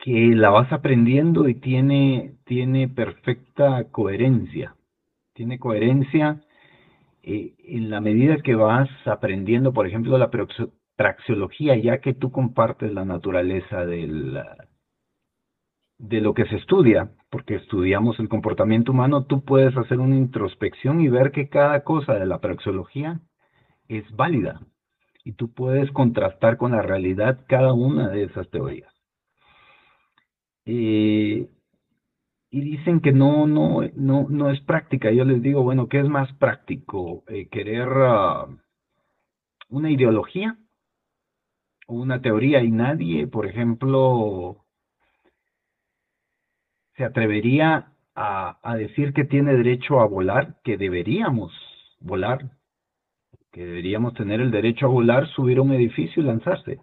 que 0.05 0.35
la 0.35 0.51
vas 0.51 0.71
aprendiendo 0.71 1.49
y 1.49 1.55
tiene, 1.55 2.35
tiene 2.45 2.89
perfecta 2.89 3.85
coherencia. 3.91 4.77
Tiene 5.33 5.59
coherencia 5.59 6.43
eh, 7.23 7.55
en 7.61 7.89
la 7.89 8.03
medida 8.03 8.37
que 8.43 8.55
vas 8.55 8.91
aprendiendo, 9.07 9.73
por 9.73 9.87
ejemplo, 9.87 10.19
la 10.19 10.31
praxeología, 10.97 11.77
ya 11.77 12.03
que 12.03 12.13
tú 12.13 12.31
compartes 12.31 12.93
la 12.93 13.07
naturaleza 13.07 13.87
del, 13.87 14.39
de 15.97 16.21
lo 16.21 16.35
que 16.35 16.45
se 16.49 16.57
estudia, 16.57 17.11
porque 17.31 17.55
estudiamos 17.55 18.21
el 18.21 18.29
comportamiento 18.29 18.93
humano, 18.93 19.25
tú 19.25 19.43
puedes 19.43 19.75
hacer 19.75 20.01
una 20.01 20.17
introspección 20.17 21.01
y 21.01 21.09
ver 21.09 21.33
que 21.33 21.49
cada 21.49 21.83
cosa 21.83 22.13
de 22.13 22.27
la 22.27 22.43
praxeología 22.43 23.23
es 23.89 24.05
válida. 24.15 24.61
Y 25.25 25.33
tú 25.33 25.55
puedes 25.55 25.91
contrastar 25.93 26.59
con 26.59 26.73
la 26.73 26.83
realidad 26.83 27.47
cada 27.49 27.73
una 27.73 28.11
de 28.11 28.25
esas 28.25 28.51
teorías. 28.51 28.94
Eh, 30.67 31.49
y 32.51 32.61
dicen 32.61 33.01
que 33.01 33.13
no, 33.13 33.47
no, 33.47 33.81
no, 33.97 34.27
no 34.29 34.51
es 34.51 34.61
práctica. 34.61 35.11
Yo 35.11 35.25
les 35.25 35.43
digo, 35.43 35.63
bueno, 35.63 35.89
¿qué 35.89 35.99
es 36.01 36.09
más 36.09 36.33
práctico? 36.35 37.25
Eh, 37.29 37.49
¿Querer 37.49 37.89
ah, 37.91 38.47
una 39.69 39.91
ideología 39.91 40.57
o 41.89 41.95
una 41.95 42.23
teoría? 42.23 42.63
Y 42.63 42.71
nadie, 42.71 43.27
por 43.27 43.47
ejemplo, 43.47 44.65
se 46.97 47.05
atrevería 47.05 47.93
a, 48.15 48.77
decir 48.77 49.13
que 49.13 49.25
tiene 49.25 49.55
derecho 49.55 50.01
a 50.01 50.07
volar, 50.07 50.61
que 50.63 50.77
deberíamos 50.77 51.53
volar, 52.01 52.53
que 53.51 53.65
deberíamos 53.65 54.15
tener 54.15 54.41
el 54.41 54.53
derecho 54.53 54.87
a 54.87 54.91
volar, 54.91 55.29
subir 55.29 55.59
a 55.59 55.63
un 55.63 55.73
edificio 55.73 56.23
y 56.23 56.27
lanzarse. 56.27 56.81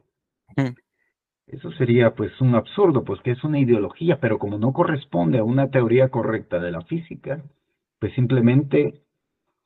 Eso 1.52 1.70
sería 1.74 2.16
pues 2.16 2.40
un 2.40 2.56
absurdo, 2.56 3.04
pues 3.04 3.20
que 3.22 3.32
es 3.32 3.44
una 3.44 3.60
ideología, 3.60 4.20
pero 4.22 4.40
como 4.40 4.58
no 4.58 4.72
corresponde 4.72 5.40
a 5.40 5.44
una 5.44 5.70
teoría 5.70 6.10
correcta 6.10 6.60
de 6.60 6.72
la 6.72 6.82
física, 6.84 7.44
pues 8.00 8.14
simplemente 8.14 9.02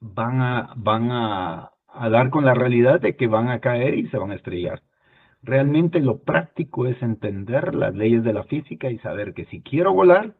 van 0.02 0.41
a, 0.41 0.74
van 0.78 1.12
a, 1.12 1.71
a 1.88 2.10
dar 2.10 2.32
con 2.32 2.43
la 2.43 2.56
realidad 2.56 3.00
de 3.02 3.15
que 3.15 3.28
van 3.28 3.50
a 3.50 3.60
caer 3.60 3.95
y 3.95 4.08
se 4.10 4.17
van 4.17 4.32
a 4.32 4.36
estrellar. 4.36 4.82
Realmente 5.43 6.00
lo 6.00 6.24
práctico 6.24 6.88
es 6.88 7.00
entender 7.04 7.76
las 7.76 7.93
leyes 7.93 8.24
de 8.24 8.34
la 8.34 8.45
física 8.45 8.89
y 8.89 8.98
saber 9.00 9.36
que 9.36 9.45
si 9.45 9.62
quiero 9.62 9.93
volar, 9.93 10.34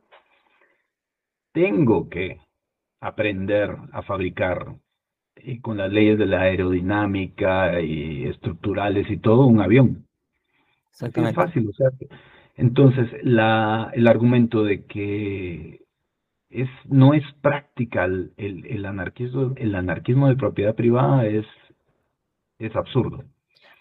tengo 1.54 2.10
que 2.10 2.40
aprender 3.02 3.76
a 3.92 4.02
fabricar 4.02 4.78
eh, 5.36 5.62
con 5.62 5.78
las 5.78 5.92
leyes 5.92 6.18
de 6.18 6.26
la 6.26 6.42
aerodinámica 6.42 7.80
y 7.82 8.26
estructurales 8.26 9.10
y 9.12 9.18
todo 9.18 9.46
un 9.46 9.62
avión. 9.62 10.08
Es 11.02 11.36
fácil, 11.36 11.70
o 11.70 11.74
sea, 11.74 11.90
entonces 12.56 13.10
la, 13.22 13.92
el 13.94 14.08
argumento 14.08 14.64
de 14.64 14.86
que 14.86 15.86
es, 16.50 16.70
no 16.86 17.14
es 17.14 17.24
práctica 17.42 18.06
el, 18.06 18.34
el, 18.38 18.86
anarquismo, 18.86 19.54
el 19.58 19.76
anarquismo 19.76 20.30
de 20.30 20.38
propiedad 20.38 20.74
privada 20.74 21.26
es, 21.26 21.46
es 22.60 22.76
absurdo. 22.76 23.24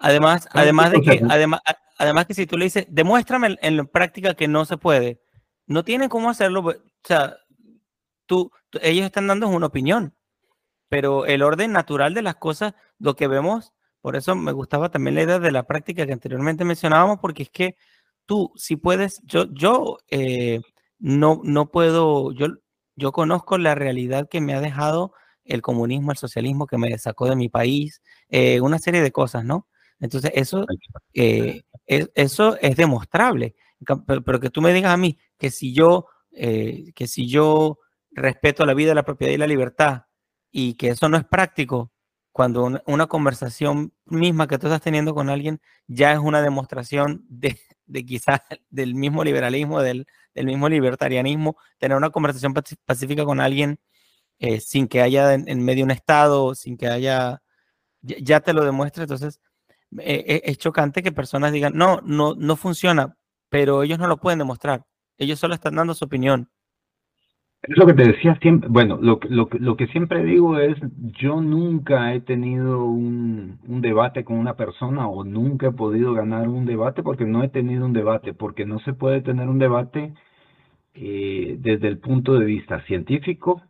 Además, 0.00 0.48
además 0.52 0.90
de 0.90 1.00
que, 1.00 1.22
además, 1.28 1.60
además 1.98 2.26
que 2.26 2.34
si 2.34 2.46
tú 2.46 2.58
le 2.58 2.64
dices, 2.64 2.86
demuéstrame 2.90 3.56
en, 3.62 3.76
la 3.76 3.84
práctica 3.84 4.34
que 4.34 4.48
no 4.48 4.64
se 4.64 4.76
puede, 4.76 5.20
no 5.66 5.84
tienen 5.84 6.08
cómo 6.08 6.30
hacerlo, 6.30 6.60
o 6.60 6.74
sea, 7.04 7.36
tú, 8.26 8.50
ellos 8.82 9.06
están 9.06 9.28
dando 9.28 9.48
una 9.48 9.66
opinión, 9.66 10.14
pero 10.88 11.26
el 11.26 11.42
orden 11.42 11.72
natural 11.72 12.12
de 12.12 12.22
las 12.22 12.34
cosas, 12.36 12.74
lo 12.98 13.14
que 13.14 13.28
vemos, 13.28 13.72
por 14.04 14.16
eso 14.16 14.34
me 14.36 14.52
gustaba 14.52 14.90
también 14.90 15.14
la 15.14 15.22
idea 15.22 15.38
de 15.38 15.50
la 15.50 15.62
práctica 15.62 16.04
que 16.04 16.12
anteriormente 16.12 16.62
mencionábamos, 16.66 17.20
porque 17.20 17.44
es 17.44 17.48
que 17.48 17.76
tú, 18.26 18.52
si 18.54 18.76
puedes, 18.76 19.22
yo, 19.24 19.46
yo 19.50 19.96
eh, 20.10 20.60
no, 20.98 21.40
no 21.42 21.70
puedo, 21.70 22.30
yo, 22.32 22.48
yo 22.96 23.12
conozco 23.12 23.56
la 23.56 23.74
realidad 23.74 24.28
que 24.28 24.42
me 24.42 24.52
ha 24.52 24.60
dejado 24.60 25.14
el 25.46 25.62
comunismo, 25.62 26.10
el 26.10 26.18
socialismo, 26.18 26.66
que 26.66 26.76
me 26.76 26.98
sacó 26.98 27.30
de 27.30 27.34
mi 27.34 27.48
país, 27.48 28.02
eh, 28.28 28.60
una 28.60 28.78
serie 28.78 29.00
de 29.00 29.10
cosas, 29.10 29.42
¿no? 29.42 29.68
Entonces, 30.00 30.32
eso, 30.34 30.66
eh, 31.14 31.62
es, 31.86 32.10
eso 32.14 32.58
es 32.60 32.76
demostrable. 32.76 33.54
Pero, 34.06 34.38
que 34.38 34.50
tú 34.50 34.60
me 34.60 34.74
digas 34.74 34.92
a 34.92 34.98
mí 34.98 35.16
que 35.38 35.50
si 35.50 35.72
yo, 35.72 36.08
eh, 36.30 36.92
que 36.94 37.06
si 37.06 37.26
yo 37.26 37.78
respeto 38.10 38.66
la 38.66 38.74
vida, 38.74 38.92
la 38.92 39.06
propiedad 39.06 39.32
y 39.32 39.38
la 39.38 39.46
libertad 39.46 40.02
y 40.50 40.74
que 40.74 40.88
eso 40.88 41.08
no 41.08 41.16
es 41.16 41.24
práctico, 41.24 41.93
cuando 42.34 42.64
una, 42.86 43.06
conversación 43.06 43.92
misma 44.06 44.48
que 44.48 44.58
tú 44.58 44.66
estás 44.66 44.82
teniendo 44.82 45.14
con 45.14 45.30
alguien 45.30 45.60
ya 45.86 46.12
es 46.12 46.18
una 46.18 46.42
demostración 46.42 47.24
de, 47.28 47.56
de 47.86 48.04
quizás 48.04 48.40
del 48.70 48.96
mismo 48.96 49.22
liberalismo, 49.22 49.80
del, 49.80 50.04
mismo 50.34 50.68
libertarianismo, 50.68 51.56
tener 51.78 51.96
una 51.96 52.10
conversación 52.10 52.52
pacífica 52.52 53.24
con 53.24 53.40
alguien 53.40 53.78
eh, 54.40 54.58
sin 54.58 54.88
que 54.88 55.00
haya 55.00 55.32
en, 55.34 55.64
medio 55.64 55.84
un 55.84 55.92
Estado, 55.92 56.56
sin 56.56 56.76
que 56.76 56.88
haya, 56.88 57.40
ya, 58.02 58.40
te 58.40 58.52
lo 58.52 58.64
demuestra, 58.64 59.04
entonces 59.04 59.38
eh, 60.00 60.24
eh, 60.26 60.42
es 60.46 60.58
chocante 60.58 61.04
que 61.04 61.12
personas 61.12 61.52
digan, 61.52 61.74
no, 61.76 62.00
no, 62.02 62.34
no 62.34 62.56
funciona, 62.56 63.16
pero 63.48 63.84
ellos 63.84 64.00
no 64.00 64.08
lo 64.08 64.16
pueden 64.16 64.40
demostrar. 64.40 64.84
Ellos 65.18 65.38
solo 65.38 65.54
están 65.54 65.76
dando 65.76 65.94
su 65.94 66.04
opinión. 66.04 66.50
Es 67.66 67.78
lo 67.78 67.86
que 67.86 67.94
te 67.94 68.06
decía 68.06 68.36
siempre, 68.42 68.68
bueno, 68.68 68.98
lo, 69.00 69.18
lo, 69.28 69.48
lo 69.50 69.76
que 69.76 69.86
siempre 69.86 70.22
digo 70.22 70.58
es, 70.58 70.76
yo 71.18 71.40
nunca 71.40 72.12
he 72.12 72.20
tenido 72.20 72.84
un, 72.84 73.58
un, 73.66 73.80
debate 73.80 74.22
con 74.22 74.36
una 74.36 74.54
persona 74.54 75.08
o 75.08 75.24
nunca 75.24 75.68
he 75.68 75.72
podido 75.72 76.12
ganar 76.12 76.48
un 76.48 76.66
debate 76.66 77.02
porque 77.02 77.24
no 77.24 77.42
he 77.42 77.48
tenido 77.48 77.86
un 77.86 77.94
debate, 77.94 78.34
porque 78.34 78.66
no 78.66 78.80
se 78.80 78.92
puede 78.92 79.22
tener 79.22 79.48
un 79.48 79.58
debate 79.58 80.12
eh, 80.94 81.56
desde 81.58 81.88
el 81.88 81.98
punto 81.98 82.38
de 82.38 82.44
vista 82.44 82.82
científico, 82.82 83.62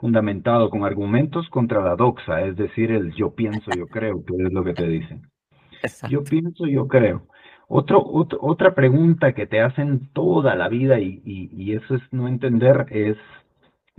fundamentado 0.00 0.70
con 0.70 0.84
argumentos 0.84 1.48
contra 1.50 1.82
la 1.82 1.96
doxa, 1.96 2.42
es 2.42 2.56
decir, 2.56 2.92
el 2.92 3.12
yo 3.14 3.34
pienso, 3.34 3.70
yo 3.76 3.86
creo, 3.86 4.24
que 4.24 4.34
es 4.34 4.52
lo 4.52 4.62
que 4.62 4.74
te 4.74 4.86
dicen. 4.86 5.22
Yo 6.08 6.22
pienso, 6.22 6.66
yo 6.66 6.86
creo. 6.86 7.26
Otro, 7.72 8.02
otra 8.04 8.74
pregunta 8.74 9.32
que 9.32 9.46
te 9.46 9.60
hacen 9.60 10.10
toda 10.12 10.56
la 10.56 10.68
vida 10.68 10.98
y, 10.98 11.20
y, 11.24 11.72
eso 11.72 11.94
es 11.94 12.02
no 12.10 12.26
entender 12.26 12.86
es, 12.90 13.16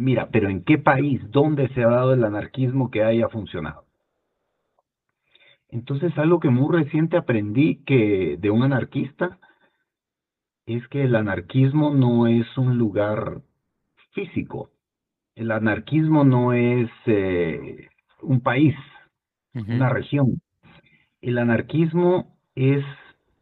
mira, 0.01 0.29
pero 0.31 0.49
¿en 0.49 0.63
qué 0.63 0.77
país, 0.77 1.21
dónde 1.29 1.69
se 1.69 1.83
ha 1.83 1.87
dado 1.87 2.13
el 2.13 2.23
anarquismo 2.23 2.89
que 2.89 3.03
haya 3.03 3.29
funcionado? 3.29 3.85
Entonces 5.69 6.17
algo 6.17 6.39
que 6.39 6.49
muy 6.49 6.75
reciente 6.75 7.17
aprendí 7.17 7.83
que 7.85 8.37
de 8.37 8.49
un 8.49 8.63
anarquista 8.63 9.39
es 10.65 10.85
que 10.89 11.03
el 11.03 11.15
anarquismo 11.15 11.93
no 11.93 12.27
es 12.27 12.45
un 12.57 12.77
lugar 12.77 13.41
físico, 14.11 14.71
el 15.35 15.51
anarquismo 15.51 16.23
no 16.23 16.53
es 16.53 16.89
eh, 17.05 17.87
un 18.21 18.41
país, 18.41 18.75
una 19.53 19.89
región, 19.89 20.41
el 21.21 21.37
anarquismo 21.37 22.37
es 22.55 22.83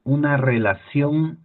una 0.04 0.38
relación 0.38 1.40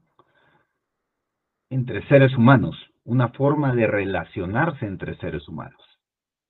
entre 1.71 2.07
seres 2.09 2.37
humanos, 2.37 2.77
una 3.05 3.29
forma 3.29 3.75
de 3.75 3.87
relacionarse 3.87 4.87
entre 4.87 5.17
seres 5.17 5.47
humanos. 5.49 5.81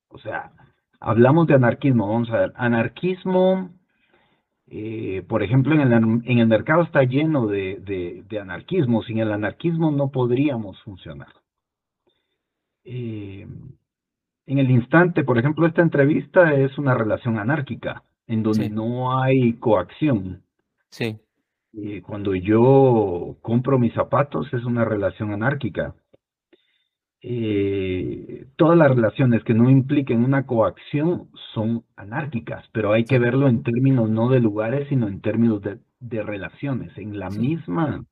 O 0.08 0.18
sea, 0.18 0.52
hablamos 1.00 1.46
de 1.46 1.54
anarquismo, 1.54 2.08
vamos 2.08 2.30
a 2.30 2.38
ver, 2.38 2.52
anarquismo, 2.56 3.70
eh, 4.66 5.22
por 5.28 5.42
ejemplo, 5.42 5.74
en 5.74 5.80
el, 5.80 5.92
en 5.92 6.38
el, 6.38 6.46
mercado 6.46 6.82
está 6.82 7.02
lleno 7.02 7.46
de, 7.46 8.24
de, 8.28 8.40
anarquismo, 8.40 9.02
sin 9.02 9.18
el 9.18 9.32
anarquismo 9.32 9.90
no 9.90 10.10
podríamos 10.10 10.80
funcionar. 10.82 11.28
Eh, 12.84 13.46
en 14.46 14.58
el 14.58 14.70
instante, 14.70 15.24
por 15.24 15.38
ejemplo, 15.38 15.66
esta 15.66 15.82
entrevista 15.82 16.54
es 16.54 16.78
una 16.78 16.94
relación 16.94 17.38
anárquica, 17.38 18.02
en 18.26 18.42
donde 18.42 18.70
no 18.70 19.20
hay 19.20 19.54
coacción. 19.54 20.42
Sí. 20.90 21.18
Eh, 21.76 22.02
cuando 22.02 22.34
yo 22.34 23.36
compro 23.42 23.78
mis 23.78 23.92
zapatos 23.94 24.52
es 24.52 24.64
una 24.64 24.84
relación 24.84 25.32
anárquica. 25.32 25.94
Eh, 27.26 28.48
todas 28.56 28.76
las 28.76 28.94
relaciones 28.94 29.42
que 29.44 29.54
no 29.54 29.70
impliquen 29.70 30.22
una 30.22 30.44
coacción 30.44 31.30
son 31.54 31.82
anárquicas, 31.96 32.66
pero 32.72 32.92
hay 32.92 33.06
que 33.06 33.18
verlo 33.18 33.48
en 33.48 33.62
términos 33.62 34.10
no 34.10 34.28
de 34.28 34.40
lugares, 34.40 34.88
sino 34.90 35.08
en 35.08 35.22
términos 35.22 35.62
de, 35.62 36.22
relaciones. 36.22 36.96
En 36.98 37.18
la 37.18 37.30
misma 37.30 38.04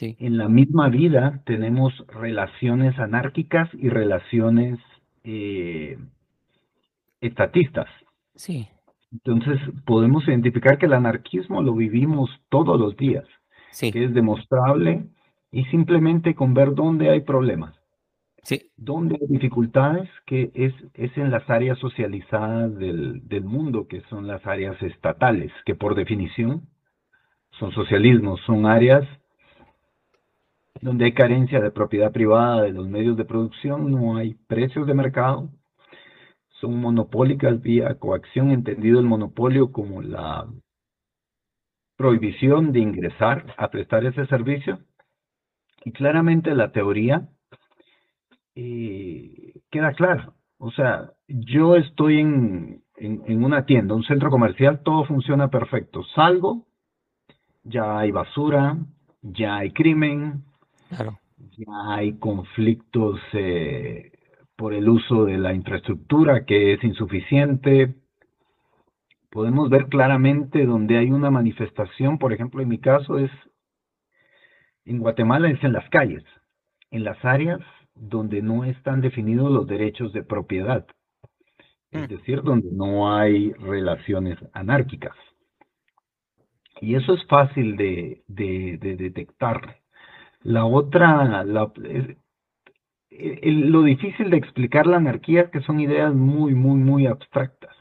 en 0.00 0.38
la 0.38 0.48
misma 0.48 0.88
vida 0.88 1.42
tenemos 1.44 1.92
relaciones 2.06 2.96
anárquicas 3.00 3.68
y 3.74 3.88
relaciones 3.88 4.78
eh, 5.24 5.98
estatistas. 7.20 7.88
Sí. 8.36 8.68
Entonces 9.10 9.58
podemos 9.84 10.28
identificar 10.28 10.78
que 10.78 10.86
el 10.86 10.92
anarquismo 10.92 11.62
lo 11.62 11.74
vivimos 11.74 12.30
todos 12.48 12.78
los 12.78 12.96
días, 12.96 13.24
sí. 13.72 13.90
que 13.90 14.04
es 14.04 14.14
demostrable 14.14 15.04
y 15.50 15.64
simplemente 15.64 16.36
con 16.36 16.54
ver 16.54 16.74
dónde 16.74 17.10
hay 17.10 17.22
problemas, 17.22 17.74
sí. 18.42 18.70
dónde 18.76 19.18
hay 19.20 19.26
dificultades, 19.28 20.08
que 20.26 20.50
es, 20.54 20.74
es 20.94 21.16
en 21.16 21.30
las 21.30 21.48
áreas 21.48 21.78
socializadas 21.78 22.74
del, 22.76 23.26
del 23.28 23.44
mundo, 23.44 23.86
que 23.88 24.00
son 24.02 24.26
las 24.26 24.46
áreas 24.46 24.80
estatales, 24.82 25.52
que 25.64 25.74
por 25.74 25.94
definición 25.94 26.68
son 27.58 27.72
socialismos, 27.72 28.40
son 28.46 28.66
áreas 28.66 29.06
donde 30.80 31.04
hay 31.04 31.12
carencia 31.12 31.60
de 31.60 31.70
propiedad 31.70 32.12
privada 32.12 32.62
de 32.62 32.72
los 32.72 32.88
medios 32.88 33.16
de 33.16 33.24
producción, 33.24 33.90
no 33.90 34.16
hay 34.16 34.34
precios 34.34 34.86
de 34.86 34.94
mercado, 34.94 35.50
son 36.60 36.80
monopólicas 36.80 37.60
vía 37.60 37.98
coacción, 37.98 38.50
entendido 38.50 39.00
el 39.00 39.06
monopolio 39.06 39.72
como 39.72 40.02
la 40.02 40.46
prohibición 41.96 42.72
de 42.72 42.80
ingresar 42.80 43.54
a 43.56 43.70
prestar 43.70 44.04
ese 44.04 44.26
servicio. 44.26 44.78
Y 45.84 45.92
claramente 45.92 46.54
la 46.54 46.72
teoría 46.72 47.28
eh, 48.54 49.60
queda 49.70 49.92
clara. 49.92 50.32
O 50.58 50.70
sea, 50.72 51.12
yo 51.26 51.76
estoy 51.76 52.18
en, 52.20 52.82
en, 52.96 53.44
una 53.44 53.64
tienda, 53.64 53.94
un 53.94 54.04
centro 54.04 54.30
comercial, 54.30 54.82
todo 54.82 55.04
funciona 55.04 55.48
perfecto. 55.48 56.04
Salgo, 56.14 56.66
ya 57.64 57.98
hay 57.98 58.10
basura, 58.10 58.76
ya 59.22 59.56
hay 59.56 59.72
crimen, 59.72 60.44
claro. 60.88 61.18
ya 61.56 61.94
hay 61.94 62.18
conflictos 62.18 63.18
eh, 63.32 64.12
por 64.54 64.74
el 64.74 64.88
uso 64.88 65.24
de 65.24 65.38
la 65.38 65.54
infraestructura 65.54 66.44
que 66.44 66.74
es 66.74 66.84
insuficiente. 66.84 67.94
Podemos 69.30 69.70
ver 69.70 69.86
claramente 69.86 70.66
donde 70.66 70.98
hay 70.98 71.10
una 71.10 71.30
manifestación, 71.30 72.18
por 72.18 72.34
ejemplo, 72.34 72.60
en 72.60 72.68
mi 72.68 72.78
caso 72.78 73.18
es, 73.18 73.30
en 74.84 74.98
Guatemala 74.98 75.48
es 75.50 75.62
en 75.64 75.72
las 75.72 75.88
calles, 75.88 76.24
en 76.90 77.04
las 77.04 77.24
áreas 77.24 77.60
donde 78.00 78.40
no 78.40 78.64
están 78.64 79.02
definidos 79.02 79.50
los 79.50 79.66
derechos 79.66 80.12
de 80.12 80.22
propiedad, 80.22 80.86
es 81.90 82.02
mm. 82.02 82.06
decir, 82.06 82.42
donde 82.42 82.70
no 82.72 83.14
hay 83.14 83.52
relaciones 83.52 84.38
anárquicas. 84.52 85.14
Y 86.80 86.94
eso 86.94 87.12
es 87.12 87.24
fácil 87.26 87.76
de, 87.76 88.22
detectar. 88.26 89.76
La 90.42 90.64
otra, 90.64 91.44
la, 91.44 91.70
lo 93.10 93.82
difícil 93.82 94.30
de 94.30 94.38
explicar 94.38 94.86
la 94.86 94.96
anarquía 94.96 95.42
es 95.42 95.50
que 95.50 95.60
son 95.60 95.80
ideas 95.80 96.14
muy, 96.14 96.54
muy, 96.54 96.78
muy 96.78 97.06
abstractas. 97.06 97.76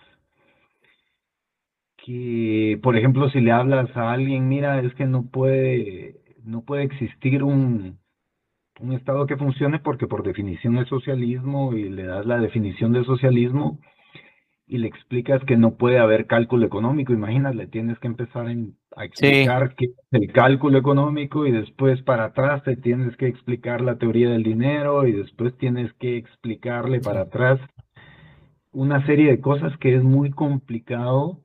Que, 2.05 2.77
por 2.83 2.97
ejemplo, 2.97 3.29
si 3.29 3.39
le 3.39 3.51
hablas 3.51 3.95
a 3.95 4.11
alguien, 4.11 4.49
mira, 4.49 4.81
es 4.81 4.93
que 4.95 5.05
no 5.05 5.29
puede, 5.29 6.17
no 6.43 6.63
puede 6.65 6.83
existir 6.83 7.43
un, 7.43 7.99
un 8.79 8.93
Estado 8.93 9.25
que 9.25 9.37
funcione 9.37 9.79
porque 9.79 10.07
por 10.07 10.23
definición 10.23 10.77
es 10.77 10.87
socialismo 10.87 11.73
y 11.73 11.89
le 11.89 12.03
das 12.03 12.25
la 12.25 12.39
definición 12.39 12.93
de 12.93 13.03
socialismo 13.03 13.79
y 14.67 14.77
le 14.77 14.87
explicas 14.87 15.43
que 15.45 15.57
no 15.57 15.75
puede 15.75 15.97
haber 15.97 16.27
cálculo 16.27 16.65
económico. 16.65 17.11
Imagínate, 17.11 17.65
tienes 17.67 17.97
que 17.99 18.07
empezar 18.07 18.47
a 18.95 19.05
explicar 19.05 19.73
qué 19.75 19.85
es 19.85 19.91
el 20.11 20.31
cálculo 20.31 20.77
económico 20.77 21.47
y 21.47 21.51
después 21.51 22.01
para 22.03 22.25
atrás 22.25 22.63
te 22.63 22.77
tienes 22.77 23.17
que 23.17 23.27
explicar 23.27 23.81
la 23.81 23.97
teoría 23.97 24.29
del 24.29 24.43
dinero 24.43 25.07
y 25.07 25.11
después 25.11 25.57
tienes 25.57 25.91
que 25.93 26.17
explicarle 26.17 26.99
para 26.99 27.21
atrás 27.21 27.59
una 28.71 29.03
serie 29.07 29.31
de 29.31 29.41
cosas 29.41 29.75
que 29.79 29.95
es 29.95 30.03
muy 30.03 30.29
complicado. 30.29 31.41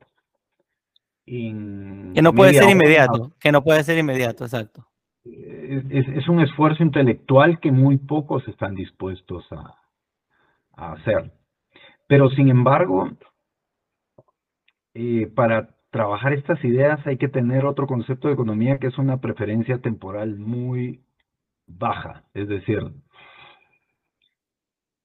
que 1.25 2.21
no 2.23 2.35
puede 2.35 2.53
ser 2.53 2.69
inmediato, 2.69 3.33
que 3.41 3.53
no 3.53 3.65
puede 3.65 3.83
ser 3.85 3.97
inmediato, 3.97 4.45
exacto. 4.45 4.87
Es, 5.25 6.07
es, 6.09 6.29
un 6.29 6.41
esfuerzo 6.41 6.83
intelectual 6.83 7.59
que 7.59 7.73
muy 7.73 7.97
pocos 7.97 8.47
están 8.47 8.75
dispuestos 8.75 9.51
a, 9.53 9.75
a 10.77 10.93
hacer. 10.93 11.33
Pero 12.07 12.29
sin 12.31 12.49
embargo, 12.49 13.11
eh, 14.95 15.27
para 15.35 15.71
trabajar 15.91 16.33
estas 16.33 16.63
ideas 16.65 17.05
hay 17.07 17.17
que 17.17 17.29
tener 17.29 17.65
otro 17.65 17.87
concepto 17.87 18.29
de 18.29 18.35
economía 18.35 18.79
que 18.79 18.89
es 18.89 18.99
una 18.99 19.21
preferencia 19.21 19.79
temporal 19.79 20.37
muy 20.37 21.05
baja. 21.67 22.25
Es 22.35 22.49
decir, 22.49 22.81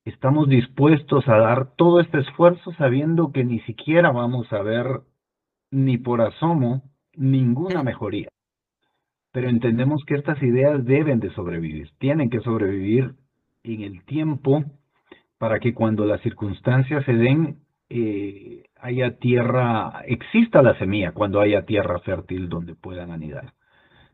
estamos 0.05 0.49
dispuestos 0.49 1.27
a 1.27 1.37
dar 1.37 1.75
todo 1.75 1.99
este 2.01 2.19
esfuerzo 2.19 2.73
sabiendo 2.73 3.31
que 3.31 3.43
ni 3.45 3.59
siquiera 3.61 4.11
vamos 4.11 4.51
a 4.51 4.61
ver 4.61 5.01
ni 5.71 5.97
por 5.97 6.21
asomo 6.21 6.83
ninguna 7.13 7.83
mejoría. 7.83 8.29
Pero 9.31 9.49
entendemos 9.49 10.03
que 10.05 10.15
estas 10.15 10.41
ideas 10.41 10.83
deben 10.85 11.19
de 11.19 11.31
sobrevivir, 11.31 11.91
tienen 11.99 12.29
que 12.29 12.39
sobrevivir 12.39 13.13
en 13.63 13.81
el 13.81 14.03
tiempo 14.05 14.63
para 15.37 15.59
que 15.59 15.73
cuando 15.73 16.05
las 16.05 16.21
circunstancias 16.21 17.05
se 17.05 17.13
den, 17.13 17.59
eh, 17.89 18.63
haya 18.75 19.17
tierra, 19.17 20.03
exista 20.05 20.61
la 20.61 20.77
semilla 20.77 21.11
cuando 21.11 21.39
haya 21.39 21.65
tierra 21.65 21.99
fértil 21.99 22.49
donde 22.49 22.75
puedan 22.75 23.11
anidar. 23.11 23.53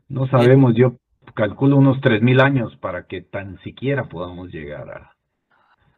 No 0.08 0.28
sabemos, 0.28 0.74
yo 0.76 0.96
calculo 1.34 1.76
unos 1.76 1.98
3.000 1.98 2.40
años 2.40 2.76
para 2.76 3.06
que 3.06 3.22
tan 3.22 3.58
siquiera 3.60 4.04
podamos 4.04 4.52
llegar 4.52 4.88
a... 4.90 5.16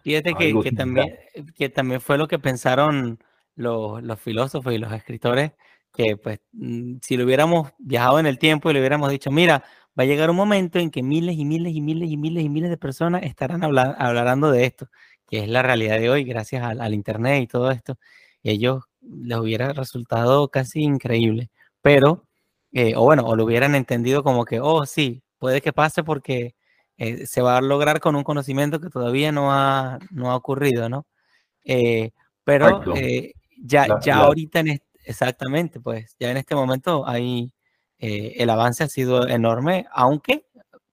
Fíjate 0.02 0.34
que, 0.34 0.54
que 0.62 0.72
también, 0.72 1.08
que 1.56 1.68
también 1.68 2.00
fue 2.00 2.16
lo 2.16 2.28
que 2.28 2.38
pensaron 2.38 3.18
los, 3.54 4.02
los 4.02 4.20
filósofos 4.20 4.72
y 4.72 4.78
los 4.78 4.92
escritores, 4.92 5.52
que 5.92 6.16
pues 6.16 6.40
mm, 6.52 6.96
si 7.02 7.16
lo 7.16 7.24
hubiéramos 7.24 7.72
viajado 7.78 8.20
en 8.20 8.26
el 8.26 8.38
tiempo 8.38 8.70
y 8.70 8.74
le 8.74 8.80
hubiéramos 8.80 9.10
dicho, 9.10 9.30
mira, 9.30 9.64
va 9.98 10.04
a 10.04 10.06
llegar 10.06 10.30
un 10.30 10.36
momento 10.36 10.78
en 10.78 10.90
que 10.90 11.02
miles 11.02 11.36
y 11.36 11.44
miles 11.44 11.74
y 11.74 11.80
miles 11.80 12.10
y 12.10 12.16
miles 12.16 12.44
y 12.44 12.48
miles 12.48 12.70
de 12.70 12.76
personas 12.78 13.22
estarán 13.24 13.62
hablando 13.64 14.50
de 14.50 14.64
esto 14.64 14.88
que 15.28 15.40
es 15.40 15.48
la 15.48 15.62
realidad 15.62 15.98
de 15.98 16.10
hoy, 16.10 16.24
gracias 16.24 16.64
al, 16.64 16.94
Internet 16.94 17.42
y 17.42 17.46
todo 17.46 17.70
esto, 17.70 17.98
ellos 18.42 18.84
les 19.02 19.38
hubiera 19.38 19.72
resultado 19.72 20.48
casi 20.48 20.80
increíble, 20.82 21.50
pero, 21.82 22.24
eh, 22.72 22.94
o 22.96 23.02
bueno, 23.04 23.24
o 23.26 23.36
lo 23.36 23.44
hubieran 23.44 23.74
entendido 23.74 24.22
como 24.22 24.44
que, 24.44 24.60
oh, 24.60 24.86
sí, 24.86 25.22
puede 25.38 25.60
que 25.60 25.72
pase 25.72 26.02
porque 26.02 26.54
eh, 26.96 27.26
se 27.26 27.42
va 27.42 27.58
a 27.58 27.60
lograr 27.60 28.00
con 28.00 28.16
un 28.16 28.24
conocimiento 28.24 28.80
que 28.80 28.88
todavía 28.88 29.30
no 29.30 29.52
ha, 29.52 29.98
no 30.10 30.30
ha 30.30 30.36
ocurrido, 30.36 30.88
¿no? 30.88 31.06
Eh, 31.64 32.10
pero 32.44 32.82
ya, 33.62 34.00
ya 34.00 34.16
ahorita, 34.16 34.60
en 34.60 34.80
exactamente, 35.08 35.80
pues 35.80 36.16
ya 36.18 36.30
en 36.30 36.36
este 36.36 36.54
momento 36.54 37.06
hay, 37.06 37.52
el 37.98 38.50
avance 38.50 38.84
ha 38.84 38.88
sido 38.88 39.26
enorme, 39.26 39.86
aunque 39.92 40.44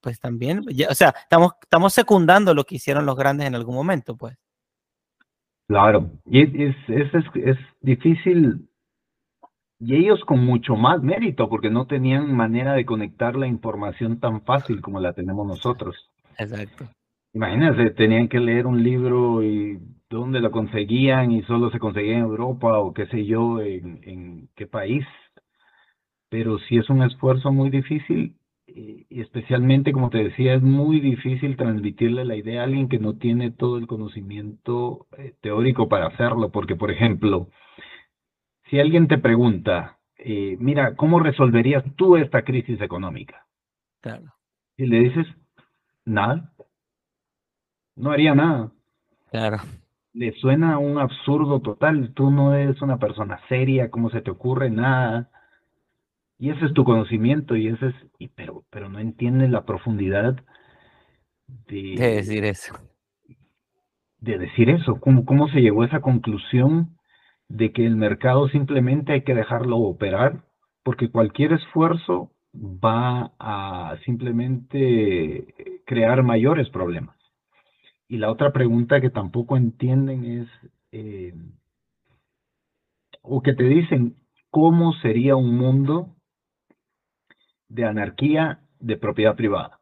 pues 0.05 0.19
también, 0.19 0.61
o 0.87 0.93
sea, 0.93 1.15
estamos, 1.17 1.53
estamos 1.63 1.91
secundando 1.91 2.53
lo 2.53 2.63
que 2.63 2.75
hicieron 2.75 3.07
los 3.07 3.15
grandes 3.15 3.47
en 3.47 3.55
algún 3.55 3.73
momento, 3.73 4.15
pues. 4.15 4.37
Claro, 5.67 6.11
y 6.27 6.43
es, 6.43 6.75
es, 6.87 7.25
es, 7.33 7.57
difícil, 7.81 8.69
y 9.79 9.95
ellos 9.95 10.19
con 10.27 10.45
mucho 10.45 10.75
más 10.75 11.01
mérito, 11.01 11.49
porque 11.49 11.71
no 11.71 11.87
tenían 11.87 12.31
manera 12.31 12.73
de 12.73 12.85
conectar 12.85 13.35
la 13.35 13.47
información 13.47 14.19
tan 14.19 14.43
fácil 14.43 14.79
como 14.79 14.99
la 14.99 15.13
tenemos 15.13 15.47
nosotros. 15.47 16.11
Exacto. 16.37 16.87
Imagínense, 17.35 17.89
tenían 17.91 18.29
que 18.29 18.39
leer 18.39 18.65
un 18.65 18.81
libro 18.81 19.43
y 19.43 19.77
dónde 20.09 20.39
lo 20.39 20.51
conseguían 20.51 21.31
y 21.31 21.41
solo 21.43 21.69
se 21.69 21.79
conseguía 21.79 22.13
en 22.13 22.23
Europa 22.23 22.79
o 22.79 22.93
qué 22.93 23.07
sé 23.07 23.25
yo, 23.25 23.59
en, 23.61 23.99
en 24.03 24.49
qué 24.55 24.65
país. 24.67 25.05
Pero 26.29 26.57
si 26.59 26.77
es 26.77 26.89
un 26.89 27.03
esfuerzo 27.03 27.51
muy 27.51 27.69
difícil, 27.69 28.37
y, 28.67 29.05
y 29.09 29.19
especialmente, 29.19 29.91
como 29.91 30.09
te 30.09 30.23
decía, 30.23 30.53
es 30.53 30.61
muy 30.61 31.01
difícil 31.01 31.57
transmitirle 31.57 32.23
la 32.23 32.37
idea 32.37 32.61
a 32.61 32.63
alguien 32.63 32.87
que 32.87 32.99
no 32.99 33.17
tiene 33.17 33.51
todo 33.51 33.77
el 33.77 33.87
conocimiento 33.87 35.05
eh, 35.17 35.33
teórico 35.41 35.89
para 35.89 36.07
hacerlo, 36.07 36.51
porque, 36.51 36.77
por 36.77 36.89
ejemplo, 36.89 37.49
si 38.69 38.79
alguien 38.79 39.09
te 39.09 39.17
pregunta, 39.17 39.99
eh, 40.17 40.55
mira, 40.59 40.95
¿cómo 40.95 41.19
resolverías 41.19 41.83
tú 41.97 42.15
esta 42.15 42.43
crisis 42.43 42.79
económica? 42.79 43.45
Claro. 44.01 44.31
Y 44.77 44.85
le 44.87 44.99
dices, 44.99 45.27
nada, 46.05 46.53
no 47.95 48.11
haría 48.11 48.35
nada. 48.35 48.71
Claro. 49.31 49.57
Le 50.13 50.31
suena 50.33 50.77
un 50.77 50.97
absurdo 50.97 51.59
total, 51.59 52.13
tú 52.13 52.31
no 52.31 52.53
eres 52.53 52.81
una 52.81 52.97
persona 52.97 53.39
seria, 53.49 53.89
¿cómo 53.89 54.09
se 54.09 54.21
te 54.21 54.31
ocurre? 54.31 54.69
Nada. 54.69 55.29
Y 56.37 56.49
ese 56.49 56.65
es 56.65 56.73
tu 56.73 56.83
conocimiento 56.83 57.55
y 57.55 57.67
ese 57.67 57.87
es, 57.87 57.95
y, 58.19 58.27
pero, 58.29 58.63
pero 58.69 58.89
no 58.89 58.99
entiendes 58.99 59.49
la 59.49 59.65
profundidad 59.65 60.35
de, 61.47 61.95
de, 61.97 62.15
decir 62.15 62.45
eso. 62.45 62.75
De 64.19 64.37
decir 64.37 64.69
eso, 64.69 64.99
¿Cómo, 64.99 65.25
cómo 65.25 65.47
se 65.49 65.61
llegó 65.61 65.83
a 65.83 65.87
esa 65.87 66.01
conclusión 66.01 66.97
de 67.47 67.71
que 67.71 67.85
el 67.85 67.95
mercado 67.95 68.47
simplemente 68.49 69.13
hay 69.13 69.23
que 69.23 69.35
dejarlo 69.35 69.77
operar, 69.77 70.43
porque 70.83 71.09
cualquier 71.09 71.53
esfuerzo 71.53 72.31
va 72.53 73.33
a 73.39 73.97
simplemente 74.05 75.81
crear 75.85 76.23
mayores 76.23 76.69
problemas. 76.69 77.14
Y 78.07 78.17
la 78.17 78.31
otra 78.31 78.51
pregunta 78.53 79.01
que 79.01 79.09
tampoco 79.09 79.57
entienden 79.57 80.23
es, 80.25 80.47
eh, 80.91 81.33
o 83.21 83.41
que 83.41 83.53
te 83.53 83.63
dicen, 83.63 84.15
¿cómo 84.51 84.93
sería 84.93 85.35
un 85.35 85.57
mundo 85.57 86.15
de 87.69 87.85
anarquía 87.85 88.59
de 88.79 88.97
propiedad 88.97 89.35
privada. 89.35 89.79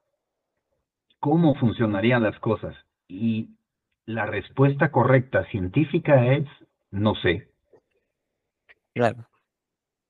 ¿Cómo 1.19 1.55
funcionarían 1.55 2.23
las 2.23 2.37
cosas? 2.39 2.75
Y 3.07 3.49
la 4.05 4.25
respuesta 4.25 4.91
correcta 4.91 5.45
científica 5.45 6.33
es 6.33 6.47
no 6.91 7.15
sé. 7.15 7.49
Claro. 8.93 9.25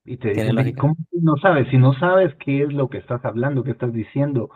Y 0.06 0.18
te 0.18 0.30
dicen, 0.30 0.76
¿cómo 0.76 0.96
no 1.12 1.38
sabes? 1.38 1.70
Si 1.70 1.78
no 1.78 1.94
sabes 1.94 2.36
qué 2.36 2.64
es 2.64 2.74
lo 2.74 2.90
que 2.90 2.98
estás 2.98 3.24
hablando, 3.24 3.64
qué 3.64 3.72
estás 3.72 3.94
diciendo, 3.94 4.50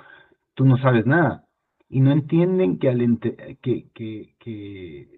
tú 0.56 0.66
no 0.66 0.78
sabes 0.78 1.06
nada. 1.06 1.46
Y 1.90 2.02
no 2.02 2.12
entienden 2.12 2.80
que, 2.80 2.90
al 2.90 3.20
que, 3.62 3.88
que, 3.94 4.36
que 4.40 5.18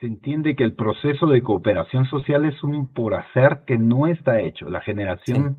se 0.00 0.06
entiende 0.06 0.56
que 0.56 0.64
el 0.64 0.74
proceso 0.74 1.26
de 1.26 1.42
cooperación 1.42 2.06
social 2.06 2.44
es 2.44 2.62
un 2.62 2.92
por 2.92 3.14
hacer 3.14 3.64
que 3.66 3.78
no 3.78 4.06
está 4.06 4.40
hecho. 4.40 4.68
La 4.68 4.80
generación 4.80 5.58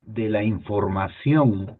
de 0.00 0.28
la 0.28 0.42
información 0.42 1.78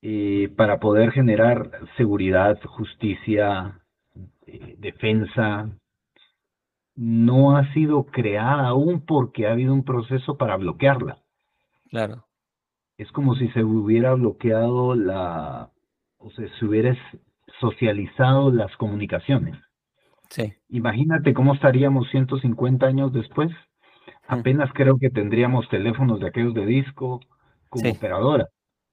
eh, 0.00 0.52
para 0.56 0.80
poder 0.80 1.12
generar 1.12 1.70
seguridad, 1.96 2.58
justicia, 2.64 3.80
eh, 4.46 4.76
defensa, 4.78 5.70
no 6.94 7.56
ha 7.56 7.72
sido 7.72 8.04
creada 8.06 8.68
aún 8.68 9.04
porque 9.06 9.46
ha 9.46 9.52
habido 9.52 9.72
un 9.72 9.84
proceso 9.84 10.36
para 10.36 10.56
bloquearla. 10.56 11.18
Claro. 11.88 12.24
Es 12.98 13.10
como 13.12 13.34
si 13.36 13.48
se 13.50 13.64
hubiera 13.64 14.14
bloqueado 14.14 14.94
la, 14.94 15.70
o 16.22 16.30
sea, 16.30 16.46
se 16.58 16.64
hubiera 16.64 16.96
socializado 17.60 18.50
las 18.50 18.74
comunicaciones. 18.76 19.56
Sí. 20.30 20.52
Imagínate 20.68 21.34
cómo 21.34 21.54
estaríamos 21.54 22.08
150 22.10 22.86
años 22.86 23.12
después 23.12 23.50
Apenas 24.28 24.70
creo 24.72 24.98
que 24.98 25.10
tendríamos 25.10 25.68
teléfonos 25.68 26.20
de 26.20 26.28
aquellos 26.28 26.54
de 26.54 26.64
disco 26.64 27.20
como 27.68 27.90
operadora, 27.90 28.46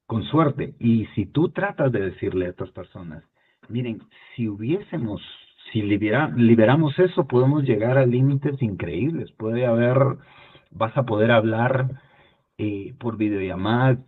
con 0.06 0.24
suerte. 0.24 0.74
Y 0.78 1.06
si 1.14 1.26
tú 1.26 1.50
tratas 1.50 1.92
de 1.92 2.10
decirle 2.10 2.46
a 2.46 2.50
estas 2.50 2.70
personas, 2.72 3.24
miren, 3.68 4.02
si 4.34 4.48
hubiésemos, 4.48 5.22
si 5.72 5.82
liberamos 5.82 6.98
eso, 6.98 7.26
podemos 7.26 7.64
llegar 7.64 7.96
a 7.96 8.06
límites 8.06 8.60
increíbles. 8.60 9.30
Puede 9.32 9.66
haber, 9.66 9.96
vas 10.70 10.96
a 10.96 11.04
poder 11.04 11.30
hablar 11.30 12.02
eh, 12.58 12.94
por 12.98 13.16
videollamada 13.16 13.98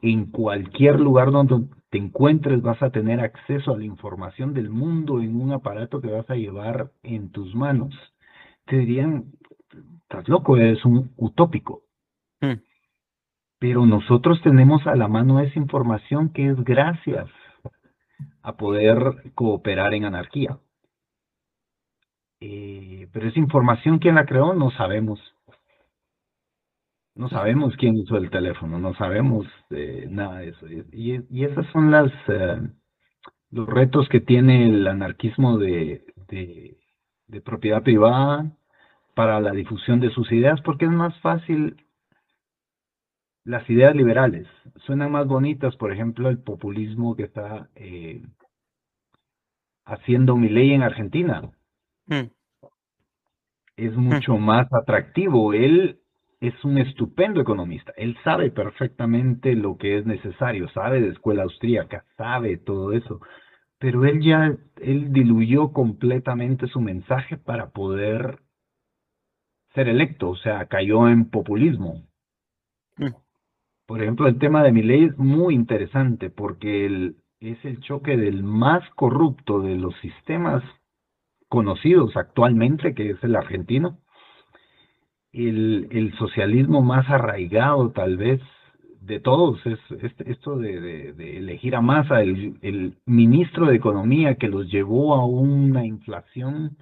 en 0.00 0.26
cualquier 0.26 1.00
lugar 1.00 1.32
donde 1.32 1.66
te 1.90 1.98
encuentres, 1.98 2.60
vas 2.60 2.82
a 2.82 2.90
tener 2.90 3.20
acceso 3.20 3.72
a 3.72 3.78
la 3.78 3.84
información 3.84 4.52
del 4.52 4.70
mundo 4.70 5.20
en 5.20 5.40
un 5.40 5.52
aparato 5.52 6.00
que 6.00 6.10
vas 6.10 6.28
a 6.28 6.34
llevar 6.36 6.90
en 7.02 7.30
tus 7.30 7.54
manos. 7.54 7.94
Te 8.66 8.76
dirían, 8.76 9.32
estás 10.02 10.28
loco, 10.28 10.56
es 10.56 10.84
un 10.84 11.12
utópico. 11.16 11.82
Hmm. 12.40 12.60
Pero 13.58 13.86
nosotros 13.86 14.40
tenemos 14.42 14.86
a 14.86 14.94
la 14.94 15.08
mano 15.08 15.40
esa 15.40 15.58
información 15.58 16.30
que 16.32 16.48
es 16.50 16.62
gracias 16.62 17.28
a 18.42 18.56
poder 18.56 19.32
cooperar 19.34 19.94
en 19.94 20.04
anarquía. 20.04 20.58
Eh, 22.40 23.08
pero 23.12 23.28
esa 23.28 23.38
información, 23.40 23.98
¿quién 23.98 24.14
la 24.14 24.26
creó? 24.26 24.54
No 24.54 24.70
sabemos. 24.70 25.20
No 27.18 27.28
sabemos 27.28 27.74
quién 27.76 27.96
usó 27.96 28.16
el 28.16 28.30
teléfono, 28.30 28.78
no 28.78 28.94
sabemos 28.94 29.46
eh, 29.70 30.06
nada 30.08 30.38
de 30.38 30.48
eso. 30.48 30.66
Y, 30.92 31.20
y 31.28 31.44
esas 31.44 31.66
son 31.72 31.90
las 31.90 32.10
eh, 32.28 32.60
los 33.50 33.68
retos 33.68 34.08
que 34.08 34.20
tiene 34.20 34.68
el 34.68 34.86
anarquismo 34.86 35.58
de, 35.58 36.04
de 37.26 37.40
propiedad 37.42 37.82
privada, 37.82 38.58
para 39.18 39.40
la 39.40 39.50
difusión 39.50 39.98
de 39.98 40.10
sus 40.10 40.30
ideas 40.30 40.60
porque 40.60 40.84
es 40.84 40.92
más 40.92 41.12
fácil 41.18 41.84
las 43.42 43.68
ideas 43.68 43.96
liberales. 43.96 44.46
Suenan 44.86 45.10
más 45.10 45.26
bonitas, 45.26 45.74
por 45.74 45.92
ejemplo, 45.92 46.28
el 46.28 46.38
populismo 46.38 47.16
que 47.16 47.24
está 47.24 47.68
eh, 47.74 48.22
haciendo 49.84 50.36
mi 50.36 50.48
ley 50.48 50.72
en 50.72 50.84
Argentina. 50.84 51.50
Hmm. 52.06 52.30
Es 53.76 53.96
hmm. 53.96 54.00
mucho 54.00 54.36
más 54.38 54.72
atractivo. 54.72 55.52
Él 55.52 55.98
es 56.40 56.64
un 56.64 56.78
estupendo 56.78 57.40
economista. 57.40 57.92
Él 57.96 58.16
sabe 58.22 58.50
perfectamente 58.50 59.54
lo 59.54 59.76
que 59.76 59.98
es 59.98 60.06
necesario, 60.06 60.68
sabe 60.70 61.00
de 61.00 61.08
escuela 61.08 61.42
austríaca, 61.42 62.04
sabe 62.16 62.56
todo 62.56 62.92
eso. 62.92 63.20
Pero 63.78 64.04
él 64.04 64.20
ya, 64.20 64.56
él 64.80 65.12
diluyó 65.12 65.72
completamente 65.72 66.66
su 66.68 66.80
mensaje 66.80 67.36
para 67.36 67.70
poder 67.70 68.38
ser 69.74 69.88
electo, 69.88 70.30
o 70.30 70.36
sea, 70.36 70.66
cayó 70.66 71.08
en 71.08 71.30
populismo. 71.30 72.02
Mm. 72.96 73.14
Por 73.86 74.02
ejemplo, 74.02 74.26
el 74.28 74.38
tema 74.38 74.62
de 74.62 74.72
mi 74.72 74.82
ley 74.82 75.04
es 75.04 75.18
muy 75.18 75.54
interesante 75.54 76.30
porque 76.30 76.86
el, 76.86 77.16
es 77.40 77.64
el 77.64 77.80
choque 77.80 78.16
del 78.16 78.42
más 78.42 78.88
corrupto 78.90 79.60
de 79.60 79.76
los 79.76 79.94
sistemas 80.00 80.62
conocidos 81.48 82.16
actualmente, 82.16 82.94
que 82.94 83.10
es 83.10 83.24
el 83.24 83.34
argentino, 83.34 83.98
el, 85.46 85.88
el 85.90 86.14
socialismo 86.18 86.82
más 86.82 87.08
arraigado 87.08 87.90
tal 87.90 88.16
vez 88.16 88.40
de 89.00 89.20
todos, 89.20 89.58
es, 89.64 89.78
esto 90.26 90.56
de, 90.56 91.12
de, 91.12 91.38
elegir 91.38 91.74
a 91.74 91.80
Massa, 91.80 92.20
el, 92.20 92.58
el 92.60 92.94
ministro 93.06 93.66
de 93.66 93.76
Economía 93.76 94.34
que 94.34 94.48
los 94.48 94.70
llevó 94.70 95.14
a 95.14 95.24
una 95.24 95.86
inflación 95.86 96.76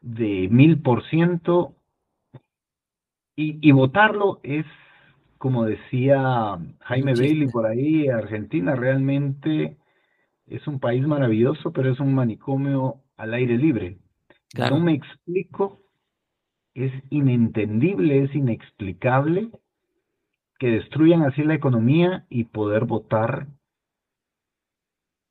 de 0.00 0.48
mil 0.50 0.80
por 0.80 1.04
ciento 1.08 1.74
y, 3.34 3.72
votarlo 3.72 4.40
es, 4.42 4.66
como 5.38 5.64
decía 5.64 6.58
Jaime 6.80 7.14
Bailey 7.14 7.48
por 7.48 7.66
ahí, 7.66 8.08
Argentina 8.08 8.76
realmente 8.76 9.76
es 10.46 10.66
un 10.66 10.78
país 10.78 11.06
maravilloso, 11.06 11.72
pero 11.72 11.90
es 11.90 11.98
un 11.98 12.14
manicomio 12.14 12.96
al 13.16 13.34
aire 13.34 13.56
libre. 13.56 13.98
No 14.56 14.78
me 14.78 14.92
explico, 14.92 15.81
es 16.74 16.92
inentendible, 17.10 18.24
es 18.24 18.34
inexplicable 18.34 19.50
que 20.58 20.70
destruyan 20.70 21.22
así 21.22 21.42
la 21.42 21.54
economía 21.54 22.26
y 22.30 22.44
poder 22.44 22.84
votar 22.84 23.48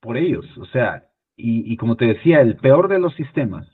por 0.01 0.17
ellos. 0.17 0.45
O 0.57 0.65
sea, 0.65 1.05
y, 1.37 1.71
y 1.71 1.77
como 1.77 1.95
te 1.95 2.05
decía, 2.05 2.41
el 2.41 2.57
peor 2.57 2.87
de 2.89 2.99
los 2.99 3.13
sistemas 3.15 3.67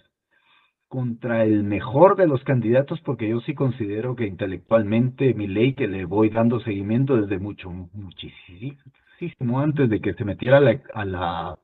contra 0.88 1.44
el 1.44 1.64
mejor 1.64 2.16
de 2.16 2.28
los 2.28 2.44
candidatos, 2.44 3.02
porque 3.02 3.28
yo 3.30 3.42
sí 3.42 3.54
considero 3.54 4.16
que 4.16 4.26
intelectualmente 4.26 5.34
mi 5.34 5.48
ley, 5.48 5.74
que 5.74 5.88
le 5.88 6.06
voy 6.06 6.30
dando 6.30 6.60
seguimiento 6.62 7.18
desde 7.18 7.40
mucho, 7.40 7.70
muchísimo 7.70 9.60
antes 9.60 9.90
de 9.90 10.00
que 10.00 10.14
se 10.14 10.24
metiera 10.24 10.58
a 10.58 10.62
la, 10.62 10.82
a 10.94 11.06
la, 11.06 11.60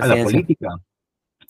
a 0.00 0.06
la 0.06 0.16
política. 0.24 0.68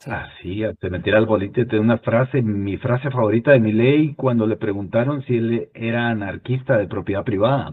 Así, 0.05 0.63
se 0.81 0.91
metiera 0.91 1.19
al 1.19 1.27
bolite 1.27 1.65
de 1.65 1.81
una 1.81 1.99
frase, 1.99 2.43
mi 2.43 2.77
frase 2.77 3.11
favorita 3.11 3.53
de 3.53 3.61
mi 3.61 3.73
ley, 3.73 4.15
cuando 4.15 4.47
le 4.47 4.57
preguntaron 4.57 5.23
si 5.23 5.37
él 5.37 5.71
era 5.75 6.11
anarquista 6.11 6.77
de 6.77 6.87
propiedad 6.87 7.25
privada. 7.25 7.73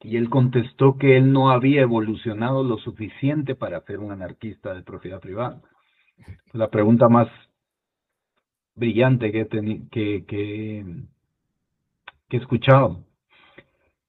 Y 0.00 0.16
él 0.16 0.30
contestó 0.30 0.96
que 0.96 1.16
él 1.16 1.32
no 1.32 1.50
había 1.50 1.82
evolucionado 1.82 2.62
lo 2.62 2.78
suficiente 2.78 3.54
para 3.54 3.80
ser 3.82 3.98
un 3.98 4.12
anarquista 4.12 4.74
de 4.74 4.82
propiedad 4.82 5.20
privada 5.20 5.60
la 6.52 6.70
pregunta 6.70 7.08
más 7.08 7.28
brillante 8.74 9.32
que, 9.32 9.46
que, 9.90 10.24
que, 10.26 10.84
he 12.30 12.36
escuchado. 12.36 13.03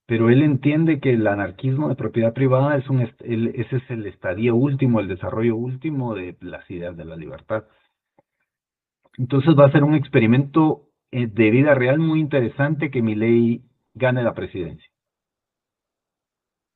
Pero 0.06 0.30
él 0.30 0.44
entiende 0.44 1.00
que 1.00 1.14
el 1.14 1.26
anarquismo 1.26 1.90
de 1.90 1.96
propiedad 1.96 2.34
privada 2.34 2.78
es 2.78 2.88
un, 2.90 3.02
ese 3.02 3.76
es 3.78 3.90
el 3.90 4.06
estadio 4.06 4.56
último, 4.56 5.00
el 5.00 5.08
desarrollo 5.08 5.56
último 5.56 6.14
de 6.14 6.38
las 6.42 6.70
ideas 6.70 6.96
de 6.96 7.06
la 7.06 7.16
libertad. 7.16 7.66
Entonces 9.18 9.56
va 9.58 9.66
a 9.66 9.72
ser 9.72 9.84
un 9.84 9.96
experimento 9.96 10.90
eh, 11.12 11.28
de 11.28 11.50
vida 11.50 11.74
real 11.74 12.00
muy 12.00 12.20
interesante 12.20 12.92
que 12.92 13.02
mi 13.02 13.16
ley 13.16 13.64
gane 13.94 14.22
la 14.22 14.34
presidencia. 14.36 14.90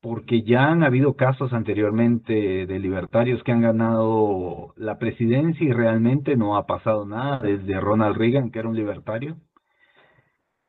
Porque 0.02 0.44
ya 0.44 0.72
han 0.72 0.84
habido 0.84 1.16
casos 1.16 1.52
anteriormente 1.54 2.66
de 2.66 2.80
libertarios 2.80 3.44
que 3.44 3.52
han 3.52 3.62
ganado 3.62 4.74
la 4.78 4.98
presidencia 4.98 5.68
y 5.68 5.74
realmente 5.74 6.38
no 6.38 6.56
ha 6.56 6.66
pasado 6.66 7.06
nada 7.06 7.40
desde 7.40 7.80
Ronald 7.82 8.16
Reagan, 8.16 8.50
que 8.50 8.60
era 8.60 8.70
un 8.70 8.78
libertario, 8.78 9.38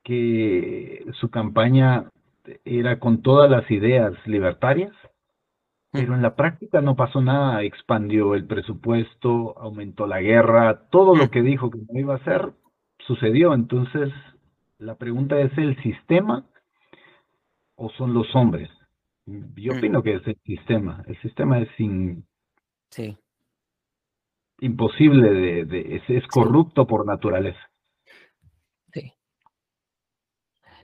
que 0.03 1.07
su 1.13 1.31
campaña 1.31 2.11
era 2.64 2.99
con 2.99 3.22
todas 3.22 3.51
las 3.51 3.70
ideas 3.70 4.12
libertarias, 4.26 4.93
pero 5.93 6.14
en 6.14 6.22
la 6.22 6.36
práctica 6.36 6.80
no 6.80 6.95
pasó 6.95 7.20
nada, 7.20 7.62
expandió 7.62 8.34
el 8.34 8.47
presupuesto, 8.47 9.59
aumentó 9.59 10.07
la 10.07 10.20
guerra, 10.20 10.88
todo 10.91 11.16
lo 11.16 11.30
que 11.30 11.43
dijo 11.43 11.70
que 11.70 11.78
no 11.78 11.99
iba 11.99 12.14
a 12.14 12.18
hacer 12.18 12.53
sucedió. 13.07 13.55
Entonces, 13.55 14.12
la 14.78 14.95
pregunta 14.95 15.38
es 15.41 15.57
el 15.59 15.80
sistema 15.82 16.47
o 17.74 17.91
son 17.91 18.14
los 18.14 18.34
hombres. 18.36 18.70
Yo 19.26 19.72
opino 19.76 20.03
que 20.03 20.14
es 20.14 20.26
el 20.26 20.36
sistema. 20.45 21.03
El 21.07 21.20
sistema 21.20 21.59
es 21.59 21.68
sí. 21.76 23.16
imposible 24.61 25.64
de, 25.64 26.03
es, 26.09 26.26
corrupto 26.28 26.86
por 26.86 27.07
naturaleza. 27.07 27.70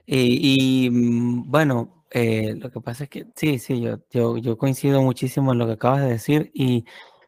Y, 0.09 0.89
mm, 0.89 1.51
bueno, 1.51 2.05
eh, 2.11 2.55
lo 2.57 2.71
que 2.71 2.79
pasa 2.81 3.03
es 3.05 3.09
que 3.09 3.27
sí, 3.35 3.59
sí, 3.59 3.81
yo, 3.81 3.99
yo, 4.09 4.37
yo 4.37 4.57
coincido 4.57 5.01
muchísimo 5.01 5.51
en 5.51 5.59
lo 5.59 5.67
que 5.67 5.73
acabas 5.73 6.01
de 6.01 6.09
decir 6.09 6.51
y 6.53 6.85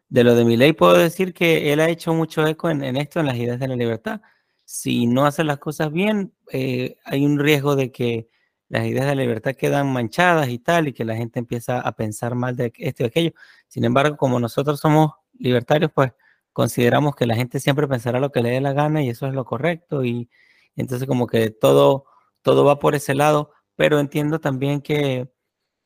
de 0.08 0.24
lo 0.24 0.34
de 0.34 0.44
mi 0.44 0.56
ley 0.56 0.72
puedo 0.72 0.94
decir 0.94 1.34
que 1.34 1.72
él 1.72 1.80
ha 1.80 1.88
hecho 1.90 2.14
mucho 2.14 2.46
eco 2.46 2.70
en, 2.70 2.82
esto, 2.96 3.20
en 3.20 3.26
las 3.26 3.36
ideas 3.36 3.60
de 3.60 3.68
la 3.68 3.76
libertad. 3.76 4.22
Si 4.64 5.06
no 5.06 5.26
hace 5.26 5.44
las 5.44 5.58
cosas 5.58 5.92
bien, 5.92 6.32
eh, 6.52 6.96
hay 7.04 7.24
un 7.26 7.38
riesgo 7.38 7.76
de 7.76 7.92
que 7.92 8.28
las 8.68 8.86
ideas 8.86 9.06
de 9.06 9.16
la 9.16 9.22
libertad 9.22 9.54
quedan 9.56 9.92
manchadas 9.92 10.48
y 10.48 10.58
tal, 10.58 10.88
y 10.88 10.92
que 10.92 11.04
la 11.04 11.16
gente 11.16 11.38
empieza 11.40 11.80
a 11.80 11.92
pensar 11.92 12.34
mal 12.34 12.56
de 12.56 12.72
esto 12.78 13.02
y 13.02 13.06
aquello. 13.06 13.32
Sin 13.68 13.84
embargo, 13.84 14.16
como 14.16 14.40
nosotros 14.40 14.80
somos 14.80 15.12
libertarios, 15.38 15.90
pues 15.94 16.12
consideramos 16.52 17.14
que 17.16 17.26
la 17.26 17.36
gente 17.36 17.60
siempre 17.60 17.88
pensará 17.88 18.20
lo 18.20 18.30
que 18.32 18.42
le 18.42 18.50
dé 18.50 18.60
la 18.60 18.72
gana 18.72 19.02
y 19.02 19.10
eso 19.10 19.26
es 19.26 19.34
lo 19.34 19.44
correcto. 19.44 20.04
Y, 20.04 20.30
y 20.76 20.80
entonces 20.80 21.06
como 21.08 21.26
que 21.26 21.50
todo 21.50 22.06
todo 22.42 22.64
va 22.64 22.78
por 22.78 22.94
ese 22.94 23.14
lado, 23.14 23.52
pero 23.76 23.98
entiendo 24.00 24.40
también 24.40 24.80
que 24.80 25.30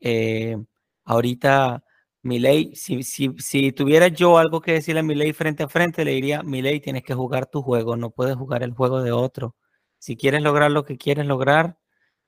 eh, 0.01 0.57
ahorita 1.05 1.85
mi 2.23 2.39
ley, 2.39 2.75
si, 2.75 3.03
si, 3.03 3.35
si, 3.39 3.73
tuviera 3.73 4.09
yo 4.09 4.39
algo 4.39 4.61
que 4.61 4.73
decirle 4.73 5.01
a 5.01 5.03
mi 5.05 5.15
ley 5.15 5.33
frente 5.35 5.63
a 5.63 5.69
frente, 5.69 6.05
le 6.05 6.13
diría, 6.13 6.43
mi 6.43 6.63
ley, 6.63 6.81
tienes 6.81 7.05
que 7.05 7.15
jugar 7.15 7.47
tu 7.47 7.63
juego, 7.63 7.97
no 7.97 8.11
puedes 8.11 8.37
jugar 8.37 8.63
el 8.63 8.73
juego 8.73 9.03
de 9.03 9.13
otro. 9.13 9.57
Si 9.99 10.17
quieres 10.17 10.43
lograr 10.43 10.71
lo 10.71 10.85
que 10.85 10.99
quieres 10.99 11.27
lograr, 11.27 11.79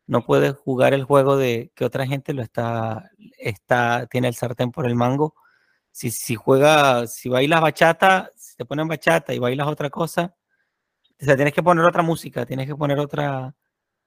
no 0.06 0.24
puedes 0.24 0.54
jugar 0.54 0.94
el 0.94 1.04
juego 1.04 1.36
de 1.36 1.72
que 1.74 1.84
otra 1.84 2.06
gente 2.06 2.34
lo 2.34 2.42
está, 2.42 3.10
está, 3.38 4.06
tiene 4.08 4.28
el 4.28 4.34
sartén 4.34 4.70
por 4.72 4.86
el 4.86 4.94
mango. 4.96 5.34
Si, 5.92 6.10
si 6.10 6.36
juega, 6.36 7.06
si 7.06 7.28
bailas 7.28 7.60
bachata, 7.62 8.30
si 8.36 8.56
te 8.56 8.64
ponen 8.66 8.88
bachata 8.88 9.34
y 9.34 9.38
bailas 9.38 9.68
otra 9.68 9.90
cosa, 9.90 10.36
o 11.20 11.24
sea, 11.24 11.36
tienes 11.36 11.54
que 11.54 11.62
poner 11.62 11.84
otra 11.84 12.02
música, 12.02 12.46
tienes 12.46 12.66
que 12.66 12.76
poner 12.76 12.98
otra, 12.98 13.54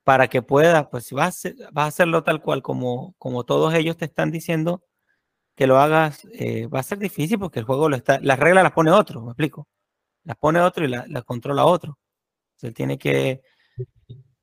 para 0.03 0.27
que 0.27 0.41
puedas, 0.41 0.87
pues 0.89 1.05
si 1.05 1.15
vas 1.15 1.45
a, 1.45 1.49
vas 1.71 1.85
a 1.85 1.87
hacerlo 1.87 2.23
tal 2.23 2.41
cual 2.41 2.61
como, 2.61 3.15
como 3.17 3.43
todos 3.43 3.73
ellos 3.73 3.97
te 3.97 4.05
están 4.05 4.31
diciendo 4.31 4.83
que 5.55 5.67
lo 5.67 5.77
hagas, 5.77 6.25
eh, 6.33 6.67
va 6.67 6.79
a 6.79 6.83
ser 6.83 6.99
difícil 6.99 7.37
porque 7.37 7.59
el 7.59 7.65
juego 7.65 7.89
lo 7.89 7.95
está, 7.95 8.19
las 8.21 8.39
reglas 8.39 8.63
las 8.63 8.71
pone 8.71 8.91
otro, 8.91 9.21
me 9.21 9.31
explico. 9.31 9.67
Las 10.23 10.37
pone 10.37 10.59
otro 10.59 10.85
y 10.85 10.87
las 10.87 11.07
la 11.09 11.21
controla 11.21 11.65
otro. 11.65 11.97
Se 12.55 12.71
tiene 12.71 12.97
que... 12.97 13.41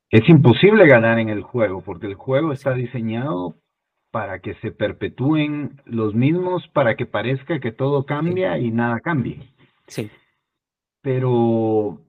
Es 0.09 0.29
imposible 0.29 0.87
ganar 0.87 1.19
en 1.19 1.29
el 1.29 1.41
juego 1.41 1.81
porque 1.81 2.07
el 2.07 2.15
juego 2.15 2.53
está 2.53 2.73
diseñado 2.73 3.55
para 4.11 4.39
que 4.39 4.55
se 4.55 4.71
perpetúen 4.71 5.81
los 5.85 6.15
mismos, 6.15 6.67
para 6.69 6.95
que 6.95 7.05
parezca 7.05 7.59
que 7.59 7.71
todo 7.71 8.05
cambia 8.05 8.57
y 8.57 8.71
nada 8.71 8.99
cambie. 8.99 9.53
Sí. 9.87 10.09
Pero 11.01 12.01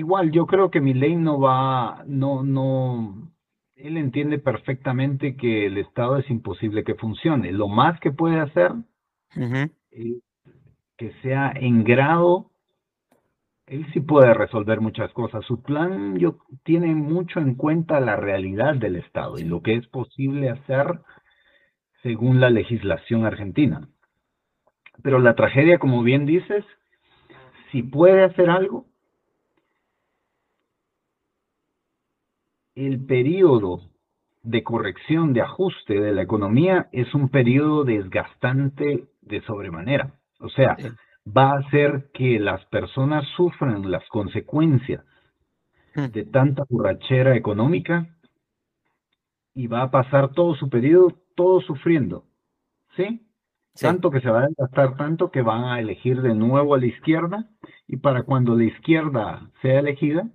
Igual, 0.00 0.30
yo 0.30 0.46
creo 0.46 0.70
que 0.70 0.80
mi 0.80 0.94
ley 0.94 1.14
no 1.14 1.38
va, 1.38 2.04
no, 2.06 2.42
no, 2.42 3.30
él 3.76 3.98
entiende 3.98 4.38
perfectamente 4.38 5.36
que 5.36 5.66
el 5.66 5.76
Estado 5.76 6.16
es 6.16 6.30
imposible 6.30 6.84
que 6.84 6.94
funcione. 6.94 7.52
Lo 7.52 7.68
más 7.68 8.00
que 8.00 8.10
puede 8.10 8.40
hacer 8.40 8.72
es 9.90 10.22
que 10.96 11.12
sea 11.20 11.52
en 11.54 11.84
grado, 11.84 12.50
él 13.66 13.86
sí 13.92 14.00
puede 14.00 14.32
resolver 14.32 14.80
muchas 14.80 15.12
cosas. 15.12 15.44
Su 15.44 15.62
plan 15.62 16.16
yo, 16.16 16.38
tiene 16.64 16.94
mucho 16.94 17.38
en 17.38 17.54
cuenta 17.54 18.00
la 18.00 18.16
realidad 18.16 18.76
del 18.76 18.96
Estado 18.96 19.38
y 19.38 19.44
lo 19.44 19.60
que 19.60 19.74
es 19.74 19.86
posible 19.88 20.48
hacer 20.48 21.00
según 22.02 22.40
la 22.40 22.48
legislación 22.48 23.26
argentina. 23.26 23.86
Pero 25.02 25.18
la 25.18 25.34
tragedia, 25.34 25.78
como 25.78 26.02
bien 26.02 26.24
dices, 26.24 26.64
si 27.70 27.82
puede 27.82 28.24
hacer 28.24 28.48
algo, 28.48 28.86
el 32.86 33.04
periodo 33.04 33.80
de 34.42 34.62
corrección, 34.62 35.34
de 35.34 35.42
ajuste 35.42 36.00
de 36.00 36.12
la 36.12 36.22
economía 36.22 36.88
es 36.92 37.14
un 37.14 37.28
periodo 37.28 37.84
desgastante 37.84 39.04
de 39.20 39.42
sobremanera. 39.42 40.14
O 40.38 40.48
sea, 40.48 40.78
va 41.26 41.52
a 41.52 41.58
hacer 41.58 42.10
que 42.14 42.38
las 42.40 42.64
personas 42.66 43.26
sufran 43.36 43.90
las 43.90 44.06
consecuencias 44.08 45.04
hmm. 45.94 46.06
de 46.06 46.24
tanta 46.24 46.64
borrachera 46.70 47.36
económica 47.36 48.06
y 49.54 49.66
va 49.66 49.82
a 49.82 49.90
pasar 49.90 50.32
todo 50.32 50.54
su 50.54 50.70
periodo, 50.70 51.12
todo 51.34 51.60
sufriendo. 51.60 52.24
¿Sí? 52.96 53.26
Tanto 53.78 54.10
que 54.10 54.20
se 54.20 54.30
va 54.30 54.40
a 54.40 54.46
desgastar 54.48 54.96
tanto 54.96 55.30
que 55.30 55.42
van 55.42 55.64
a 55.64 55.80
elegir 55.80 56.22
de 56.22 56.34
nuevo 56.34 56.74
a 56.74 56.78
la 56.78 56.86
izquierda 56.86 57.48
y 57.86 57.98
para 57.98 58.22
cuando 58.22 58.56
la 58.56 58.64
izquierda 58.64 59.50
sea 59.60 59.80
elegida, 59.80 60.30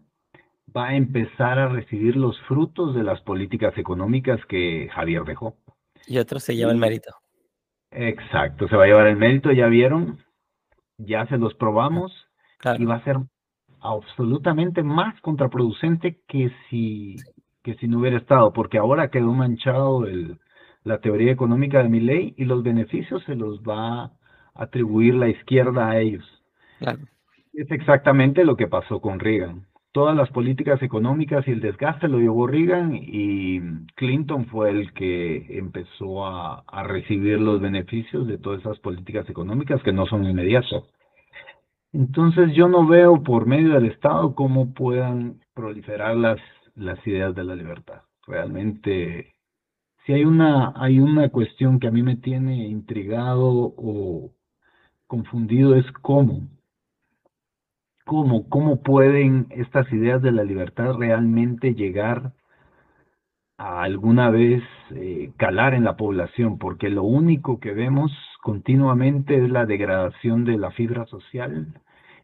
va 0.75 0.87
a 0.89 0.95
empezar 0.95 1.57
a 1.57 1.69
recibir 1.69 2.15
los 2.15 2.39
frutos 2.41 2.95
de 2.95 3.03
las 3.03 3.21
políticas 3.21 3.77
económicas 3.77 4.39
que 4.47 4.89
Javier 4.93 5.23
dejó. 5.23 5.55
Y 6.07 6.17
otro 6.17 6.39
se 6.39 6.55
lleva 6.55 6.71
el 6.71 6.77
mérito. 6.77 7.11
Exacto, 7.91 8.67
se 8.67 8.75
va 8.75 8.83
a 8.83 8.87
llevar 8.87 9.07
el 9.07 9.15
mérito, 9.15 9.51
ya 9.51 9.67
vieron, 9.67 10.19
ya 10.97 11.25
se 11.27 11.37
los 11.37 11.53
probamos 11.55 12.11
y 12.77 12.85
va 12.85 12.95
a 12.95 13.03
ser 13.03 13.17
absolutamente 13.79 14.83
más 14.83 15.19
contraproducente 15.21 16.19
que 16.27 16.51
si, 16.69 17.15
que 17.63 17.75
si 17.75 17.87
no 17.87 17.99
hubiera 17.99 18.17
estado, 18.17 18.51
porque 18.51 18.77
ahora 18.77 19.11
quedó 19.11 19.31
manchado 19.31 20.05
el, 20.05 20.39
la 20.83 20.99
teoría 20.99 21.31
económica 21.31 21.81
de 21.81 21.89
mi 21.89 22.01
ley 22.01 22.33
y 22.37 22.45
los 22.45 22.63
beneficios 22.63 23.23
se 23.23 23.35
los 23.35 23.61
va 23.61 24.03
a 24.03 24.11
atribuir 24.55 25.13
la 25.15 25.29
izquierda 25.29 25.89
a 25.89 25.99
ellos. 25.99 26.25
Es 27.53 27.71
exactamente 27.71 28.43
lo 28.43 28.57
que 28.57 28.67
pasó 28.67 28.99
con 28.99 29.19
Reagan 29.19 29.67
todas 29.95 30.13
las 30.13 30.29
políticas 30.31 30.83
económicas 30.83 31.47
y 31.47 31.51
el 31.51 31.61
desgaste 31.61 32.09
lo 32.09 32.19
llevó 32.19 32.47
Reagan 32.47 32.99
y 33.01 33.61
Clinton 33.95 34.45
fue 34.47 34.69
el 34.69 34.91
que 34.91 35.57
empezó 35.57 36.25
a, 36.25 36.65
recibir 36.83 37.39
los 37.39 37.61
beneficios 37.61 38.27
de 38.27 38.37
todas 38.37 38.59
esas 38.59 38.77
políticas 38.79 39.29
económicas 39.29 39.81
que 39.83 39.93
no 39.93 40.05
son 40.05 40.25
inmediatas. 40.25 40.83
Entonces 41.93 42.53
yo 42.53 42.67
no 42.67 42.85
veo 42.85 43.23
por 43.23 43.45
medio 43.45 43.73
del 43.75 43.85
Estado 43.85 44.35
cómo 44.35 44.73
puedan 44.73 45.39
proliferar 45.53 46.17
las, 46.17 46.41
ideas 47.07 47.33
de 47.33 47.45
la 47.45 47.55
libertad. 47.55 48.01
Realmente, 48.27 49.33
si 50.05 50.11
hay 50.11 50.25
una, 50.25 50.73
hay 50.75 50.99
una 50.99 51.29
cuestión 51.29 51.79
que 51.79 51.87
a 51.87 51.91
mí 51.91 52.03
me 52.03 52.17
tiene 52.17 52.67
intrigado 52.67 53.47
o 53.77 54.31
confundido 55.07 55.73
es 55.73 55.89
cómo 56.01 56.41
cómo, 58.05 58.47
cómo 58.49 58.81
pueden 58.81 59.47
estas 59.49 59.91
ideas 59.91 60.21
de 60.21 60.31
la 60.31 60.43
libertad 60.43 60.93
realmente 60.93 61.73
llegar 61.73 62.31
a 63.57 63.83
alguna 63.83 64.29
vez 64.29 64.63
eh, 64.91 65.31
calar 65.37 65.73
en 65.73 65.83
la 65.83 65.97
población, 65.97 66.57
porque 66.57 66.89
lo 66.89 67.03
único 67.03 67.59
que 67.59 67.73
vemos 67.73 68.11
continuamente 68.41 69.43
es 69.43 69.49
la 69.49 69.65
degradación 69.65 70.45
de 70.45 70.57
la 70.57 70.71
fibra 70.71 71.05
social, 71.07 71.67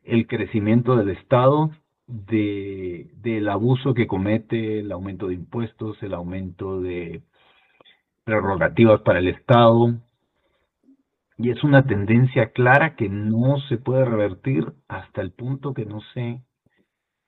el 0.03 0.27
crecimiento 0.27 0.95
del 0.95 1.09
Estado, 1.09 1.71
de, 2.07 3.09
del 3.21 3.47
abuso 3.49 3.93
que 3.93 4.07
comete, 4.07 4.79
el 4.79 4.91
aumento 4.91 5.27
de 5.27 5.36
impuestos, 5.36 6.01
el 6.03 6.13
aumento 6.13 6.82
de 6.82 7.21
prerrogativas 8.23 9.01
para 9.01 9.19
el 9.19 9.29
Estado, 9.29 9.95
y 11.42 11.50
es 11.50 11.64
una 11.64 11.86
tendencia 11.86 12.52
clara 12.52 12.96
que 12.96 13.10
no 13.10 13.60
se 13.68 13.78
puede 13.78 14.06
revertir 14.06 14.74
hasta 14.88 15.22
el 15.22 15.32
punto 15.32 15.74
que 15.74 15.86
no 15.86 16.02
sé 16.14 16.42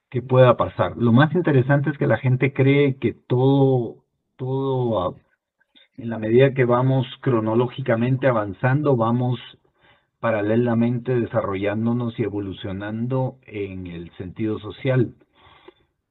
que 0.09 0.22
pueda 0.22 0.55
pasar. 0.57 0.95
Lo 0.97 1.11
más 1.11 1.34
interesante 1.34 1.89
es 1.89 1.97
que 1.97 2.05
la 2.05 2.18
gente 2.18 2.53
cree 2.53 2.97
que 2.97 3.14
todo, 3.14 4.03
todo, 4.36 5.01
ah, 5.01 5.16
en 5.97 6.09
la 6.09 6.20
medida 6.20 6.53
que 6.53 6.66
vamos 6.66 7.07
cronológicamente 7.22 8.28
avanzando, 8.28 8.95
vamos 8.95 9.39
paralelamente 10.20 11.20
desarrollándonos 11.20 12.18
y 12.20 12.24
evolucionando 12.24 13.39
en 13.47 13.88
el 13.88 14.11
sentido 14.18 14.59
social. 14.59 15.16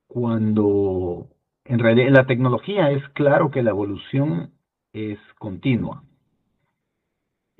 Cuando 0.09 1.29
en 1.65 1.79
realidad 1.79 2.11
la 2.11 2.27
tecnología 2.27 2.91
es 2.91 3.09
claro 3.11 3.51
que 3.51 3.63
la 3.63 3.71
evolución 3.71 4.51
es 4.93 5.19
continua, 5.39 6.03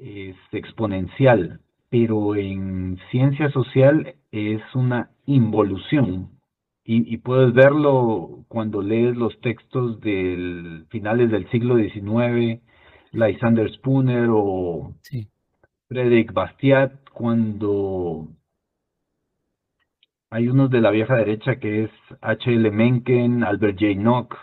es 0.03 0.37
exponencial, 0.53 1.61
pero 1.91 2.35
en 2.35 2.99
ciencia 3.11 3.51
social 3.51 4.15
es 4.33 4.63
una 4.75 5.11
involución. 5.27 6.31
Y, 6.85 7.17
puedes 7.19 7.55
verlo 7.55 8.45
cuando 8.49 8.83
lees 8.83 9.17
los 9.17 9.41
textos 9.41 10.01
del 10.01 10.87
finales 10.91 11.31
del 11.31 11.49
siglo 11.51 11.77
XIX, 11.77 12.61
Lysander 13.13 13.73
Spooner 13.75 14.27
o 14.31 14.93
Frederick 15.87 16.33
Bastiat, 16.33 16.93
cuando 17.13 18.27
hay 20.31 20.49
unos 20.49 20.71
de 20.71 20.81
la 20.81 20.91
vieja 20.91 21.15
derecha 21.15 21.61
que 21.61 21.85
es 21.85 21.91
H.L. 22.21 22.71
Mencken, 22.73 23.45
Albert 23.45 23.79
J. 23.79 23.95
Nock. 24.01 24.35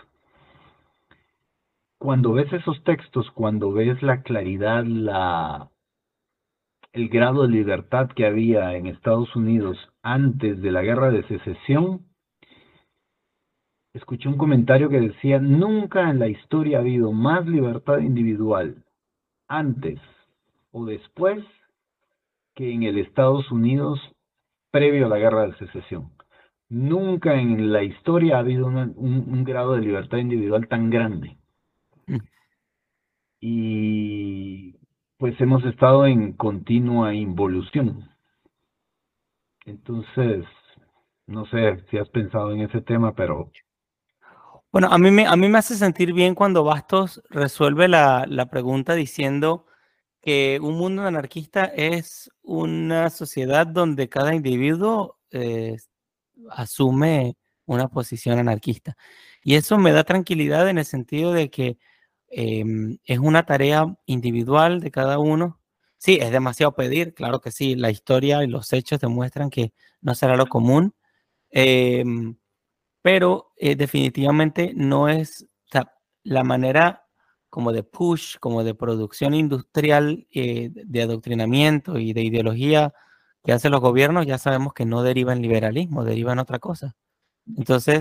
Cuando 2.00 2.32
ves 2.32 2.50
esos 2.50 2.82
textos, 2.84 3.30
cuando 3.32 3.72
ves 3.72 4.02
la 4.02 4.22
claridad, 4.22 4.84
la, 4.84 5.70
el 6.94 7.10
grado 7.10 7.42
de 7.42 7.48
libertad 7.48 8.08
que 8.08 8.24
había 8.24 8.74
en 8.74 8.86
Estados 8.86 9.36
Unidos 9.36 9.76
antes 10.02 10.62
de 10.62 10.72
la 10.72 10.80
guerra 10.80 11.10
de 11.10 11.24
secesión, 11.24 12.06
escuché 13.92 14.30
un 14.30 14.38
comentario 14.38 14.88
que 14.88 14.98
decía, 14.98 15.40
nunca 15.40 16.08
en 16.08 16.18
la 16.18 16.28
historia 16.28 16.78
ha 16.78 16.80
habido 16.80 17.12
más 17.12 17.46
libertad 17.46 17.98
individual 17.98 18.82
antes 19.46 20.00
o 20.72 20.86
después 20.86 21.44
que 22.54 22.72
en 22.72 22.84
el 22.84 22.96
Estados 22.96 23.52
Unidos 23.52 24.00
previo 24.70 25.04
a 25.04 25.10
la 25.10 25.18
guerra 25.18 25.48
de 25.48 25.58
secesión. 25.58 26.12
Nunca 26.70 27.38
en 27.38 27.72
la 27.72 27.82
historia 27.82 28.36
ha 28.36 28.38
habido 28.38 28.68
un, 28.68 29.44
grado 29.44 29.74
de 29.74 29.82
libertad 29.82 30.16
individual 30.16 30.66
tan 30.66 30.88
grande. 30.88 31.36
Y 33.40 34.76
pues 35.16 35.40
hemos 35.40 35.64
estado 35.64 36.06
en 36.06 36.32
continua 36.32 37.14
involución. 37.14 38.10
Entonces, 39.64 40.44
no 41.26 41.46
sé 41.46 41.84
si 41.90 41.98
has 41.98 42.08
pensado 42.08 42.52
en 42.52 42.62
ese 42.62 42.80
tema, 42.80 43.14
pero... 43.14 43.50
Bueno, 44.72 44.88
a 44.90 44.98
mí 44.98 45.10
me, 45.10 45.26
a 45.26 45.36
mí 45.36 45.48
me 45.48 45.58
hace 45.58 45.74
sentir 45.74 46.12
bien 46.12 46.34
cuando 46.34 46.64
Bastos 46.64 47.22
resuelve 47.28 47.88
la, 47.88 48.24
la 48.28 48.46
pregunta 48.46 48.94
diciendo 48.94 49.66
que 50.20 50.58
un 50.62 50.76
mundo 50.76 51.02
anarquista 51.02 51.64
es 51.64 52.30
una 52.42 53.10
sociedad 53.10 53.66
donde 53.66 54.08
cada 54.08 54.34
individuo 54.34 55.18
eh, 55.30 55.76
asume 56.50 57.36
una 57.66 57.88
posición 57.88 58.38
anarquista. 58.38 58.96
Y 59.42 59.54
eso 59.54 59.78
me 59.78 59.92
da 59.92 60.04
tranquilidad 60.04 60.68
en 60.68 60.78
el 60.78 60.84
sentido 60.84 61.32
de 61.32 61.50
que 61.50 61.78
em, 62.30 62.98
es 63.04 63.18
una 63.18 63.44
tarea 63.46 63.86
individual 64.06 64.80
de 64.80 64.90
cada 64.90 65.18
uno. 65.18 65.60
Sí, 65.98 66.18
es 66.20 66.30
demasiado 66.30 66.74
pedir, 66.74 67.14
claro 67.14 67.40
que 67.40 67.50
sí, 67.52 67.74
la 67.76 67.90
historia 67.90 68.42
y 68.44 68.46
los 68.46 68.72
hechos 68.72 69.00
demuestran 69.00 69.50
que 69.50 69.72
no 70.00 70.14
será 70.14 70.36
lo 70.36 70.46
común, 70.46 70.94
em, 71.50 72.36
pero 73.02 73.52
eh, 73.56 73.76
definitivamente 73.76 74.72
no 74.74 75.08
es, 75.08 75.46
la 76.22 76.44
manera 76.44 77.06
como 77.48 77.72
de 77.72 77.82
push, 77.82 78.36
como 78.38 78.62
de 78.64 78.74
producción 78.74 79.34
industrial 79.34 80.26
eh, 80.30 80.70
de 80.72 81.02
adoctrinamiento 81.02 81.98
y 81.98 82.12
de 82.12 82.22
ideología 82.22 82.94
que 83.44 83.52
hacen 83.52 83.72
los 83.72 83.80
gobiernos, 83.80 84.26
ya 84.26 84.38
sabemos 84.38 84.74
que 84.74 84.84
no 84.84 85.02
deriva 85.02 85.32
en 85.32 85.42
liberalismo, 85.42 86.04
deriva 86.04 86.32
en 86.32 86.38
otra 86.38 86.58
cosa. 86.58 86.94
Entonces, 87.56 88.00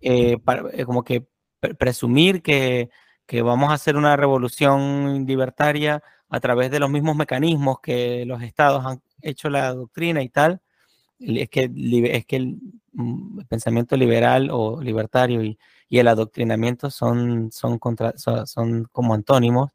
eh, 0.00 0.36
eh, 0.72 0.84
como 0.84 1.04
que 1.04 1.28
presumir 1.78 2.42
que, 2.42 2.90
que, 3.28 3.42
vamos 3.42 3.70
a 3.70 3.74
hacer 3.74 3.96
una 3.96 4.16
revolución 4.16 5.26
libertaria 5.26 6.02
a 6.28 6.40
través 6.40 6.70
de 6.70 6.80
los 6.80 6.90
mismos 6.90 7.16
mecanismos 7.16 7.80
que 7.80 8.24
los 8.26 8.42
estados 8.42 8.84
han 8.84 9.02
hecho 9.22 9.50
la 9.50 9.72
doctrina 9.74 10.22
y 10.22 10.28
tal, 10.30 10.60
es 11.20 11.48
que, 11.50 11.70
es 12.12 12.26
que 12.26 12.36
el, 12.36 12.58
mm, 12.92 13.40
pensamiento 13.48 13.96
liberal 13.96 14.48
o 14.52 14.80
libertario 14.82 15.42
y, 15.42 15.58
el 15.90 16.08
adoctrinamiento 16.08 16.90
son, 16.90 17.50
son, 17.50 17.78
contra, 17.78 18.12
son, 18.18 18.84
como 18.92 19.14
antónimos. 19.14 19.70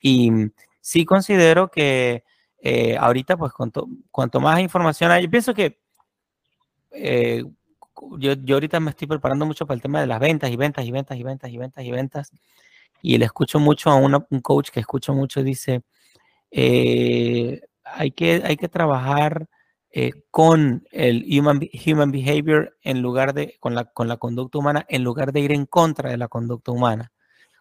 Y 0.00 0.30
sí 0.80 1.04
considero 1.04 1.70
que 1.70 2.24
eh, 2.58 2.96
ahorita, 2.98 3.36
pues, 3.36 3.52
cuanto, 3.52 3.88
cuanto, 4.10 4.40
más 4.40 4.60
información 4.60 5.12
hay, 5.12 5.24
yo 5.24 5.30
pienso 5.30 5.54
que 5.54 5.78
eh, 6.90 7.44
yo, 8.18 8.32
yo, 8.34 8.56
ahorita 8.56 8.80
me 8.80 8.90
estoy 8.90 9.06
preparando 9.08 9.46
mucho 9.46 9.66
para 9.66 9.76
el 9.76 9.82
tema 9.82 10.00
de 10.00 10.06
las 10.06 10.20
ventas 10.20 10.50
y 10.50 10.56
ventas 10.56 10.84
y 10.84 10.90
ventas 10.90 11.16
y 11.18 11.22
ventas 11.22 11.50
y 11.50 11.58
ventas 11.58 11.84
y 11.84 11.90
ventas. 11.90 12.32
Le 13.02 13.24
escucho 13.24 13.58
mucho 13.58 13.90
a 13.90 13.96
un 13.96 14.40
coach 14.40 14.70
que 14.70 14.80
escucho 14.80 15.12
mucho, 15.12 15.42
dice, 15.42 15.82
eh, 16.50 17.60
hay, 17.84 18.12
que, 18.12 18.42
hay 18.44 18.56
que 18.56 18.68
trabajar 18.68 19.48
eh, 19.90 20.12
con 20.30 20.86
el 20.90 21.26
human, 21.28 21.60
human 21.86 22.12
behavior 22.12 22.76
en 22.82 23.02
lugar 23.02 23.34
de, 23.34 23.56
con 23.60 23.74
la, 23.74 23.84
con 23.86 24.08
la 24.08 24.16
conducta 24.16 24.58
humana, 24.58 24.86
en 24.88 25.04
lugar 25.04 25.32
de 25.32 25.40
ir 25.40 25.52
en 25.52 25.66
contra 25.66 26.10
de 26.10 26.16
la 26.16 26.28
conducta 26.28 26.72
humana. 26.72 27.12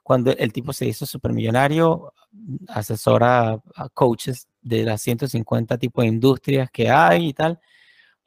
Cuando 0.03 0.31
el 0.31 0.53
tipo 0.53 0.73
se 0.73 0.85
hizo 0.85 1.05
supermillonario, 1.05 2.13
asesora 2.69 3.61
a 3.75 3.89
coaches 3.93 4.47
de 4.61 4.83
las 4.83 5.01
150 5.01 5.77
tipos 5.77 6.03
de 6.03 6.09
industrias 6.09 6.69
que 6.71 6.89
hay 6.89 7.29
y 7.29 7.33
tal, 7.33 7.59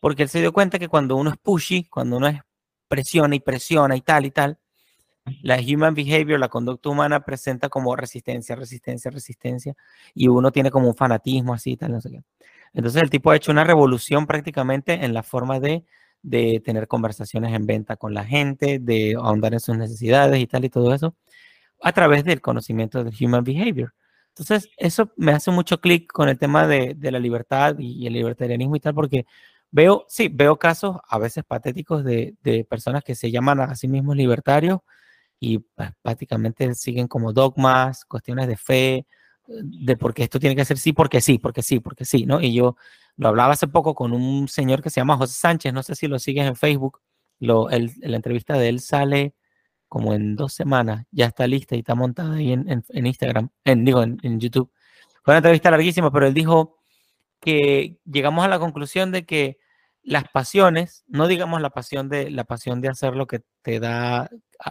porque 0.01 0.25
él 0.25 0.29
se 0.29 0.41
dio 0.41 0.53
cuenta 0.53 0.79
que 0.79 0.89
cuando 0.89 1.17
uno 1.17 1.31
es 1.31 1.37
pushy, 1.39 1.85
cuando 1.85 2.17
uno 2.19 2.29
es 2.29 2.41
presiona 2.89 3.35
y 3.37 3.41
presiona 3.41 3.97
y 3.97 4.03
tal 4.03 4.27
y 4.27 4.31
tal, 4.31 4.59
la 5.43 5.59
human 5.59 5.95
behavior, 5.95 6.39
la 6.39 6.49
conducta 6.49 6.89
humana 6.89 7.25
presenta 7.25 7.69
como 7.69 7.97
resistencia, 7.97 8.57
resistencia, 8.57 9.11
resistencia, 9.11 9.75
y 10.15 10.29
uno 10.29 10.53
tiene 10.53 10.71
como 10.71 10.89
un 10.89 10.95
fanatismo 10.97 11.55
así, 11.55 11.77
tal, 11.77 11.93
no 11.93 12.01
sé 12.01 12.11
qué. 12.11 12.23
Entonces 12.75 13.03
el 13.03 13.11
tipo 13.11 13.31
ha 13.31 13.37
hecho 13.37 13.53
una 13.53 13.65
revolución 13.65 14.27
prácticamente 14.27 15.05
en 15.05 15.15
la 15.15 15.23
forma 15.23 15.61
de, 15.61 15.85
tener 16.65 16.89
conversaciones 16.89 17.55
en 17.55 17.67
venta 17.67 17.97
con 17.97 18.15
la 18.15 18.25
gente, 18.25 18.79
de 18.79 19.15
ahondar 19.15 19.53
en 19.53 19.61
sus 19.61 19.77
necesidades 19.77 20.41
y 20.41 20.47
tal 20.47 20.65
y 20.65 20.71
todo 20.71 20.95
eso, 20.95 21.15
a 21.83 21.93
través 21.93 22.25
del 22.25 22.41
conocimiento 22.41 23.05
del 23.05 23.15
human 23.21 23.45
behavior. 23.45 23.95
Entonces, 24.29 24.71
eso 24.79 25.13
me 25.17 25.33
hace 25.33 25.51
mucho 25.51 25.81
clic 25.81 26.11
con 26.13 26.29
el 26.29 26.39
tema 26.39 26.67
de, 26.67 26.97
la 27.01 27.19
libertad 27.21 27.77
y, 27.79 28.07
el 28.07 28.15
libertarianismo 28.15 28.77
y 28.77 28.81
tal, 28.81 28.95
porque 28.95 29.27
veo, 29.71 30.07
sí, 30.09 30.29
veo 30.33 30.59
casos 30.59 30.97
a 31.09 31.19
veces 31.19 31.45
patéticos 31.45 32.05
de, 32.05 32.35
personas 32.69 33.05
que 33.05 33.15
se 33.15 33.31
llaman 33.31 33.61
a 33.61 33.77
sí 33.77 33.87
mismos 33.89 34.17
libertarios 34.17 34.81
y 35.45 35.65
prácticamente 36.03 36.75
siguen 36.75 37.07
como 37.07 37.33
dogmas, 37.33 38.05
cuestiones 38.07 38.49
de 38.49 38.57
fe, 38.57 39.07
de 39.47 39.97
por 39.97 40.15
qué 40.15 40.23
esto 40.25 40.41
tiene 40.41 40.57
que 40.57 40.65
ser 40.65 40.79
sí, 40.79 40.93
porque 40.93 41.21
sí, 41.21 41.39
porque 41.39 41.63
sí, 41.63 41.81
porque 41.81 42.05
sí, 42.05 42.25
¿no? 42.25 42.41
Y 42.41 42.55
yo 42.55 42.77
lo 43.17 43.29
hablaba 43.29 43.53
hace 43.53 43.69
poco 43.69 43.95
con 43.95 44.13
un 44.13 44.49
señor 44.49 44.83
que 44.83 44.91
se 44.91 45.01
llama 45.01 45.17
José 45.17 45.35
Sánchez, 45.35 45.73
no 45.73 45.83
sé 45.83 45.95
si 45.95 46.09
lo 46.09 46.19
sigues 46.19 46.47
en 46.47 46.57
Facebook, 46.57 47.01
lo, 47.41 47.69
el, 47.71 47.93
la 48.01 48.17
entrevista 48.17 48.57
de 48.59 48.69
él 48.69 48.81
sale 48.81 49.35
como 49.87 50.15
en 50.15 50.35
dos 50.35 50.55
semanas, 50.55 51.07
ya 51.11 51.27
está 51.27 51.47
lista 51.47 51.77
y 51.77 51.81
está 51.81 51.95
montada 51.95 52.37
ahí 52.37 52.53
en, 52.53 52.83
en, 52.89 53.07
Instagram, 53.07 53.51
en, 53.65 53.85
digo, 53.85 54.03
en, 54.03 54.19
en, 54.23 54.41
YouTube. 54.41 54.71
Fue 55.23 55.33
una 55.33 55.39
entrevista 55.39 55.71
larguísima, 55.71 56.11
pero 56.11 56.27
él 56.27 56.35
dijo 56.35 56.79
que 57.41 57.99
llegamos 58.05 58.45
a 58.45 58.49
la 58.49 58.59
conclusión 58.59 59.13
de 59.13 59.25
que 59.27 59.59
las 60.05 60.25
pasiones, 60.29 61.05
no 61.09 61.27
digamos 61.27 61.61
la 61.63 61.71
pasión 61.71 62.09
de 62.09 62.31
la 62.31 62.45
pasión 62.45 62.81
de 62.81 62.89
hacer 62.89 63.17
lo 63.17 63.27
que 63.27 63.43
te 63.63 63.81
da, 63.81 64.29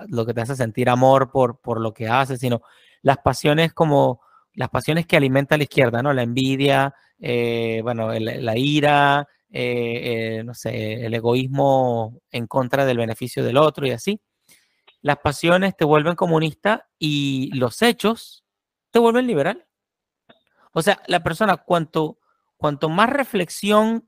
lo 0.08 0.26
que 0.26 0.34
te 0.34 0.42
hace 0.42 0.56
sentir 0.56 0.90
amor 0.90 1.32
por, 1.32 1.60
por 1.60 1.82
lo 1.82 1.94
que 1.94 2.08
haces, 2.08 2.40
sino 2.40 2.62
las 3.02 3.18
pasiones 3.18 3.74
como 3.74 4.22
las 4.54 4.70
pasiones 4.70 5.08
que 5.08 5.18
alimenta 5.18 5.58
la 5.58 5.64
izquierda, 5.64 6.04
¿no? 6.04 6.14
La 6.14 6.22
envidia, 6.22 6.94
eh, 7.20 7.80
bueno, 7.82 8.12
la 8.14 8.58
ira, 8.58 9.28
eh, 9.50 10.38
eh, 10.40 10.44
no 10.44 10.54
sé, 10.54 11.06
el 11.06 11.14
egoísmo 11.14 12.22
en 12.32 12.46
contra 12.46 12.86
del 12.86 12.98
beneficio 12.98 13.44
del 13.44 13.58
otro 13.58 13.88
y 13.88 13.92
así. 13.92 14.22
Las 15.02 15.18
pasiones 15.18 15.76
te 15.76 15.86
vuelven 15.86 16.16
comunista 16.16 16.88
y 17.00 17.52
los 17.56 17.82
hechos 17.82 18.46
te 18.92 19.00
vuelven 19.00 19.28
liberal. 19.28 19.66
O 20.74 20.82
sea, 20.82 21.02
la 21.08 21.24
persona, 21.24 21.58
cuanto, 21.58 22.20
cuanto 22.58 22.90
más 22.90 23.10
reflexión 23.10 24.08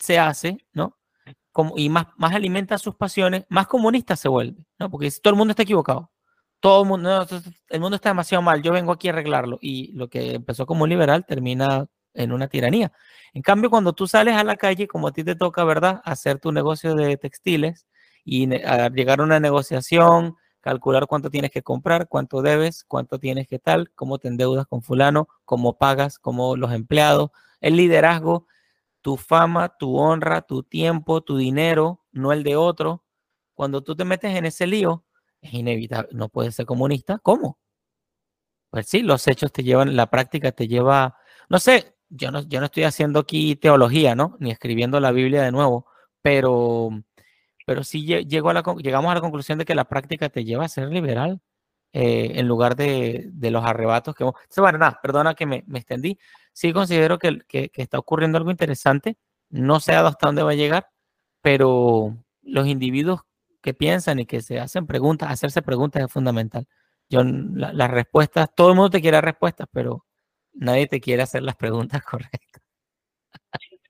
se 0.00 0.18
hace, 0.18 0.58
¿no? 0.72 0.98
Como, 1.52 1.78
y 1.78 1.88
más, 1.88 2.06
más 2.16 2.34
alimenta 2.34 2.78
sus 2.78 2.96
pasiones, 2.96 3.44
más 3.48 3.68
comunista 3.68 4.16
se 4.16 4.28
vuelve, 4.28 4.66
¿no? 4.78 4.90
Porque 4.90 5.10
todo 5.22 5.32
el 5.32 5.38
mundo 5.38 5.52
está 5.52 5.62
equivocado 5.62 6.10
todo 6.60 6.82
el 6.82 6.88
mundo, 6.88 7.26
el 7.68 7.80
mundo 7.80 7.96
está 7.96 8.10
demasiado 8.10 8.42
mal, 8.42 8.62
yo 8.62 8.72
vengo 8.72 8.92
aquí 8.92 9.08
a 9.08 9.12
arreglarlo. 9.12 9.58
Y 9.60 9.92
lo 9.92 10.08
que 10.08 10.34
empezó 10.34 10.66
como 10.66 10.86
liberal 10.86 11.24
termina 11.26 11.86
en 12.14 12.32
una 12.32 12.48
tiranía. 12.48 12.92
En 13.32 13.42
cambio, 13.42 13.70
cuando 13.70 13.94
tú 13.94 14.06
sales 14.06 14.34
a 14.36 14.44
la 14.44 14.56
calle, 14.56 14.86
como 14.86 15.08
a 15.08 15.12
ti 15.12 15.24
te 15.24 15.34
toca, 15.34 15.64
¿verdad?, 15.64 16.00
hacer 16.04 16.38
tu 16.38 16.52
negocio 16.52 16.94
de 16.94 17.16
textiles 17.16 17.86
y 18.24 18.46
llegar 18.46 19.20
a 19.20 19.24
una 19.24 19.40
negociación, 19.40 20.36
calcular 20.60 21.06
cuánto 21.06 21.30
tienes 21.30 21.50
que 21.50 21.62
comprar, 21.62 22.08
cuánto 22.08 22.42
debes, 22.42 22.84
cuánto 22.84 23.18
tienes 23.18 23.48
que 23.48 23.58
tal, 23.58 23.90
cómo 23.94 24.18
te 24.18 24.28
endeudas 24.28 24.66
con 24.66 24.82
fulano, 24.82 25.28
cómo 25.46 25.78
pagas, 25.78 26.18
cómo 26.18 26.56
los 26.56 26.72
empleados, 26.72 27.30
el 27.60 27.76
liderazgo, 27.76 28.46
tu 29.02 29.16
fama, 29.16 29.76
tu 29.78 29.96
honra, 29.98 30.42
tu 30.42 30.62
tiempo, 30.62 31.22
tu 31.22 31.36
dinero, 31.36 32.04
no 32.12 32.32
el 32.32 32.42
de 32.42 32.56
otro. 32.56 33.04
Cuando 33.54 33.82
tú 33.82 33.96
te 33.96 34.04
metes 34.04 34.34
en 34.36 34.46
ese 34.46 34.66
lío, 34.66 35.04
es 35.40 35.54
inevitable, 35.54 36.10
no 36.12 36.28
puedes 36.28 36.54
ser 36.54 36.66
comunista. 36.66 37.18
¿Cómo? 37.22 37.58
Pues 38.70 38.86
sí, 38.88 39.02
los 39.02 39.26
hechos 39.28 39.52
te 39.52 39.62
llevan, 39.64 39.96
la 39.96 40.08
práctica 40.10 40.52
te 40.52 40.68
lleva, 40.68 41.16
no 41.48 41.58
sé, 41.58 41.96
yo 42.08 42.30
no, 42.30 42.42
yo 42.42 42.60
no 42.60 42.66
estoy 42.66 42.84
haciendo 42.84 43.20
aquí 43.20 43.56
teología, 43.56 44.14
¿no? 44.14 44.36
Ni 44.40 44.50
escribiendo 44.50 45.00
la 45.00 45.12
Biblia 45.12 45.42
de 45.42 45.52
nuevo, 45.52 45.86
pero 46.22 46.90
pero 47.70 47.84
sí 47.84 48.04
llego 48.04 48.50
a 48.50 48.54
la, 48.54 48.64
llegamos 48.82 49.12
a 49.12 49.14
la 49.14 49.20
conclusión 49.20 49.56
de 49.58 49.64
que 49.64 49.76
la 49.76 49.84
práctica 49.84 50.28
te 50.28 50.44
lleva 50.44 50.64
a 50.64 50.68
ser 50.68 50.88
liberal 50.88 51.40
eh, 51.92 52.32
en 52.34 52.48
lugar 52.48 52.74
de, 52.74 53.30
los 53.40 53.64
arrebatos 53.64 54.14
que... 54.16 54.24
bueno, 54.56 54.78
nada, 54.78 54.98
perdona 55.00 55.34
que 55.34 55.46
me, 55.46 55.64
extendí. 55.74 56.18
Sí 56.52 56.72
considero 56.72 57.18
que, 57.18 57.40
está 57.74 57.98
ocurriendo 57.98 58.38
algo 58.38 58.50
interesante. 58.50 59.16
No 59.48 59.80
sé 59.80 59.94
hasta 59.94 60.26
dónde 60.26 60.42
va 60.42 60.52
a 60.52 60.54
llegar, 60.54 60.88
pero 61.42 62.16
los 62.42 62.66
individuos 62.66 63.22
que 63.60 63.74
piensan 63.74 64.20
y 64.20 64.26
que 64.26 64.40
se 64.40 64.58
hacen 64.58 64.86
preguntas, 64.86 65.30
hacerse 65.30 65.62
preguntas 65.62 66.02
es 66.02 66.12
fundamental. 66.12 66.66
Yo, 67.08 67.22
las 67.24 67.90
respuestas, 67.90 68.54
todo 68.54 68.70
el 68.70 68.76
mundo 68.76 68.90
te 68.90 69.00
quiere 69.00 69.20
respuestas, 69.20 69.66
pero 69.72 70.04
nadie 70.52 70.86
te 70.86 71.00
quiere 71.00 71.22
hacer 71.22 71.42
las 71.42 71.56
preguntas 71.56 72.02
correctas. 72.10 72.62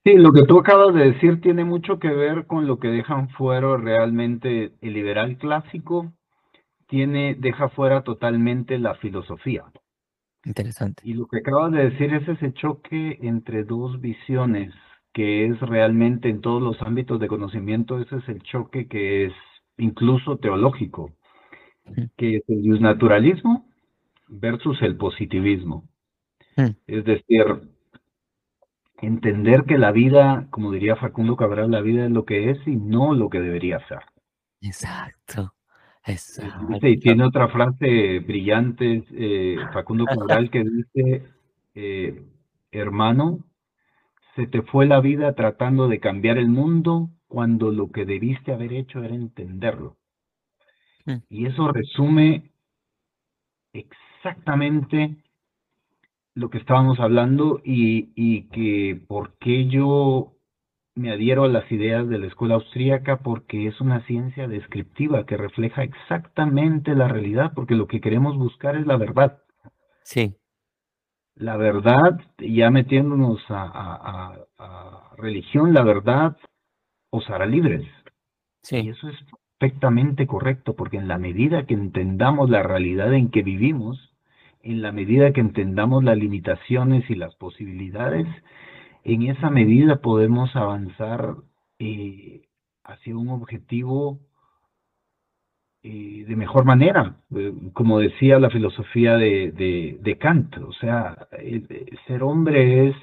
Sí, 0.02 0.14
lo 0.14 0.32
que 0.32 0.44
tú 0.44 0.58
acabas 0.58 0.94
de 0.94 1.12
decir 1.12 1.42
tiene 1.42 1.62
mucho 1.64 1.98
que 1.98 2.08
ver 2.08 2.46
con 2.46 2.66
lo 2.66 2.78
que 2.78 2.88
dejan 2.88 3.28
fuera 3.30 3.76
realmente 3.76 4.72
el 4.80 4.94
liberal 4.94 5.36
clásico, 5.36 6.10
tiene, 6.86 7.34
deja 7.38 7.68
fuera 7.68 8.02
totalmente 8.02 8.78
la 8.78 8.94
filosofía. 8.94 9.64
Interesante. 10.44 11.02
Y 11.04 11.14
lo 11.14 11.26
que 11.26 11.38
acabas 11.38 11.72
de 11.72 11.90
decir 11.90 12.14
es 12.14 12.26
ese 12.26 12.52
choque 12.54 13.18
entre 13.22 13.64
dos 13.64 14.00
visiones, 14.00 14.72
que 15.12 15.46
es 15.46 15.60
realmente 15.60 16.28
en 16.28 16.40
todos 16.40 16.62
los 16.62 16.80
ámbitos 16.82 17.20
de 17.20 17.28
conocimiento, 17.28 18.00
ese 18.00 18.16
es 18.16 18.28
el 18.28 18.42
choque 18.42 18.88
que 18.88 19.26
es 19.26 19.32
incluso 19.76 20.38
teológico, 20.38 21.12
que 22.16 22.36
es 22.36 22.42
el 22.48 22.80
naturalismo 22.80 23.66
versus 24.28 24.80
el 24.82 24.96
positivismo. 24.96 25.84
Es 26.86 27.04
decir, 27.04 27.44
entender 29.00 29.64
que 29.64 29.78
la 29.78 29.92
vida, 29.92 30.46
como 30.50 30.72
diría 30.72 30.96
Facundo 30.96 31.36
Cabral, 31.36 31.70
la 31.70 31.80
vida 31.80 32.04
es 32.04 32.10
lo 32.10 32.24
que 32.24 32.50
es 32.50 32.58
y 32.66 32.76
no 32.76 33.14
lo 33.14 33.30
que 33.30 33.40
debería 33.40 33.86
ser. 33.88 34.00
Exacto. 34.60 35.54
Exacto. 36.06 36.86
Y 36.86 36.98
tiene 36.98 37.24
otra 37.24 37.48
frase 37.48 38.20
brillante, 38.20 39.04
eh, 39.12 39.56
Facundo 39.72 40.04
Cabral, 40.06 40.50
que 40.50 40.64
dice, 40.64 41.24
eh, 41.74 42.24
hermano, 42.70 43.44
se 44.34 44.46
te 44.46 44.62
fue 44.62 44.86
la 44.86 45.00
vida 45.00 45.34
tratando 45.34 45.88
de 45.88 46.00
cambiar 46.00 46.38
el 46.38 46.48
mundo 46.48 47.10
cuando 47.28 47.70
lo 47.70 47.90
que 47.90 48.04
debiste 48.04 48.52
haber 48.52 48.72
hecho 48.72 49.02
era 49.02 49.14
entenderlo. 49.14 49.96
Mm. 51.04 51.16
Y 51.28 51.46
eso 51.46 51.70
resume 51.70 52.50
exactamente 53.72 55.16
lo 56.34 56.48
que 56.48 56.58
estábamos 56.58 56.98
hablando 57.00 57.60
y, 57.64 58.12
y 58.14 58.48
que 58.48 59.00
por 59.06 59.36
qué 59.38 59.66
yo 59.66 60.32
me 60.94 61.12
adhiero 61.12 61.44
a 61.44 61.48
las 61.48 61.70
ideas 61.70 62.08
de 62.08 62.18
la 62.18 62.26
escuela 62.26 62.56
austríaca 62.56 63.18
porque 63.18 63.66
es 63.66 63.80
una 63.80 64.04
ciencia 64.06 64.48
descriptiva 64.48 65.24
que 65.24 65.36
refleja 65.36 65.82
exactamente 65.82 66.94
la 66.94 67.08
realidad, 67.08 67.52
porque 67.54 67.74
lo 67.74 67.86
que 67.86 68.00
queremos 68.00 68.36
buscar 68.36 68.76
es 68.76 68.86
la 68.86 68.96
verdad. 68.96 69.42
Sí. 70.02 70.36
La 71.34 71.56
verdad, 71.56 72.20
ya 72.38 72.70
metiéndonos 72.70 73.40
a, 73.48 74.36
a, 74.58 75.16
religión, 75.16 75.72
la 75.72 75.82
verdad 75.82 76.36
os 77.10 77.28
hará 77.30 77.46
libres. 77.46 77.86
Sí. 78.62 78.78
Y 78.78 78.88
eso 78.90 79.08
es 79.08 79.16
perfectamente 79.58 80.26
correcto, 80.26 80.74
porque 80.74 80.96
en 80.96 81.08
la 81.08 81.18
medida 81.18 81.66
que 81.66 81.74
entendamos 81.74 82.50
la 82.50 82.62
realidad 82.62 83.14
en 83.14 83.30
que 83.30 83.42
vivimos, 83.42 84.12
en 84.62 84.82
la 84.82 84.92
medida 84.92 85.32
que 85.32 85.40
entendamos 85.40 86.04
las 86.04 86.18
limitaciones 86.18 87.08
y 87.08 87.14
las 87.14 87.34
posibilidades, 87.36 88.26
en 89.04 89.22
esa 89.22 89.50
medida 89.50 90.00
podemos 90.00 90.54
avanzar 90.56 91.36
eh, 91.78 92.42
hacia 92.84 93.16
un 93.16 93.30
objetivo 93.30 94.20
eh, 95.82 96.24
de 96.28 96.36
mejor 96.36 96.64
manera, 96.64 97.16
eh, 97.34 97.52
como 97.72 98.00
decía 98.00 98.38
la 98.38 98.50
filosofía 98.50 99.16
de, 99.16 99.98
de, 100.02 100.18
Kant, 100.18 100.58
o 100.58 100.72
sea, 100.72 101.28
ser 102.06 102.22
hombre 102.22 102.88
es 102.88 102.96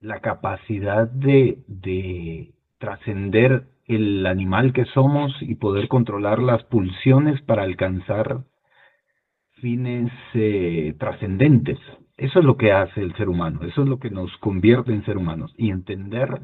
la 0.00 0.20
capacidad 0.20 1.08
de, 1.08 1.58
de 1.66 2.54
trascender 2.78 3.66
el 3.86 4.24
animal 4.24 4.72
que 4.72 4.86
somos 4.86 5.34
y 5.42 5.56
poder 5.56 5.88
controlar 5.88 6.38
las 6.38 6.62
pulsiones 6.64 7.42
para 7.42 7.64
alcanzar 7.64 8.44
fines 9.60 10.10
trascendentes. 10.98 11.78
Eso 12.20 12.40
es 12.40 12.44
lo 12.44 12.58
que 12.58 12.70
hace 12.70 13.00
el 13.00 13.16
ser 13.16 13.30
humano, 13.30 13.60
eso 13.62 13.82
es 13.82 13.88
lo 13.88 13.98
que 13.98 14.10
nos 14.10 14.30
convierte 14.40 14.92
en 14.92 15.02
ser 15.06 15.16
humanos. 15.16 15.54
Y 15.56 15.70
entender 15.70 16.42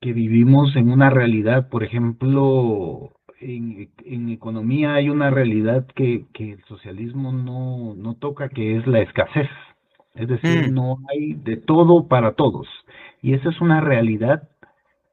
que 0.00 0.14
vivimos 0.14 0.74
en 0.76 0.90
una 0.90 1.10
realidad, 1.10 1.68
por 1.68 1.84
ejemplo, 1.84 3.12
en, 3.38 3.90
economía 4.30 4.94
hay 4.94 5.10
una 5.10 5.28
realidad 5.28 5.86
que, 5.94 6.24
que 6.32 6.52
el 6.52 6.64
socialismo 6.64 7.32
no, 7.32 7.94
no, 7.96 8.14
toca, 8.14 8.48
que 8.48 8.78
es 8.78 8.86
la 8.86 9.00
escasez. 9.00 9.50
Es 10.14 10.26
decir, 10.26 10.70
mm. 10.70 10.74
no 10.74 10.96
hay 11.10 11.34
de 11.34 11.58
todo 11.58 12.08
para 12.08 12.32
todos. 12.32 12.66
Y 13.20 13.34
esa 13.34 13.50
es 13.50 13.60
una 13.60 13.82
realidad 13.82 14.48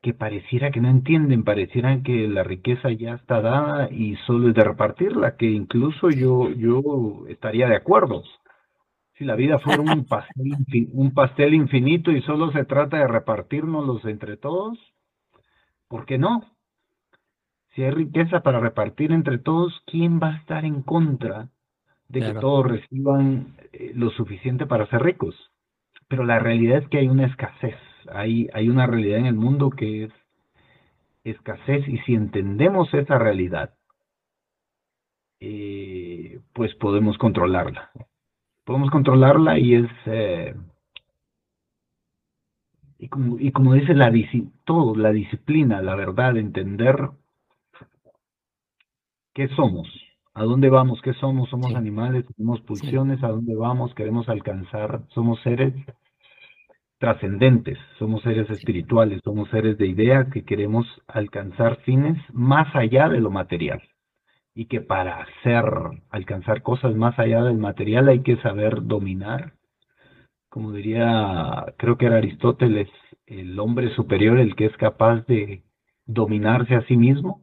que 0.02 0.14
pareciera 0.14 0.72
que 0.72 0.80
no 0.80 0.88
entienden, 0.88 1.43
pareciera 1.43 2.02
que 2.02 2.30
la 2.30 2.43
riqueza 2.43 2.91
ya 2.91 3.16
está 3.16 3.41
dada 3.41 3.89
y 3.91 4.16
solo 4.26 4.48
es 4.48 4.56
de 4.56 4.64
repartirla, 4.64 5.36
que 5.36 5.52
incluso 5.52 6.10
yo, 6.12 6.50
yo 6.52 7.26
estaría 7.28 7.68
de 7.68 7.76
acuerdo. 7.76 8.24
Si 9.18 9.26
la 9.26 9.36
vida 9.36 9.59
fuera 9.59 9.82
un 9.82 10.05
pastel, 10.07 10.89
un 10.93 11.13
pastel 11.13 11.53
infinito 11.53 12.11
y 12.11 12.22
solo 12.22 12.51
se 12.51 12.66
trata 12.66 12.97
de 12.97 13.07
repartirnos 13.07 14.03
entre 14.05 14.38
todos, 14.38 14.78
¿por 15.88 16.05
qué 16.05 16.18
no? 16.18 16.43
Si 17.74 17.84
hay 17.84 17.91
riqueza 17.91 18.41
para 18.41 18.59
repartir 18.59 19.11
entre 19.11 19.38
todos, 19.38 19.82
¿quién 19.86 20.20
va 20.22 20.30
a 20.30 20.38
estar 20.38 20.63
en 20.63 20.82
contra 20.82 21.49
de 22.07 22.22
que 22.22 22.34
todos 22.39 22.66
reciban 22.66 23.57
eh, 23.74 23.91
lo 23.95 24.11
suficiente 24.11 24.66
para 24.66 24.88
ser 24.88 25.01
ricos? 25.01 25.36
Pero 26.07 26.24
la 26.24 26.39
realidad 26.39 26.78
es 26.78 26.88
que 26.89 26.99
hay 26.99 27.07
una 27.07 27.26
escasez 27.26 27.76
hay, 28.11 28.49
hay 28.53 28.70
una 28.70 28.88
realidad 28.88 29.20
en 29.20 29.26
el 29.26 29.36
mundo 29.36 29.70
que 29.70 30.05
es 30.05 30.13
escasez 31.24 31.88
y 31.88 31.97
si 31.99 32.13
entendemos 32.13 32.93
esa 32.93 33.18
realidad, 33.18 33.74
eh, 35.39 36.39
pues 36.53 36.74
podemos 36.76 37.18
controlarla. 37.18 37.91
Podemos 38.66 38.89
controlarla 38.89 39.59
y 39.59 39.76
es, 39.76 39.91
eh, 40.07 40.55
y, 42.97 43.07
como, 43.07 43.39
y 43.39 43.51
como 43.51 43.74
dice 43.74 43.93
la, 43.93 44.11
todo, 44.63 44.95
la 44.95 45.11
disciplina, 45.11 45.82
la 45.82 45.95
verdad, 45.95 46.36
entender 46.38 47.09
qué 49.34 49.47
somos, 49.49 49.88
a 50.34 50.43
dónde 50.43 50.70
vamos, 50.70 50.99
qué 51.03 51.13
somos, 51.13 51.49
somos 51.49 51.76
animales, 51.76 52.26
tenemos 52.36 52.59
pulsiones, 52.61 53.24
a 53.24 53.30
dónde 53.30 53.55
vamos, 53.55 53.93
queremos 53.93 54.28
alcanzar, 54.30 55.01
somos 55.09 55.39
seres 55.43 55.74
trascendentes, 56.97 57.78
somos 57.99 58.24
seres 58.24 58.49
espirituales, 58.49 59.22
somos 59.24 59.47
seres 59.49 59.78
de 59.78 59.88
idea 59.88 60.30
que 60.32 60.43
queremos 60.43 60.88
alcanzar 61.07 61.78
fines 61.82 62.18
más 62.34 62.76
allá 62.76 63.09
de 63.09 63.20
lo 63.20 63.30
material. 63.30 63.82
Y 64.56 64.66
que 64.66 64.82
para 64.82 65.22
hacer, 65.22 65.66
alcanzar 66.10 66.64
cosas 66.64 66.95
más 66.95 67.20
allá 67.20 67.43
del 67.43 67.58
material 67.58 68.08
hay 68.08 68.22
que 68.22 68.38
saber 68.38 68.88
dominar. 68.88 69.53
Como 70.49 70.72
diría, 70.72 71.66
creo 71.78 71.97
que 71.97 72.06
era 72.06 72.18
Aristóteles, 72.18 72.89
el 73.28 73.60
hombre 73.60 73.93
superior, 73.95 74.39
el 74.39 74.56
que 74.56 74.66
es 74.66 74.78
capaz 74.78 75.26
de 75.28 75.64
dominarse 76.06 76.76
a 76.76 76.86
sí 76.88 76.95
mismo. 76.95 77.41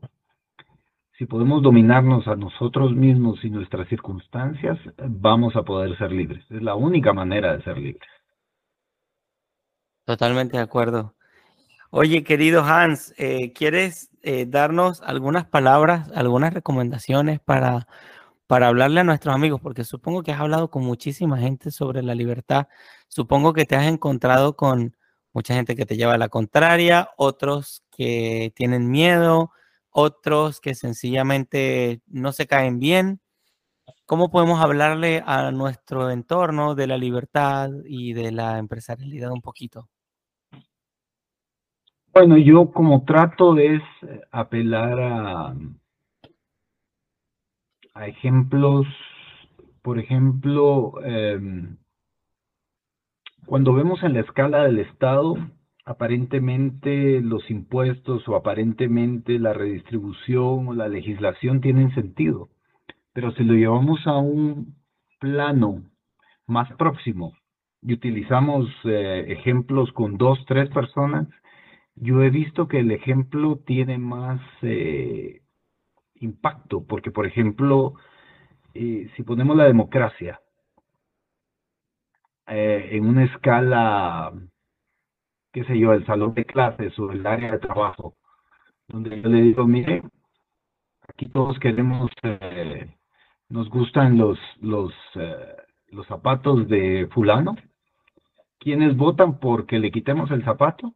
Si 1.18 1.26
podemos 1.26 1.62
dominarnos 1.62 2.26
a 2.26 2.34
nosotros 2.34 2.92
mismos 2.92 3.44
y 3.44 3.50
nuestras 3.50 3.86
circunstancias, 3.88 4.78
vamos 4.96 5.54
a 5.54 5.62
poder 5.62 5.96
ser 5.98 6.10
libres. 6.10 6.44
Es 6.50 6.62
la 6.62 6.74
única 6.74 7.12
manera 7.12 7.56
de 7.56 7.62
ser 7.62 7.78
libres. 7.78 8.08
Totalmente 10.04 10.56
de 10.56 10.62
acuerdo. 10.62 11.14
Oye, 11.90 12.24
querido 12.24 12.64
Hans, 12.64 13.14
eh, 13.18 13.52
¿quieres 13.52 14.11
eh, 14.22 14.46
darnos 14.46 15.02
algunas 15.02 15.46
palabras, 15.46 16.10
algunas 16.14 16.54
recomendaciones 16.54 17.40
para, 17.40 17.86
para 18.46 18.68
hablarle 18.68 19.00
a 19.00 19.04
nuestros 19.04 19.34
amigos? 19.34 19.60
Porque 19.60 19.84
supongo 19.84 20.22
que 20.22 20.32
has 20.32 20.40
hablado 20.40 20.70
con 20.70 20.84
muchísima 20.84 21.38
gente 21.38 21.70
sobre 21.70 22.02
la 22.02 22.14
libertad. 22.14 22.68
Supongo 23.08 23.52
que 23.52 23.66
te 23.66 23.76
has 23.76 23.86
encontrado 23.86 24.56
con 24.56 24.96
mucha 25.32 25.54
gente 25.54 25.76
que 25.76 25.86
te 25.86 25.96
lleva 25.96 26.14
a 26.14 26.18
la 26.18 26.28
contraria, 26.28 27.10
otros 27.16 27.82
que 27.90 28.52
tienen 28.56 28.90
miedo, 28.90 29.52
otros 29.90 30.60
que 30.60 30.74
sencillamente 30.74 32.02
no 32.06 32.32
se 32.32 32.46
caen 32.46 32.78
bien. 32.78 33.20
¿Cómo 34.06 34.30
podemos 34.30 34.60
hablarle 34.60 35.22
a 35.26 35.50
nuestro 35.52 36.10
entorno 36.10 36.74
de 36.74 36.86
la 36.86 36.98
libertad 36.98 37.70
y 37.86 38.12
de 38.14 38.32
la 38.32 38.58
empresarialidad 38.58 39.30
un 39.32 39.42
poquito? 39.42 39.88
Bueno, 42.14 42.36
yo 42.36 42.70
como 42.72 43.04
trato 43.04 43.56
es 43.58 43.80
apelar 44.30 45.00
a, 45.00 45.54
a 47.94 48.06
ejemplos, 48.06 48.86
por 49.80 49.98
ejemplo, 49.98 50.92
em, 51.04 51.78
cuando 53.46 53.72
vemos 53.72 54.02
en 54.02 54.12
la 54.12 54.20
escala 54.20 54.64
del 54.64 54.80
Estado, 54.80 55.36
aparentemente 55.86 57.22
los 57.22 57.50
impuestos 57.50 58.28
o 58.28 58.36
aparentemente 58.36 59.38
la 59.38 59.54
redistribución 59.54 60.68
o 60.68 60.74
la 60.74 60.88
legislación 60.88 61.62
tienen 61.62 61.94
sentido, 61.94 62.50
pero 63.14 63.32
si 63.32 63.42
lo 63.42 63.54
llevamos 63.54 64.06
a 64.06 64.18
un 64.18 64.76
plano 65.18 65.82
más 66.46 66.70
próximo 66.74 67.32
y 67.80 67.94
utilizamos 67.94 68.68
eh, 68.84 69.24
ejemplos 69.28 69.90
con 69.92 70.18
dos, 70.18 70.38
tres 70.46 70.68
personas, 70.68 71.26
yo 71.94 72.22
he 72.22 72.30
visto 72.30 72.68
que 72.68 72.80
el 72.80 72.90
ejemplo 72.90 73.60
tiene 73.66 73.98
más 73.98 74.40
eh, 74.62 75.42
impacto, 76.16 76.84
porque 76.86 77.10
por 77.10 77.26
ejemplo, 77.26 77.94
eh, 78.74 79.10
si 79.16 79.22
ponemos 79.22 79.56
la 79.56 79.64
democracia 79.64 80.40
en 82.46 83.06
una 83.06 83.24
escala 83.24 84.32
qué 85.52 85.64
sé 85.64 85.78
yo, 85.78 85.92
el 85.92 86.04
salón 86.06 86.34
de 86.34 86.44
clases 86.44 86.98
o 86.98 87.12
el 87.12 87.26
área 87.26 87.52
de 87.52 87.58
trabajo, 87.58 88.14
donde 88.88 89.20
yo 89.20 89.28
le 89.28 89.42
digo, 89.42 89.66
mire, 89.66 90.02
aquí 91.08 91.26
todos 91.26 91.58
queremos, 91.58 92.10
eh, 92.22 92.90
nos 93.48 93.68
gustan 93.68 94.16
los, 94.16 94.38
los, 94.60 94.92
eh, 95.16 95.56
los 95.88 96.06
zapatos 96.06 96.68
de 96.68 97.06
fulano. 97.12 97.56
¿Quiénes 98.58 98.96
votan 98.96 99.38
porque 99.38 99.78
le 99.78 99.90
quitemos 99.90 100.30
el 100.30 100.44
zapato? 100.44 100.94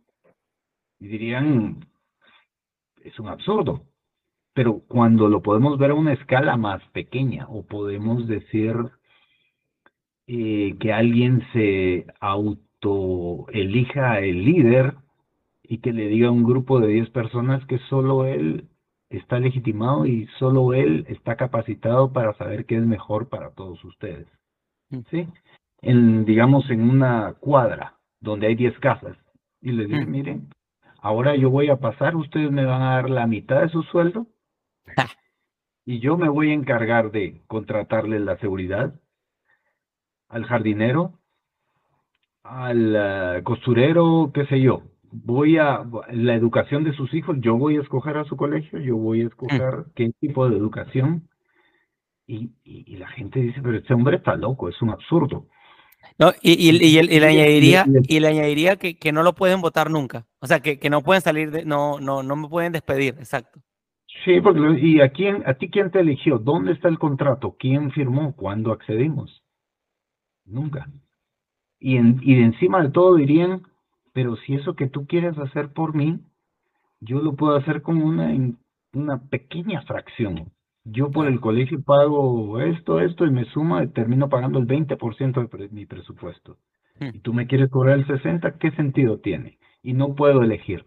Y 0.98 1.08
dirían, 1.08 1.80
es 3.02 3.18
un 3.18 3.28
absurdo. 3.28 3.82
Pero 4.54 4.80
cuando 4.88 5.28
lo 5.28 5.42
podemos 5.42 5.78
ver 5.78 5.90
a 5.90 5.94
una 5.94 6.14
escala 6.14 6.56
más 6.56 6.82
pequeña, 6.92 7.46
o 7.48 7.64
podemos 7.64 8.26
decir 8.26 8.74
eh, 10.26 10.76
que 10.80 10.92
alguien 10.92 11.42
se 11.52 12.06
auto 12.20 13.46
elija 13.52 14.20
el 14.20 14.44
líder 14.44 14.94
y 15.62 15.78
que 15.78 15.92
le 15.92 16.08
diga 16.08 16.28
a 16.28 16.32
un 16.32 16.44
grupo 16.44 16.80
de 16.80 16.88
10 16.88 17.10
personas 17.10 17.64
que 17.66 17.78
solo 17.90 18.24
él 18.24 18.68
está 19.10 19.38
legitimado 19.38 20.06
y 20.06 20.26
solo 20.38 20.74
él 20.74 21.04
está 21.08 21.36
capacitado 21.36 22.12
para 22.12 22.34
saber 22.34 22.66
qué 22.66 22.76
es 22.76 22.86
mejor 22.86 23.28
para 23.28 23.50
todos 23.50 23.82
ustedes. 23.84 24.26
Mm. 24.90 25.00
¿Sí? 25.10 25.28
En, 25.82 26.24
digamos, 26.24 26.68
en 26.70 26.88
una 26.88 27.34
cuadra 27.34 27.94
donde 28.20 28.48
hay 28.48 28.54
10 28.54 28.78
casas 28.78 29.16
y 29.60 29.72
les 29.72 29.88
dice, 29.88 30.06
mm. 30.06 30.10
miren, 30.10 30.48
ahora 31.06 31.36
yo 31.36 31.50
voy 31.50 31.68
a 31.70 31.76
pasar, 31.76 32.16
ustedes 32.16 32.50
me 32.50 32.64
van 32.64 32.82
a 32.82 32.94
dar 32.96 33.10
la 33.10 33.28
mitad 33.28 33.62
de 33.62 33.68
su 33.68 33.84
sueldo 33.84 34.26
y 35.84 36.00
yo 36.00 36.16
me 36.16 36.28
voy 36.28 36.50
a 36.50 36.54
encargar 36.54 37.12
de 37.12 37.42
contratarle 37.46 38.18
la 38.18 38.36
seguridad 38.38 38.92
al 40.28 40.44
jardinero, 40.44 41.20
al 42.42 42.94
eh, 42.96 43.42
costurero, 43.44 44.32
qué 44.34 44.46
sé 44.46 44.60
yo, 44.60 44.82
voy 45.12 45.58
a 45.58 45.84
la 46.10 46.34
educación 46.34 46.82
de 46.82 46.92
sus 46.92 47.14
hijos, 47.14 47.36
yo 47.38 47.56
voy 47.56 47.76
a 47.76 47.82
escoger 47.82 48.16
a 48.16 48.24
su 48.24 48.36
colegio, 48.36 48.80
yo 48.80 48.96
voy 48.96 49.22
a 49.22 49.26
escoger 49.26 49.76
mm. 49.78 49.84
qué 49.94 50.10
tipo 50.20 50.48
de 50.48 50.56
educación. 50.56 51.28
Y, 52.26 52.50
y, 52.64 52.96
la 52.96 53.06
gente 53.06 53.38
dice, 53.38 53.62
pero 53.62 53.78
este 53.78 53.94
hombre 53.94 54.16
está 54.16 54.34
loco, 54.34 54.68
es 54.68 54.82
un 54.82 54.90
absurdo. 54.90 55.46
No, 56.18 56.32
y, 56.42 56.52
y, 56.52 56.70
y, 56.70 57.02
le 57.20 57.26
añadiría, 57.26 57.84
y 58.08 58.20
le 58.20 58.28
añadiría 58.28 58.76
que, 58.76 58.98
que, 58.98 59.12
no 59.12 59.22
lo 59.22 59.34
pueden 59.34 59.60
votar 59.60 59.90
nunca. 59.90 60.26
O 60.40 60.46
sea, 60.46 60.60
que, 60.60 60.78
que 60.78 60.90
no 60.90 61.02
pueden 61.02 61.22
salir, 61.22 61.50
de, 61.50 61.64
no, 61.64 62.00
no, 62.00 62.22
no 62.22 62.36
me 62.36 62.48
pueden 62.48 62.72
despedir, 62.72 63.14
exacto. 63.18 63.60
Sí, 64.24 64.40
porque, 64.40 64.80
¿y 64.80 65.00
a, 65.00 65.10
quién, 65.10 65.42
a 65.46 65.54
ti 65.54 65.68
quién 65.70 65.90
te 65.90 66.00
eligió? 66.00 66.38
¿Dónde 66.38 66.72
está 66.72 66.88
el 66.88 66.98
contrato? 66.98 67.56
¿Quién 67.58 67.92
firmó? 67.92 68.34
¿Cuándo 68.34 68.72
accedimos? 68.72 69.42
Nunca 70.44 70.88
y, 71.78 71.98
y 71.98 72.36
de 72.36 72.44
encima 72.44 72.82
de 72.82 72.90
todo 72.90 73.16
dirían, 73.16 73.62
pero 74.12 74.36
si 74.36 74.54
eso 74.54 74.74
que 74.74 74.88
tú 74.88 75.06
quieres 75.06 75.36
hacer 75.38 75.72
por 75.72 75.94
mí, 75.94 76.20
yo 77.00 77.20
lo 77.20 77.34
puedo 77.34 77.56
hacer 77.56 77.82
con 77.82 78.02
una, 78.02 78.34
una 78.92 79.18
pequeña 79.28 79.82
fracción. 79.82 80.50
Yo 80.88 81.10
por 81.10 81.26
el 81.26 81.40
colegio 81.40 81.82
pago 81.82 82.60
esto, 82.60 83.00
esto 83.00 83.26
y 83.26 83.30
me 83.30 83.44
suma 83.46 83.82
y 83.82 83.88
termino 83.88 84.28
pagando 84.28 84.60
el 84.60 84.66
20% 84.66 85.48
de 85.58 85.68
mi 85.70 85.84
presupuesto. 85.84 86.58
Hmm. 87.00 87.10
Y 87.12 87.18
tú 87.20 87.34
me 87.34 87.48
quieres 87.48 87.70
cobrar 87.70 87.98
el 87.98 88.06
60%, 88.06 88.58
¿qué 88.58 88.70
sentido 88.70 89.18
tiene? 89.18 89.58
Y 89.82 89.94
no 89.94 90.14
puedo 90.14 90.42
elegir. 90.42 90.86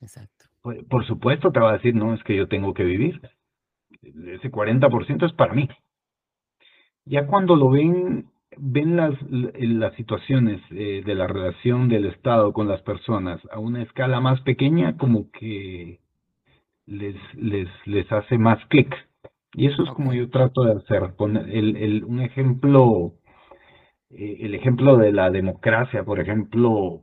Exacto. 0.00 0.46
Por, 0.62 0.86
por 0.86 1.06
supuesto 1.06 1.52
te 1.52 1.60
va 1.60 1.70
a 1.70 1.74
decir, 1.74 1.94
no, 1.94 2.14
es 2.14 2.22
que 2.24 2.34
yo 2.34 2.48
tengo 2.48 2.72
que 2.72 2.84
vivir. 2.84 3.20
Ese 4.02 4.50
40% 4.50 5.26
es 5.26 5.32
para 5.34 5.52
mí. 5.52 5.68
Ya 7.04 7.26
cuando 7.26 7.56
lo 7.56 7.70
ven 7.70 8.26
ven 8.56 8.96
las, 8.96 9.14
las 9.30 9.94
situaciones 9.94 10.60
eh, 10.70 11.02
de 11.04 11.14
la 11.14 11.26
relación 11.26 11.88
del 11.88 12.06
Estado 12.06 12.52
con 12.52 12.68
las 12.68 12.82
personas 12.82 13.40
a 13.52 13.58
una 13.58 13.82
escala 13.82 14.20
más 14.20 14.40
pequeña, 14.42 14.96
como 14.96 15.30
que 15.30 16.00
les, 16.88 17.16
les, 17.34 17.68
les 17.86 18.10
hace 18.10 18.38
más 18.38 18.64
clic. 18.66 18.94
Y 19.52 19.66
eso 19.66 19.82
es 19.82 19.90
como 19.90 20.12
yo 20.12 20.30
trato 20.30 20.62
de 20.64 20.72
hacer. 20.72 21.14
Poner 21.16 21.48
el, 21.50 21.76
el, 21.76 22.04
un 22.04 22.20
ejemplo, 22.20 23.14
eh, 24.10 24.38
el 24.40 24.54
ejemplo 24.54 24.96
de 24.96 25.12
la 25.12 25.30
democracia, 25.30 26.04
por 26.04 26.20
ejemplo, 26.20 27.02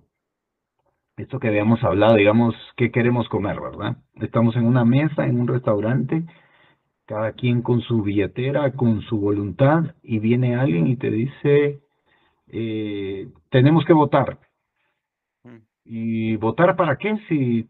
esto 1.17 1.39
que 1.39 1.47
habíamos 1.47 1.83
hablado, 1.83 2.15
digamos, 2.15 2.55
¿qué 2.75 2.91
queremos 2.91 3.29
comer, 3.29 3.59
verdad? 3.59 3.97
Estamos 4.15 4.55
en 4.55 4.65
una 4.65 4.85
mesa, 4.85 5.25
en 5.25 5.39
un 5.39 5.47
restaurante, 5.47 6.23
cada 7.05 7.33
quien 7.33 7.61
con 7.61 7.81
su 7.81 8.01
billetera, 8.01 8.73
con 8.73 9.01
su 9.01 9.19
voluntad, 9.19 9.95
y 10.03 10.19
viene 10.19 10.55
alguien 10.55 10.87
y 10.87 10.97
te 10.97 11.11
dice, 11.11 11.79
eh, 12.47 13.27
tenemos 13.49 13.85
que 13.85 13.93
votar. 13.93 14.39
Mm. 15.43 15.57
¿Y 15.85 16.35
votar 16.37 16.75
para 16.75 16.97
qué? 16.97 17.17
Si 17.27 17.69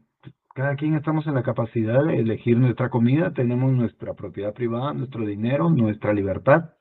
cada 0.55 0.77
quien 0.77 0.95
estamos 0.95 1.27
en 1.27 1.35
la 1.35 1.43
capacidad 1.43 2.05
de 2.05 2.17
elegir 2.17 2.57
nuestra 2.57 2.89
comida, 2.89 3.33
tenemos 3.33 3.73
nuestra 3.73 4.13
propiedad 4.13 4.53
privada, 4.53 4.93
nuestro 4.93 5.25
dinero, 5.25 5.69
nuestra 5.69 6.13
libertad. 6.13 6.75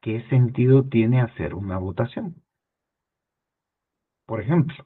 ¿Qué 0.00 0.20
sentido 0.28 0.82
tiene 0.84 1.20
hacer 1.20 1.54
una 1.54 1.78
votación? 1.78 2.42
Por 4.26 4.40
ejemplo, 4.40 4.84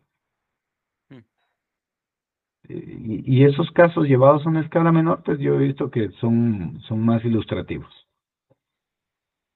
y, 2.69 3.45
esos 3.47 3.71
casos 3.71 4.07
llevados 4.07 4.45
a 4.45 4.51
una 4.51 4.61
escala 4.61 4.93
menor, 4.93 5.23
pues 5.23 5.39
yo 5.39 5.55
he 5.55 5.69
visto 5.69 5.91
que 5.91 6.11
son, 6.21 6.79
son 6.87 7.01
más 7.01 7.25
ilustrativos. 7.25 7.91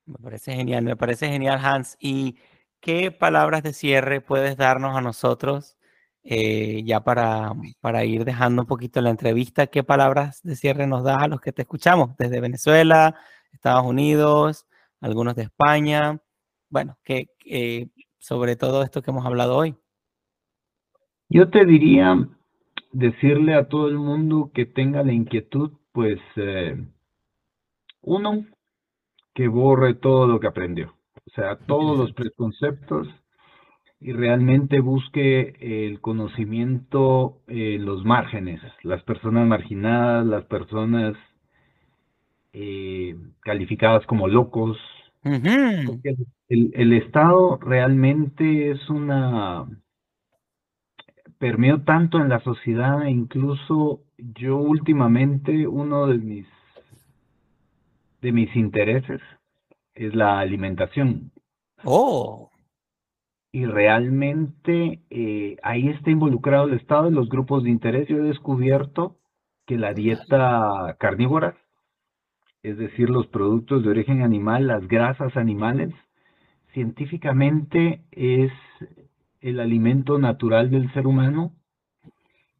Me 0.06 0.14
parece 0.14 0.54
genial, 0.54 0.84
me 0.84 0.96
parece 0.96 1.28
genial, 1.28 1.60
Hans. 1.62 1.98
¿Y 2.00 2.38
qué 2.80 3.10
palabras 3.10 3.62
de 3.62 3.74
cierre 3.74 4.22
puedes 4.22 4.56
darnos 4.56 4.96
a 4.96 5.02
nosotros 5.02 5.76
eh, 6.24 6.82
ya 6.84 7.02
para, 7.04 7.52
para 7.80 8.04
ir 8.04 8.24
dejando 8.24 8.62
un 8.62 8.68
poquito 8.68 9.00
la 9.00 9.10
entrevista? 9.10 9.66
¿Qué 9.66 9.82
palabras 9.82 10.42
de 10.42 10.56
cierre 10.56 10.86
nos 10.86 11.04
das 11.04 11.22
a 11.22 11.28
los 11.28 11.40
que 11.40 11.52
te 11.52 11.62
escuchamos 11.62 12.16
desde 12.18 12.40
Venezuela, 12.40 13.16
Estados 13.52 13.84
Unidos, 13.84 14.66
algunos 15.00 15.34
de 15.36 15.44
España? 15.44 16.20
Bueno, 16.68 16.98
que, 17.04 17.28
sobre 18.18 18.56
todo 18.56 18.82
esto 18.82 19.02
que 19.02 19.10
hemos 19.10 19.26
hablado 19.26 19.56
hoy. 19.56 19.74
Yo 21.28 21.48
te 21.50 21.64
diría 21.64 22.28
decirle 22.92 23.54
a 23.54 23.68
todo 23.68 23.88
el 23.88 23.98
mundo 23.98 24.50
que 24.54 24.66
tenga 24.66 25.02
la 25.02 25.12
inquietud, 25.12 25.72
pues, 25.92 26.20
eh, 26.36 26.76
uno, 28.02 28.46
que 29.34 29.48
borre 29.48 29.94
todo 29.94 30.26
lo 30.26 30.38
que 30.38 30.46
aprendió, 30.46 30.94
o 31.26 31.30
sea, 31.34 31.56
todos 31.56 31.98
los 31.98 32.12
preconceptos 32.12 33.08
y 34.02 34.12
realmente 34.12 34.80
busque 34.80 35.54
el 35.60 36.00
conocimiento 36.00 37.38
en 37.46 37.84
los 37.84 38.04
márgenes, 38.04 38.60
las 38.82 39.02
personas 39.04 39.46
marginadas, 39.46 40.26
las 40.26 40.44
personas 40.44 41.14
eh, 42.52 43.16
calificadas 43.40 44.04
como 44.06 44.28
locos. 44.28 44.76
el 45.24 46.92
Estado 46.92 47.58
realmente 47.62 48.72
es 48.72 48.90
una 48.90 49.66
permeó 51.42 51.82
tanto 51.82 52.20
en 52.20 52.28
la 52.28 52.38
sociedad, 52.38 53.02
e 53.02 53.10
incluso 53.10 54.02
yo 54.16 54.58
últimamente 54.58 55.66
uno 55.66 56.06
de 56.06 56.18
mis 56.18 56.46
de 58.20 58.30
mis 58.30 58.54
intereses 58.54 59.20
es 59.92 60.14
la 60.14 60.38
alimentación. 60.38 61.32
Oh. 61.82 62.51
Y 63.52 63.66
realmente 63.66 65.00
eh, 65.10 65.58
ahí 65.62 65.88
está 65.88 66.10
involucrado 66.10 66.64
el 66.64 66.74
Estado 66.74 67.10
y 67.10 67.12
los 67.12 67.28
grupos 67.28 67.62
de 67.62 67.70
interés. 67.70 68.08
Yo 68.08 68.16
he 68.16 68.22
descubierto 68.22 69.18
que 69.66 69.76
la 69.76 69.92
dieta 69.92 70.96
carnívora, 70.98 71.58
es 72.62 72.78
decir, 72.78 73.10
los 73.10 73.26
productos 73.26 73.84
de 73.84 73.90
origen 73.90 74.22
animal, 74.22 74.66
las 74.66 74.88
grasas 74.88 75.36
animales, 75.36 75.94
científicamente 76.72 78.02
es 78.10 78.52
el 79.42 79.60
alimento 79.60 80.18
natural 80.18 80.70
del 80.70 80.90
ser 80.94 81.06
humano, 81.06 81.52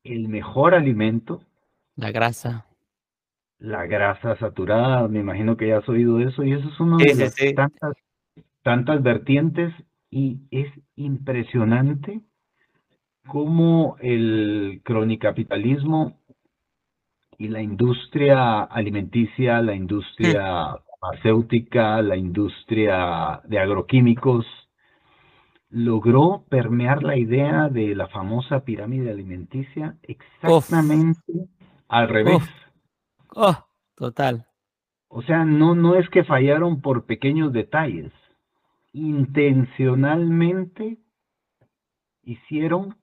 el 0.04 0.28
mejor 0.28 0.74
alimento. 0.74 1.40
La 1.96 2.10
grasa. 2.10 2.66
La 3.58 3.86
grasa 3.86 4.36
saturada, 4.36 5.08
me 5.08 5.20
imagino 5.20 5.56
que 5.56 5.68
ya 5.68 5.78
has 5.78 5.88
oído 5.88 6.20
eso, 6.20 6.42
y 6.42 6.52
eso 6.52 6.68
es 6.68 6.80
una 6.80 6.98
de 6.98 7.14
las 7.14 7.34
tantas, 7.54 7.94
tantas 8.62 9.02
vertientes, 9.02 9.72
y 10.12 10.42
es 10.50 10.70
impresionante 10.94 12.20
cómo 13.26 13.96
el 14.00 14.82
cronicapitalismo 14.84 16.20
y 17.38 17.48
la 17.48 17.62
industria 17.62 18.62
alimenticia, 18.62 19.62
la 19.62 19.74
industria 19.74 20.76
farmacéutica, 21.00 22.02
la 22.02 22.16
industria 22.16 23.40
de 23.44 23.58
agroquímicos, 23.58 24.44
logró 25.70 26.44
permear 26.50 27.02
la 27.02 27.16
idea 27.16 27.70
de 27.70 27.94
la 27.94 28.06
famosa 28.08 28.64
pirámide 28.66 29.10
alimenticia 29.10 29.96
exactamente 30.02 31.22
al 31.88 32.08
revés. 32.10 32.42
Oh, 33.34 33.56
total. 33.94 34.46
O 35.08 35.22
sea, 35.22 35.46
no, 35.46 35.74
no 35.74 35.94
es 35.94 36.06
que 36.10 36.22
fallaron 36.24 36.82
por 36.82 37.06
pequeños 37.06 37.50
detalles. 37.54 38.12
Intencionalmente 38.92 40.98
hicieron 42.22 42.96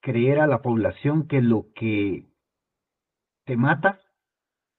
creer 0.00 0.40
a 0.40 0.46
la 0.46 0.62
población 0.62 1.26
que 1.26 1.42
lo 1.42 1.66
que 1.74 2.24
te 3.44 3.56
mata 3.56 4.00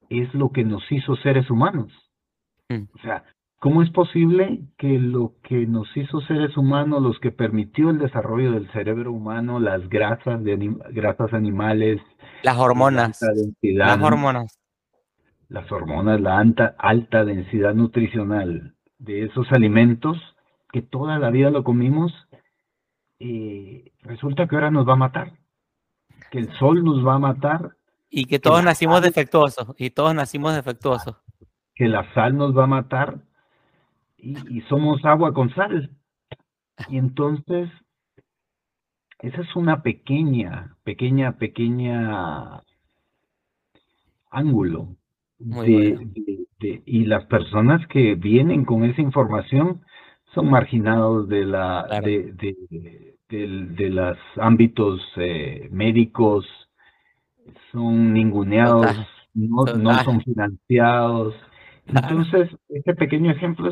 es 0.09 0.33
lo 0.33 0.51
que 0.51 0.63
nos 0.63 0.89
hizo 0.89 1.17
seres 1.17 1.49
humanos. 1.49 1.91
Mm. 2.69 2.83
O 2.95 2.99
sea, 3.01 3.25
¿cómo 3.59 3.83
es 3.83 3.89
posible 3.91 4.61
que 4.77 4.99
lo 4.99 5.33
que 5.43 5.67
nos 5.67 5.87
hizo 5.97 6.21
seres 6.21 6.55
humanos, 6.55 7.01
los 7.01 7.19
que 7.19 7.31
permitió 7.31 7.89
el 7.89 7.99
desarrollo 7.99 8.53
del 8.53 8.71
cerebro 8.71 9.11
humano, 9.11 9.59
las 9.59 9.89
grasas 9.89 10.41
de 10.43 10.77
grasas 10.91 11.33
animales, 11.33 11.99
las 12.43 12.57
hormonas, 12.57 13.19
las 13.61 14.01
hormonas, 14.01 14.59
las 15.49 15.69
hormonas, 15.71 16.21
la 16.21 16.39
alta, 16.39 16.75
alta 16.77 17.25
densidad 17.25 17.73
nutricional 17.73 18.76
de 18.99 19.25
esos 19.25 19.51
alimentos 19.51 20.17
que 20.71 20.81
toda 20.81 21.17
la 21.19 21.29
vida 21.29 21.49
lo 21.49 21.63
comimos, 21.63 22.11
eh, 23.19 23.91
resulta 24.01 24.47
que 24.47 24.55
ahora 24.55 24.71
nos 24.71 24.87
va 24.87 24.93
a 24.93 24.97
matar, 24.97 25.33
que 26.31 26.39
el 26.39 26.51
sol 26.57 26.83
nos 26.83 27.05
va 27.05 27.15
a 27.15 27.19
matar 27.19 27.77
y 28.09 28.25
que 28.25 28.39
todos 28.39 28.63
nacimos 28.63 29.01
defectuosos, 29.01 29.75
y 29.77 29.89
todos 29.89 30.15
nacimos 30.15 30.55
defectuosos. 30.55 31.15
Que 31.75 31.87
la 31.87 32.11
sal 32.13 32.37
nos 32.37 32.57
va 32.57 32.63
a 32.63 32.67
matar 32.67 33.19
y, 34.17 34.61
somos 34.61 35.03
agua 35.05 35.33
con 35.33 35.53
sal. 35.53 35.91
Y 36.89 36.97
entonces, 36.97 37.69
esa 39.19 39.41
es 39.41 39.55
una 39.55 39.83
pequeña, 39.83 40.75
pequeña, 40.83 41.37
pequeña 41.37 42.63
ángulo. 44.29 44.95
De, 45.39 46.46
y 46.59 47.05
las 47.05 47.25
personas 47.25 47.85
que 47.87 48.15
vienen 48.15 48.65
con 48.65 48.83
esa 48.83 49.01
información 49.01 49.81
son 50.33 50.49
marginados 50.49 51.27
de 51.29 51.45
la 51.45 51.87
de, 52.03 52.33
de, 53.29 53.89
los 53.89 54.17
ámbitos 54.37 55.01
eh, 55.17 55.67
médicos, 55.71 56.45
son 57.71 58.13
ninguneados, 58.13 58.95
no, 59.33 59.65
son 60.03 60.21
financiados. 60.21 61.35
Entonces, 61.87 62.49
este 62.69 62.95
pequeño 62.95 63.31
ejemplo 63.31 63.71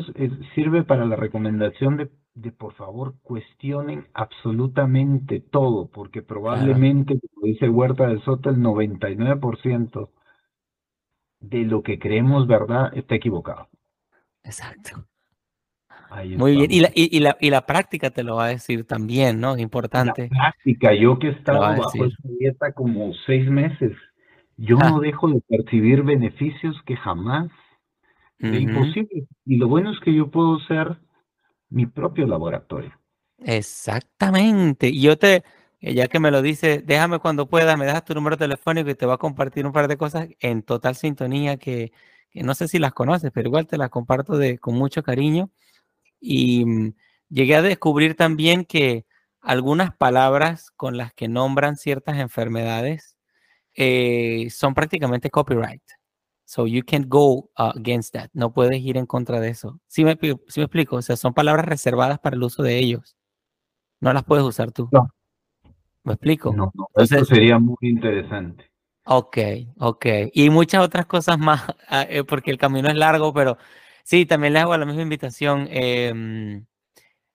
sirve 0.54 0.84
para 0.84 1.04
la 1.04 1.16
recomendación 1.16 1.98
de, 1.98 2.10
de, 2.34 2.50
por 2.50 2.72
favor, 2.74 3.14
cuestionen 3.22 4.06
absolutamente 4.14 5.40
todo, 5.40 5.88
porque 5.88 6.22
probablemente, 6.22 7.18
como 7.34 7.46
dice 7.46 7.68
Huerta 7.68 8.06
de 8.06 8.20
Soto, 8.20 8.48
el 8.50 8.56
99% 8.56 10.08
de 11.48 11.64
lo 11.64 11.82
que 11.82 11.98
creemos 11.98 12.46
verdad 12.46 12.96
está 12.96 13.14
equivocado. 13.14 13.68
Exacto. 14.42 15.06
Muy 16.36 16.56
bien, 16.56 16.70
y 16.70 16.80
la, 16.80 16.90
y, 16.94 17.20
la, 17.20 17.36
y 17.40 17.50
la 17.50 17.66
práctica 17.66 18.10
te 18.10 18.22
lo 18.22 18.36
va 18.36 18.46
a 18.46 18.48
decir 18.48 18.86
también, 18.86 19.40
¿no? 19.40 19.54
Es 19.54 19.60
importante. 19.60 20.28
La 20.30 20.38
práctica, 20.38 20.94
yo 20.94 21.18
que 21.18 21.28
he 21.28 21.30
estado 21.32 21.60
bajo 21.60 22.04
esa 22.04 22.28
dieta 22.38 22.72
como 22.72 23.12
seis 23.26 23.50
meses, 23.50 23.92
yo 24.56 24.76
no 24.78 25.00
dejo 25.00 25.28
de 25.28 25.42
percibir 25.48 26.02
beneficios 26.02 26.76
que 26.86 26.96
jamás 26.96 27.50
es 28.38 28.60
imposible. 28.60 29.26
Y 29.44 29.56
lo 29.56 29.68
bueno 29.68 29.92
es 29.92 30.00
que 30.00 30.14
yo 30.14 30.30
puedo 30.30 30.58
ser 30.60 30.96
mi 31.68 31.86
propio 31.86 32.26
laboratorio. 32.26 32.92
Exactamente. 33.38 34.88
Y 34.88 35.02
yo 35.02 35.18
te, 35.18 35.42
ya 35.80 36.08
que 36.08 36.20
me 36.20 36.30
lo 36.30 36.42
dice, 36.42 36.82
déjame 36.84 37.18
cuando 37.18 37.48
pueda, 37.48 37.76
me 37.76 37.86
dejas 37.86 38.04
tu 38.04 38.14
número 38.14 38.36
telefónico 38.36 38.90
y 38.90 38.94
te 38.94 39.06
va 39.06 39.14
a 39.14 39.18
compartir 39.18 39.66
un 39.66 39.72
par 39.72 39.88
de 39.88 39.96
cosas 39.96 40.28
en 40.40 40.62
total 40.62 40.96
sintonía 40.96 41.58
que, 41.58 41.92
no 42.34 42.54
sé 42.54 42.68
si 42.68 42.78
las 42.78 42.92
conoces, 42.92 43.30
pero 43.32 43.48
igual 43.48 43.66
te 43.66 43.78
las 43.78 43.90
comparto 43.90 44.36
de, 44.38 44.58
con 44.58 44.74
mucho 44.74 45.02
cariño. 45.02 45.50
Y 46.20 46.64
mm, 46.66 46.94
llegué 47.30 47.56
a 47.56 47.62
descubrir 47.62 48.16
también 48.16 48.64
que 48.64 49.06
algunas 49.40 49.94
palabras 49.96 50.70
con 50.72 50.96
las 50.96 51.14
que 51.14 51.28
nombran 51.28 51.76
ciertas 51.76 52.18
enfermedades 52.18 53.16
eh, 53.74 54.48
son 54.50 54.74
prácticamente 54.74 55.30
copyright. 55.30 55.82
So 56.46 56.66
you 56.66 56.82
can't 56.84 57.06
go 57.08 57.50
uh, 57.58 57.72
against 57.76 58.14
that. 58.14 58.30
No 58.32 58.52
puedes 58.52 58.80
ir 58.80 58.96
en 58.96 59.06
contra 59.06 59.40
de 59.40 59.50
eso. 59.50 59.80
¿Sí 59.88 60.04
me, 60.04 60.16
me 60.22 60.30
explico? 60.30 60.96
O 60.96 61.02
sea, 61.02 61.16
son 61.16 61.34
palabras 61.34 61.66
reservadas 61.66 62.18
para 62.20 62.36
el 62.36 62.42
uso 62.42 62.62
de 62.62 62.78
ellos. 62.78 63.16
No 64.00 64.12
las 64.12 64.24
puedes 64.24 64.44
usar 64.44 64.72
tú. 64.72 64.88
No. 64.92 65.08
¿Me 66.06 66.14
explico? 66.14 66.54
No, 66.54 66.72
eso 66.94 67.24
sería 67.24 67.58
muy 67.58 67.76
interesante. 67.82 68.64
Ok, 69.04 69.38
ok. 69.78 70.06
Y 70.32 70.48
muchas 70.48 70.82
otras 70.82 71.06
cosas 71.06 71.38
más, 71.38 71.62
ah, 71.88 72.06
eh, 72.08 72.24
porque 72.24 72.50
el 72.50 72.58
camino 72.58 72.88
es 72.88 72.96
largo, 72.96 73.34
pero 73.34 73.58
Sí, 74.06 74.24
también 74.24 74.52
le 74.52 74.60
hago 74.60 74.76
la 74.76 74.86
misma 74.86 75.02
invitación. 75.02 75.66
Em, 75.68 76.64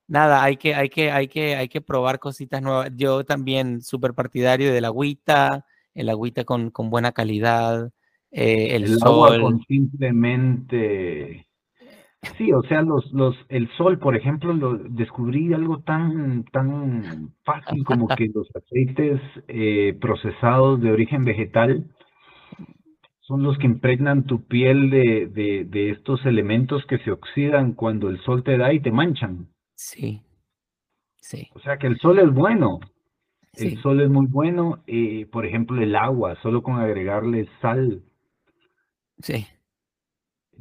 nada, 0.08 0.42
hay 0.42 0.56
que, 0.56 0.74
hay, 0.74 0.88
que, 0.88 1.12
hay, 1.12 1.28
que, 1.28 1.58
hay 1.58 1.68
que 1.68 1.82
probar 1.82 2.18
cositas 2.18 2.62
nuevas. 2.62 2.92
Yo 2.96 3.26
también 3.26 3.82
súper 3.82 4.14
partidario 4.14 4.72
del 4.72 4.86
agüita, 4.86 5.66
el 5.94 6.08
agüita 6.08 6.46
con, 6.46 6.72
con 6.72 6.90
buena 6.90 7.12
calidad, 7.12 7.92
eh, 8.32 8.78
el, 8.78 8.88
sol. 9.00 9.10
Agua 9.10 9.42
con 9.42 9.62
simplemente... 9.66 11.46
Sí, 12.38 12.52
o 12.52 12.62
sea, 12.64 12.84
los, 12.84 13.12
los, 13.12 13.36
el 13.50 13.68
sol, 13.78 13.98
por 13.98 14.16
ejemplo, 14.16 14.54
lo, 14.54 14.78
descubrí 14.78 15.54
algo 15.54 15.80
tan, 15.80 16.44
tan 16.46 17.34
fácil 17.44 17.84
como 17.84 18.08
que 18.08 18.30
los 18.32 18.48
aceites 18.56 19.20
eh, 19.48 19.98
procesados 20.00 20.80
de 20.82 20.92
origen 20.92 21.26
vegetal 21.26 21.84
son 23.22 23.42
los 23.42 23.58
que 23.58 23.66
impregnan 23.66 24.26
tu 24.26 24.46
piel 24.46 24.92
de, 24.92 25.66
de, 25.66 25.90
estos 25.90 26.24
elementos 26.26 26.86
que 26.86 27.00
se 27.00 27.12
oxidan 27.12 27.74
cuando 27.74 28.10
el 28.10 28.20
sol 28.22 28.44
te 28.44 28.58
da 28.58 28.72
y 28.72 28.82
te 28.82 28.92
manchan. 28.92 29.48
Sí, 29.74 30.22
sí. 31.22 31.50
O 31.56 31.60
sea 31.60 31.78
que 31.78 31.88
el 31.88 31.98
sol 31.98 32.20
es 32.20 32.32
bueno. 32.32 32.80
El 33.54 33.82
sol 33.82 34.00
es 34.00 34.10
muy 34.10 34.28
bueno. 34.28 34.84
Eh, 34.86 35.26
por 35.32 35.46
ejemplo, 35.46 35.82
el 35.82 35.96
agua, 35.96 36.38
solo 36.44 36.62
con 36.62 36.76
agregarle 36.76 37.50
sal. 37.62 38.04
Sí. 39.20 39.46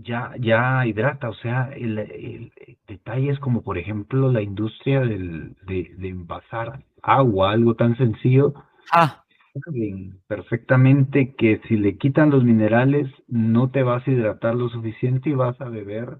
Ya, 0.02 0.32
ya 0.38 0.86
hidrata. 0.86 1.28
O 1.28 1.34
sea, 1.34 1.70
el, 1.74 1.98
el, 1.98 2.52
detalles 2.86 3.38
como, 3.38 3.62
por 3.62 3.78
ejemplo, 3.78 4.30
la 4.30 4.42
industria 4.42 5.00
del, 5.00 5.54
de, 5.66 5.94
de 5.96 6.08
envasar 6.08 6.84
agua, 7.02 7.52
algo 7.52 7.74
tan 7.74 7.96
sencillo. 7.96 8.54
Ah 8.92 9.24
perfectamente 10.26 11.34
que 11.34 11.60
si 11.66 11.76
le 11.76 11.96
quitan 11.98 12.30
los 12.30 12.44
minerales 12.44 13.10
no 13.26 13.70
te 13.70 13.82
vas 13.82 14.06
a 14.06 14.10
hidratar 14.10 14.54
lo 14.54 14.68
suficiente 14.68 15.30
y 15.30 15.34
vas 15.34 15.60
a 15.60 15.68
beber 15.68 16.18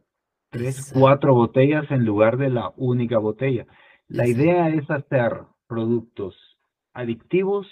tres, 0.50 0.92
cuatro 0.92 1.34
botellas 1.34 1.90
en 1.90 2.04
lugar 2.04 2.36
de 2.36 2.50
la 2.50 2.72
única 2.76 3.18
botella. 3.18 3.66
La 4.08 4.26
idea 4.26 4.68
es 4.68 4.90
hacer 4.90 5.42
productos 5.68 6.34
adictivos 6.92 7.68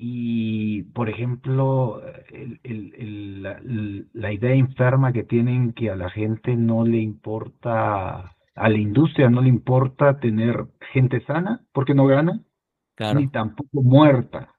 y, 0.00 0.84
por 0.84 1.08
ejemplo, 1.08 2.00
la, 2.62 4.32
idea 4.32 4.54
enferma 4.54 5.12
que 5.12 5.24
tienen 5.24 5.72
que 5.72 5.90
a 5.90 5.96
la 5.96 6.08
gente 6.08 6.54
no 6.54 6.84
le 6.84 6.98
importa, 6.98 8.36
a 8.54 8.68
la 8.68 8.78
industria 8.78 9.28
no 9.28 9.42
le 9.42 9.48
importa 9.48 10.20
tener 10.20 10.66
gente 10.92 11.20
sana 11.26 11.66
porque 11.72 11.94
no 11.94 12.06
gana 12.06 12.40
ni 13.16 13.26
tampoco 13.26 13.82
muerta. 13.82 14.54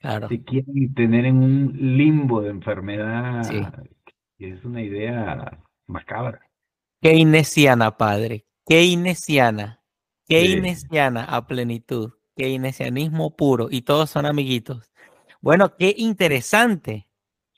Claro. 0.00 0.28
Se 0.28 0.42
quieren 0.42 0.92
tener 0.94 1.24
en 1.26 1.36
un 1.36 1.96
limbo 1.96 2.42
de 2.42 2.50
enfermedad, 2.50 3.42
que 4.36 4.50
es 4.50 4.64
una 4.64 4.82
idea 4.82 5.62
macabra. 5.86 6.40
Keynesiana, 7.00 7.96
padre. 7.96 8.44
Keynesiana. 8.66 9.80
Keynesiana 10.26 11.24
a 11.24 11.46
plenitud. 11.46 12.10
Keynesianismo 12.36 13.36
puro. 13.36 13.68
Y 13.70 13.82
todos 13.82 14.10
son 14.10 14.26
amiguitos. 14.26 14.90
Bueno, 15.40 15.72
qué 15.76 15.94
interesante. 15.96 17.06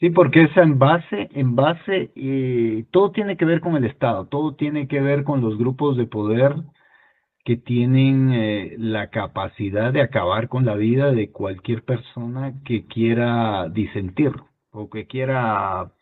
Sí, 0.00 0.10
porque 0.10 0.42
es 0.42 0.56
en 0.56 0.78
base, 0.78 1.28
en 1.32 1.54
base, 1.54 2.10
eh, 2.16 2.84
todo 2.90 3.12
tiene 3.12 3.36
que 3.36 3.44
ver 3.44 3.60
con 3.60 3.76
el 3.76 3.84
Estado, 3.84 4.26
todo 4.26 4.54
tiene 4.54 4.88
que 4.88 5.00
ver 5.00 5.24
con 5.24 5.40
los 5.40 5.56
grupos 5.56 5.96
de 5.96 6.06
poder 6.06 6.56
que 7.44 7.56
tienen 7.56 8.32
eh, 8.32 8.74
la 8.78 9.10
capacidad 9.10 9.92
de 9.92 10.00
acabar 10.00 10.48
con 10.48 10.64
la 10.64 10.74
vida 10.74 11.12
de 11.12 11.30
cualquier 11.30 11.84
persona 11.84 12.54
que 12.64 12.86
quiera 12.86 13.68
disentir 13.68 14.32
o 14.70 14.88
que 14.88 15.06
quiera 15.06 15.92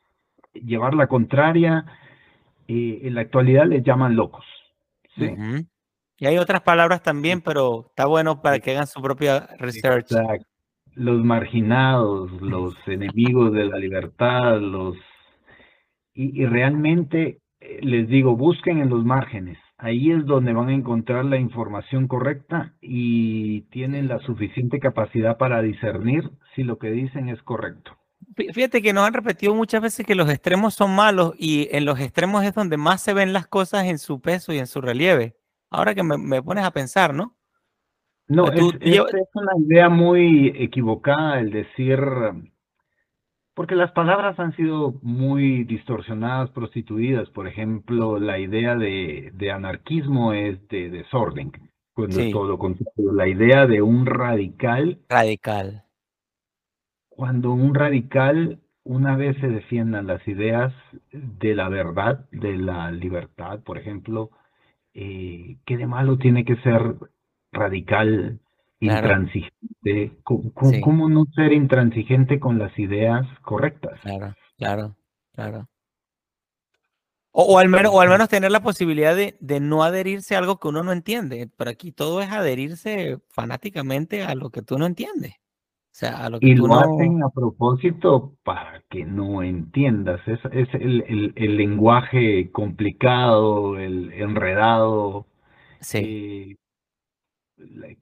llevar 0.55 0.95
la 0.95 1.09
contraria. 1.09 1.85
Eh, 2.69 3.01
en 3.03 3.15
la 3.15 3.23
actualidad 3.23 3.67
les 3.67 3.83
llaman 3.83 4.15
locos. 4.15 4.45
¿sí? 5.17 5.31
Y 6.19 6.27
hay 6.27 6.39
otras 6.39 6.63
palabras 6.63 7.03
también, 7.03 7.41
pero 7.41 7.87
está 7.89 8.07
bueno 8.07 8.41
para 8.41 8.59
que 8.61 8.73
hagan 8.73 8.87
su 8.87 9.01
propia 9.03 9.49
research. 9.59 10.13
Exacto. 10.13 10.47
Los 10.95 11.25
marginados, 11.25 12.31
los 12.41 12.75
enemigos 12.87 13.53
de 13.53 13.65
la 13.65 13.79
libertad, 13.79 14.61
los... 14.61 14.97
Y, 16.15 16.43
y 16.43 16.47
realmente 16.47 17.41
eh, 17.61 17.79
les 17.83 18.09
digo, 18.09 18.37
busquen 18.37 18.79
en 18.79 18.91
los 18.91 19.05
márgenes. 19.05 19.59
Ahí 19.79 20.13
es 20.13 20.25
donde 20.27 20.53
van 20.53 20.69
a 20.69 20.75
encontrar 20.75 21.25
la 21.25 21.39
información 21.39 22.07
correcta 22.07 22.75
y 22.81 23.63
tienen 23.63 24.07
la 24.07 24.21
suficiente 24.21 24.79
capacidad 24.79 25.39
para 25.39 25.61
discernir 25.61 26.31
si 26.55 26.63
lo 26.63 26.79
que 26.79 26.91
dicen 26.91 27.29
es 27.29 27.43
correcto. 27.43 27.97
Fíjate 28.37 28.81
que 28.81 28.93
nos 28.93 29.07
han 29.07 29.15
repetido 29.15 29.55
muchas 29.55 29.83
veces 29.83 30.07
que 30.07 30.15
los 30.15 30.31
extremos 30.31 30.75
son 30.75 30.95
malos 30.95 31.35
y 31.37 31.69
en 31.73 31.85
los 31.85 32.01
extremos 32.01 32.45
es 32.45 32.55
donde 32.55 32.77
más 32.77 33.03
se 33.03 33.13
ven 33.13 33.33
las 33.33 33.47
cosas 33.47 33.87
en 33.87 33.99
su 33.99 34.21
peso 34.21 34.53
y 34.53 34.59
en 34.59 34.67
su 34.67 34.81
relieve. 34.81 35.35
Ahora 35.73 35.95
que 35.95 36.03
me, 36.03 36.43
pones 36.43 36.65
a 36.65 36.71
pensar, 36.71 37.15
¿no? 37.15 37.35
No, 38.29 38.51
es, 38.53 38.63
es, 38.81 39.01
una 39.35 39.53
idea 39.59 39.89
muy 39.89 40.49
equivocada 40.57 41.41
el 41.41 41.51
decir 41.51 41.99
porque 43.55 43.75
las 43.75 43.93
palabras 43.93 44.39
han 44.39 44.55
sido 44.57 44.95
muy 45.03 45.65
distorsionadas, 45.65 46.51
prostituidas. 46.51 47.29
Por 47.31 47.47
ejemplo, 47.47 48.19
la 48.19 48.39
idea 48.39 48.77
de, 48.77 49.31
de 49.35 49.51
anarquismo 49.51 50.33
es 50.33 50.67
de 50.69 50.89
desorden, 50.89 51.53
cuando 51.93 52.21
es 52.21 52.33
todo 52.33 52.47
lo 52.47 52.59
contrario. 52.59 53.13
La 53.13 53.29
idea 53.29 53.67
de 53.67 53.83
un 53.83 54.07
radical. 54.07 55.01
Radical. 55.09 55.85
Cuando 57.09 57.53
un 57.53 57.75
radical, 57.75 58.61
una 58.85 59.17
vez 59.17 59.37
se 59.39 59.49
defiendan 59.49 60.07
las 60.07 60.27
ideas 60.27 60.73
de 61.13 61.55
la 61.55 61.69
verdad, 61.69 62.27
de 62.31 62.57
la 62.57 62.91
libertad, 62.91 63.61
por 63.61 63.77
ejemplo, 63.77 64.31
eh, 64.95 65.59
¿qué 65.65 65.77
de 65.77 65.87
malo 65.87 66.19
tiene 66.19 66.45
que 66.45 66.57
ser 66.57 66.97
radical 67.53 68.41
intransigente. 68.83 70.19
¿Cómo, 70.25 71.09
no 71.09 71.27
ser 71.35 71.53
intransigente 71.53 72.41
con 72.41 72.59
las 72.59 72.77
ideas 72.79 73.27
correctas? 73.43 74.01
Claro, 74.01 74.35
claro, 74.57 74.97
claro. 75.33 75.69
O, 77.35 77.59
al 77.59 77.69
menos, 77.69 77.93
o 77.95 78.01
al 78.01 78.11
menos 78.11 78.29
tener 78.29 78.51
la 78.51 78.63
posibilidad 78.63 79.17
de, 79.17 79.37
de, 79.41 79.59
no 79.59 79.85
adherirse 79.85 80.35
a 80.35 80.39
algo 80.39 80.59
que 80.59 80.69
uno 80.69 80.83
no 80.83 80.93
entiende. 80.93 81.49
Pero 81.57 81.71
aquí 81.71 81.91
todo 81.91 82.21
es 82.21 82.31
adherirse 82.31 83.21
fanáticamente 83.31 84.23
a 84.23 84.35
lo 84.35 84.51
que 84.51 84.61
tú 84.61 84.79
no 84.79 84.85
entiendes. 84.85 85.35
O 85.93 85.95
sea, 85.95 86.25
a 86.25 86.31
lo 86.31 86.41
que 86.41 86.49
y 86.49 86.55
tú 86.57 86.67
lo 86.67 86.69
no... 86.69 86.81
hacen 86.81 87.23
a 87.23 87.29
propósito 87.31 88.35
para 88.45 88.83
que 88.91 89.05
no 89.05 89.43
entiendas. 89.43 90.27
Es, 90.27 90.41
es 90.53 90.69
el, 90.75 91.03
el, 91.07 91.33
el 91.37 91.57
lenguaje 91.57 92.51
complicado, 92.51 93.79
el 93.79 94.13
enredado. 94.15 95.27
Sí. 95.81 95.99
Eh, 95.99 96.57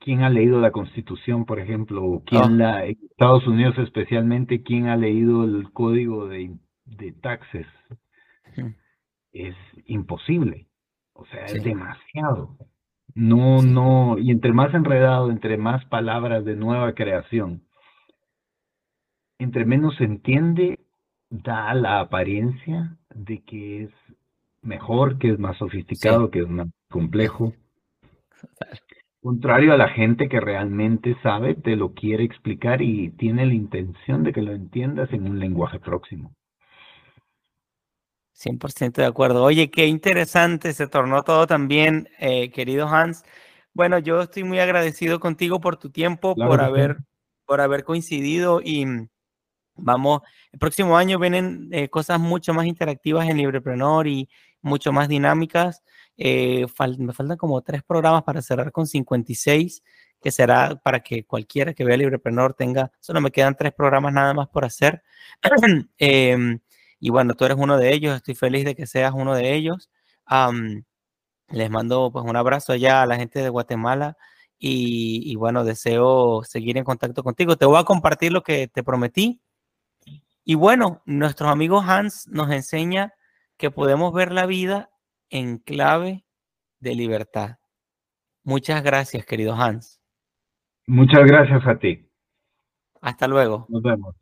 ¿Quién 0.01 0.23
ha 0.23 0.31
leído 0.31 0.61
la 0.61 0.71
Constitución, 0.73 1.45
por 1.45 1.59
ejemplo? 1.61 2.23
¿Quién 2.27 2.43
Oh. 2.45 2.49
la, 2.57 2.87
en 2.87 2.97
Estados 3.11 3.47
Unidos 3.47 3.77
especialmente, 3.79 4.63
quién 4.63 4.87
ha 4.87 4.97
leído 4.97 5.45
el 5.45 5.71
código 5.73 6.29
de, 6.29 6.57
de 6.87 7.13
taxes? 7.13 7.67
Es 9.33 9.55
imposible. 9.87 10.69
O 11.13 11.25
sea, 11.27 11.47
Sí. 11.47 11.59
es 11.59 11.65
demasiado. 11.65 12.57
No, 13.15 13.59
Sí. 13.59 13.69
no, 13.69 14.19
y 14.19 14.31
entre 14.31 14.53
más 14.53 14.73
enredado, 14.75 15.31
entre 15.31 15.57
más 15.59 15.85
palabras 15.87 16.45
de 16.45 16.57
nueva 16.57 16.95
creación, 16.95 17.63
entre 19.41 19.65
menos 19.65 19.97
se 19.97 20.05
entiende, 20.05 20.81
da 21.31 21.73
la 21.75 22.01
apariencia 22.01 22.97
de 23.15 23.43
que 23.43 23.85
es 23.85 23.91
mejor, 24.63 25.19
que 25.19 25.31
es 25.31 25.39
más 25.39 25.57
sofisticado, 25.57 26.31
que 26.31 26.41
es 26.41 26.49
más 26.49 26.69
complejo. 26.91 27.55
Contrario 29.23 29.73
a 29.73 29.79
la 29.79 29.89
gente 29.89 30.29
que 30.29 30.41
realmente 30.41 31.17
sabe, 31.23 31.55
te 31.55 31.75
lo 31.75 31.95
quiere 31.95 32.25
explicar 32.25 32.83
y 32.83 33.11
tiene 33.11 33.47
la 33.47 33.55
intención 33.55 34.23
de 34.25 34.33
que 34.33 34.43
lo 34.43 34.53
entiendas 34.53 35.11
en 35.13 35.27
un 35.27 35.39
lenguaje 35.39 35.79
próximo. 35.79 36.33
100% 38.35 38.93
de 39.03 39.07
acuerdo. 39.07 39.43
Oye, 39.43 39.71
qué 39.71 39.87
interesante 39.87 40.73
se 40.75 40.87
tornó 40.87 41.23
todo 41.23 41.47
también, 41.47 42.09
eh, 42.19 42.51
querido 42.51 42.89
Hans. 42.89 43.25
Bueno, 43.73 43.99
yo 43.99 44.21
estoy 44.21 44.45
muy 44.45 44.59
agradecido 44.59 45.19
contigo 45.21 45.61
por 45.61 45.77
tu 45.77 45.91
tiempo, 45.91 46.35
Claro 46.35 46.51
por 46.51 46.61
haber, 46.63 46.97
por 47.47 47.61
haber 47.61 47.85
coincidido 47.85 48.61
y 48.63 48.87
vamos, 49.83 50.21
el 50.53 50.59
próximo 50.59 50.97
año 50.97 51.19
vienen 51.19 51.69
eh, 51.73 51.89
cosas 51.89 52.21
mucho 52.21 52.55
más 52.55 52.67
interactivas 52.67 53.29
en 53.29 53.37
Librepreneur 53.39 54.07
y 54.07 54.29
mucho 54.63 54.93
más 54.93 55.09
dinámicas. 55.09 55.83
Eh, 56.17 56.67
fal- 56.69 56.99
me 56.99 57.13
faltan 57.13 57.37
como 57.39 57.63
tres 57.63 57.83
programas 57.83 58.23
para 58.25 58.43
cerrar 58.43 58.73
con 58.73 58.87
56, 58.87 59.83
que 60.21 60.31
será 60.31 60.77
para 60.77 61.01
que 61.01 61.25
cualquiera 61.25 61.73
que 61.75 61.85
vea 61.85 61.97
Librepreneur 61.97 62.55
tenga, 62.55 62.93
solo 63.01 63.21
me 63.21 63.31
quedan 63.31 63.57
tres 63.57 63.73
programas 63.73 64.13
nada 64.13 64.35
más 64.35 64.49
por 64.49 64.65
hacer. 64.65 65.03
Em, 65.99 66.61
y 66.99 67.11
bueno, 67.11 67.35
tú 67.35 67.45
eres 67.45 67.57
uno 67.59 67.79
de 67.79 67.93
ellos, 67.95 68.17
estoy 68.17 68.35
feliz 68.35 68.65
de 68.65 68.75
que 68.75 68.87
seas 68.87 69.13
uno 69.15 69.35
de 69.35 69.55
ellos. 69.55 69.91
Am, 70.27 70.85
les 71.49 71.71
mando 71.71 72.11
pues 72.13 72.25
un 72.25 72.37
abrazo 72.37 72.73
allá 72.73 73.03
a 73.03 73.07
la 73.07 73.17
gente 73.17 73.41
de 73.43 73.49
Guatemala 73.49 74.17
y, 74.59 75.23
y 75.31 75.37
bueno, 75.37 75.65
deseo 75.65 76.43
seguir 76.45 76.77
en 76.79 76.85
contacto 76.85 77.23
contigo. 77.25 77.57
Te 77.57 77.67
voy 77.67 77.79
a 77.81 77.85
compartir 77.85 78.33
lo 78.33 78.43
que 78.43 78.69
te 78.69 78.83
prometí. 78.85 79.41
Y 80.51 80.57
bueno, 80.57 81.01
nuestros 81.07 81.49
amigos 81.49 81.85
Hans 81.87 82.27
nos 82.27 82.51
enseña 82.51 83.15
que 83.57 83.71
podemos 83.71 84.13
ver 84.13 84.33
la 84.33 84.47
vida 84.47 84.91
en 85.29 85.59
clave 85.59 86.25
de 86.81 86.97
libertad. 86.97 87.59
Muchas 88.43 88.83
gracias, 88.83 89.25
querido 89.25 89.55
Hans. 89.55 90.01
Muchas 90.89 91.25
gracias 91.25 91.65
a 91.65 91.79
ti. 91.79 92.11
Hasta 93.01 93.29
luego. 93.29 93.67
Nos 93.69 93.81
vemos. 93.81 94.17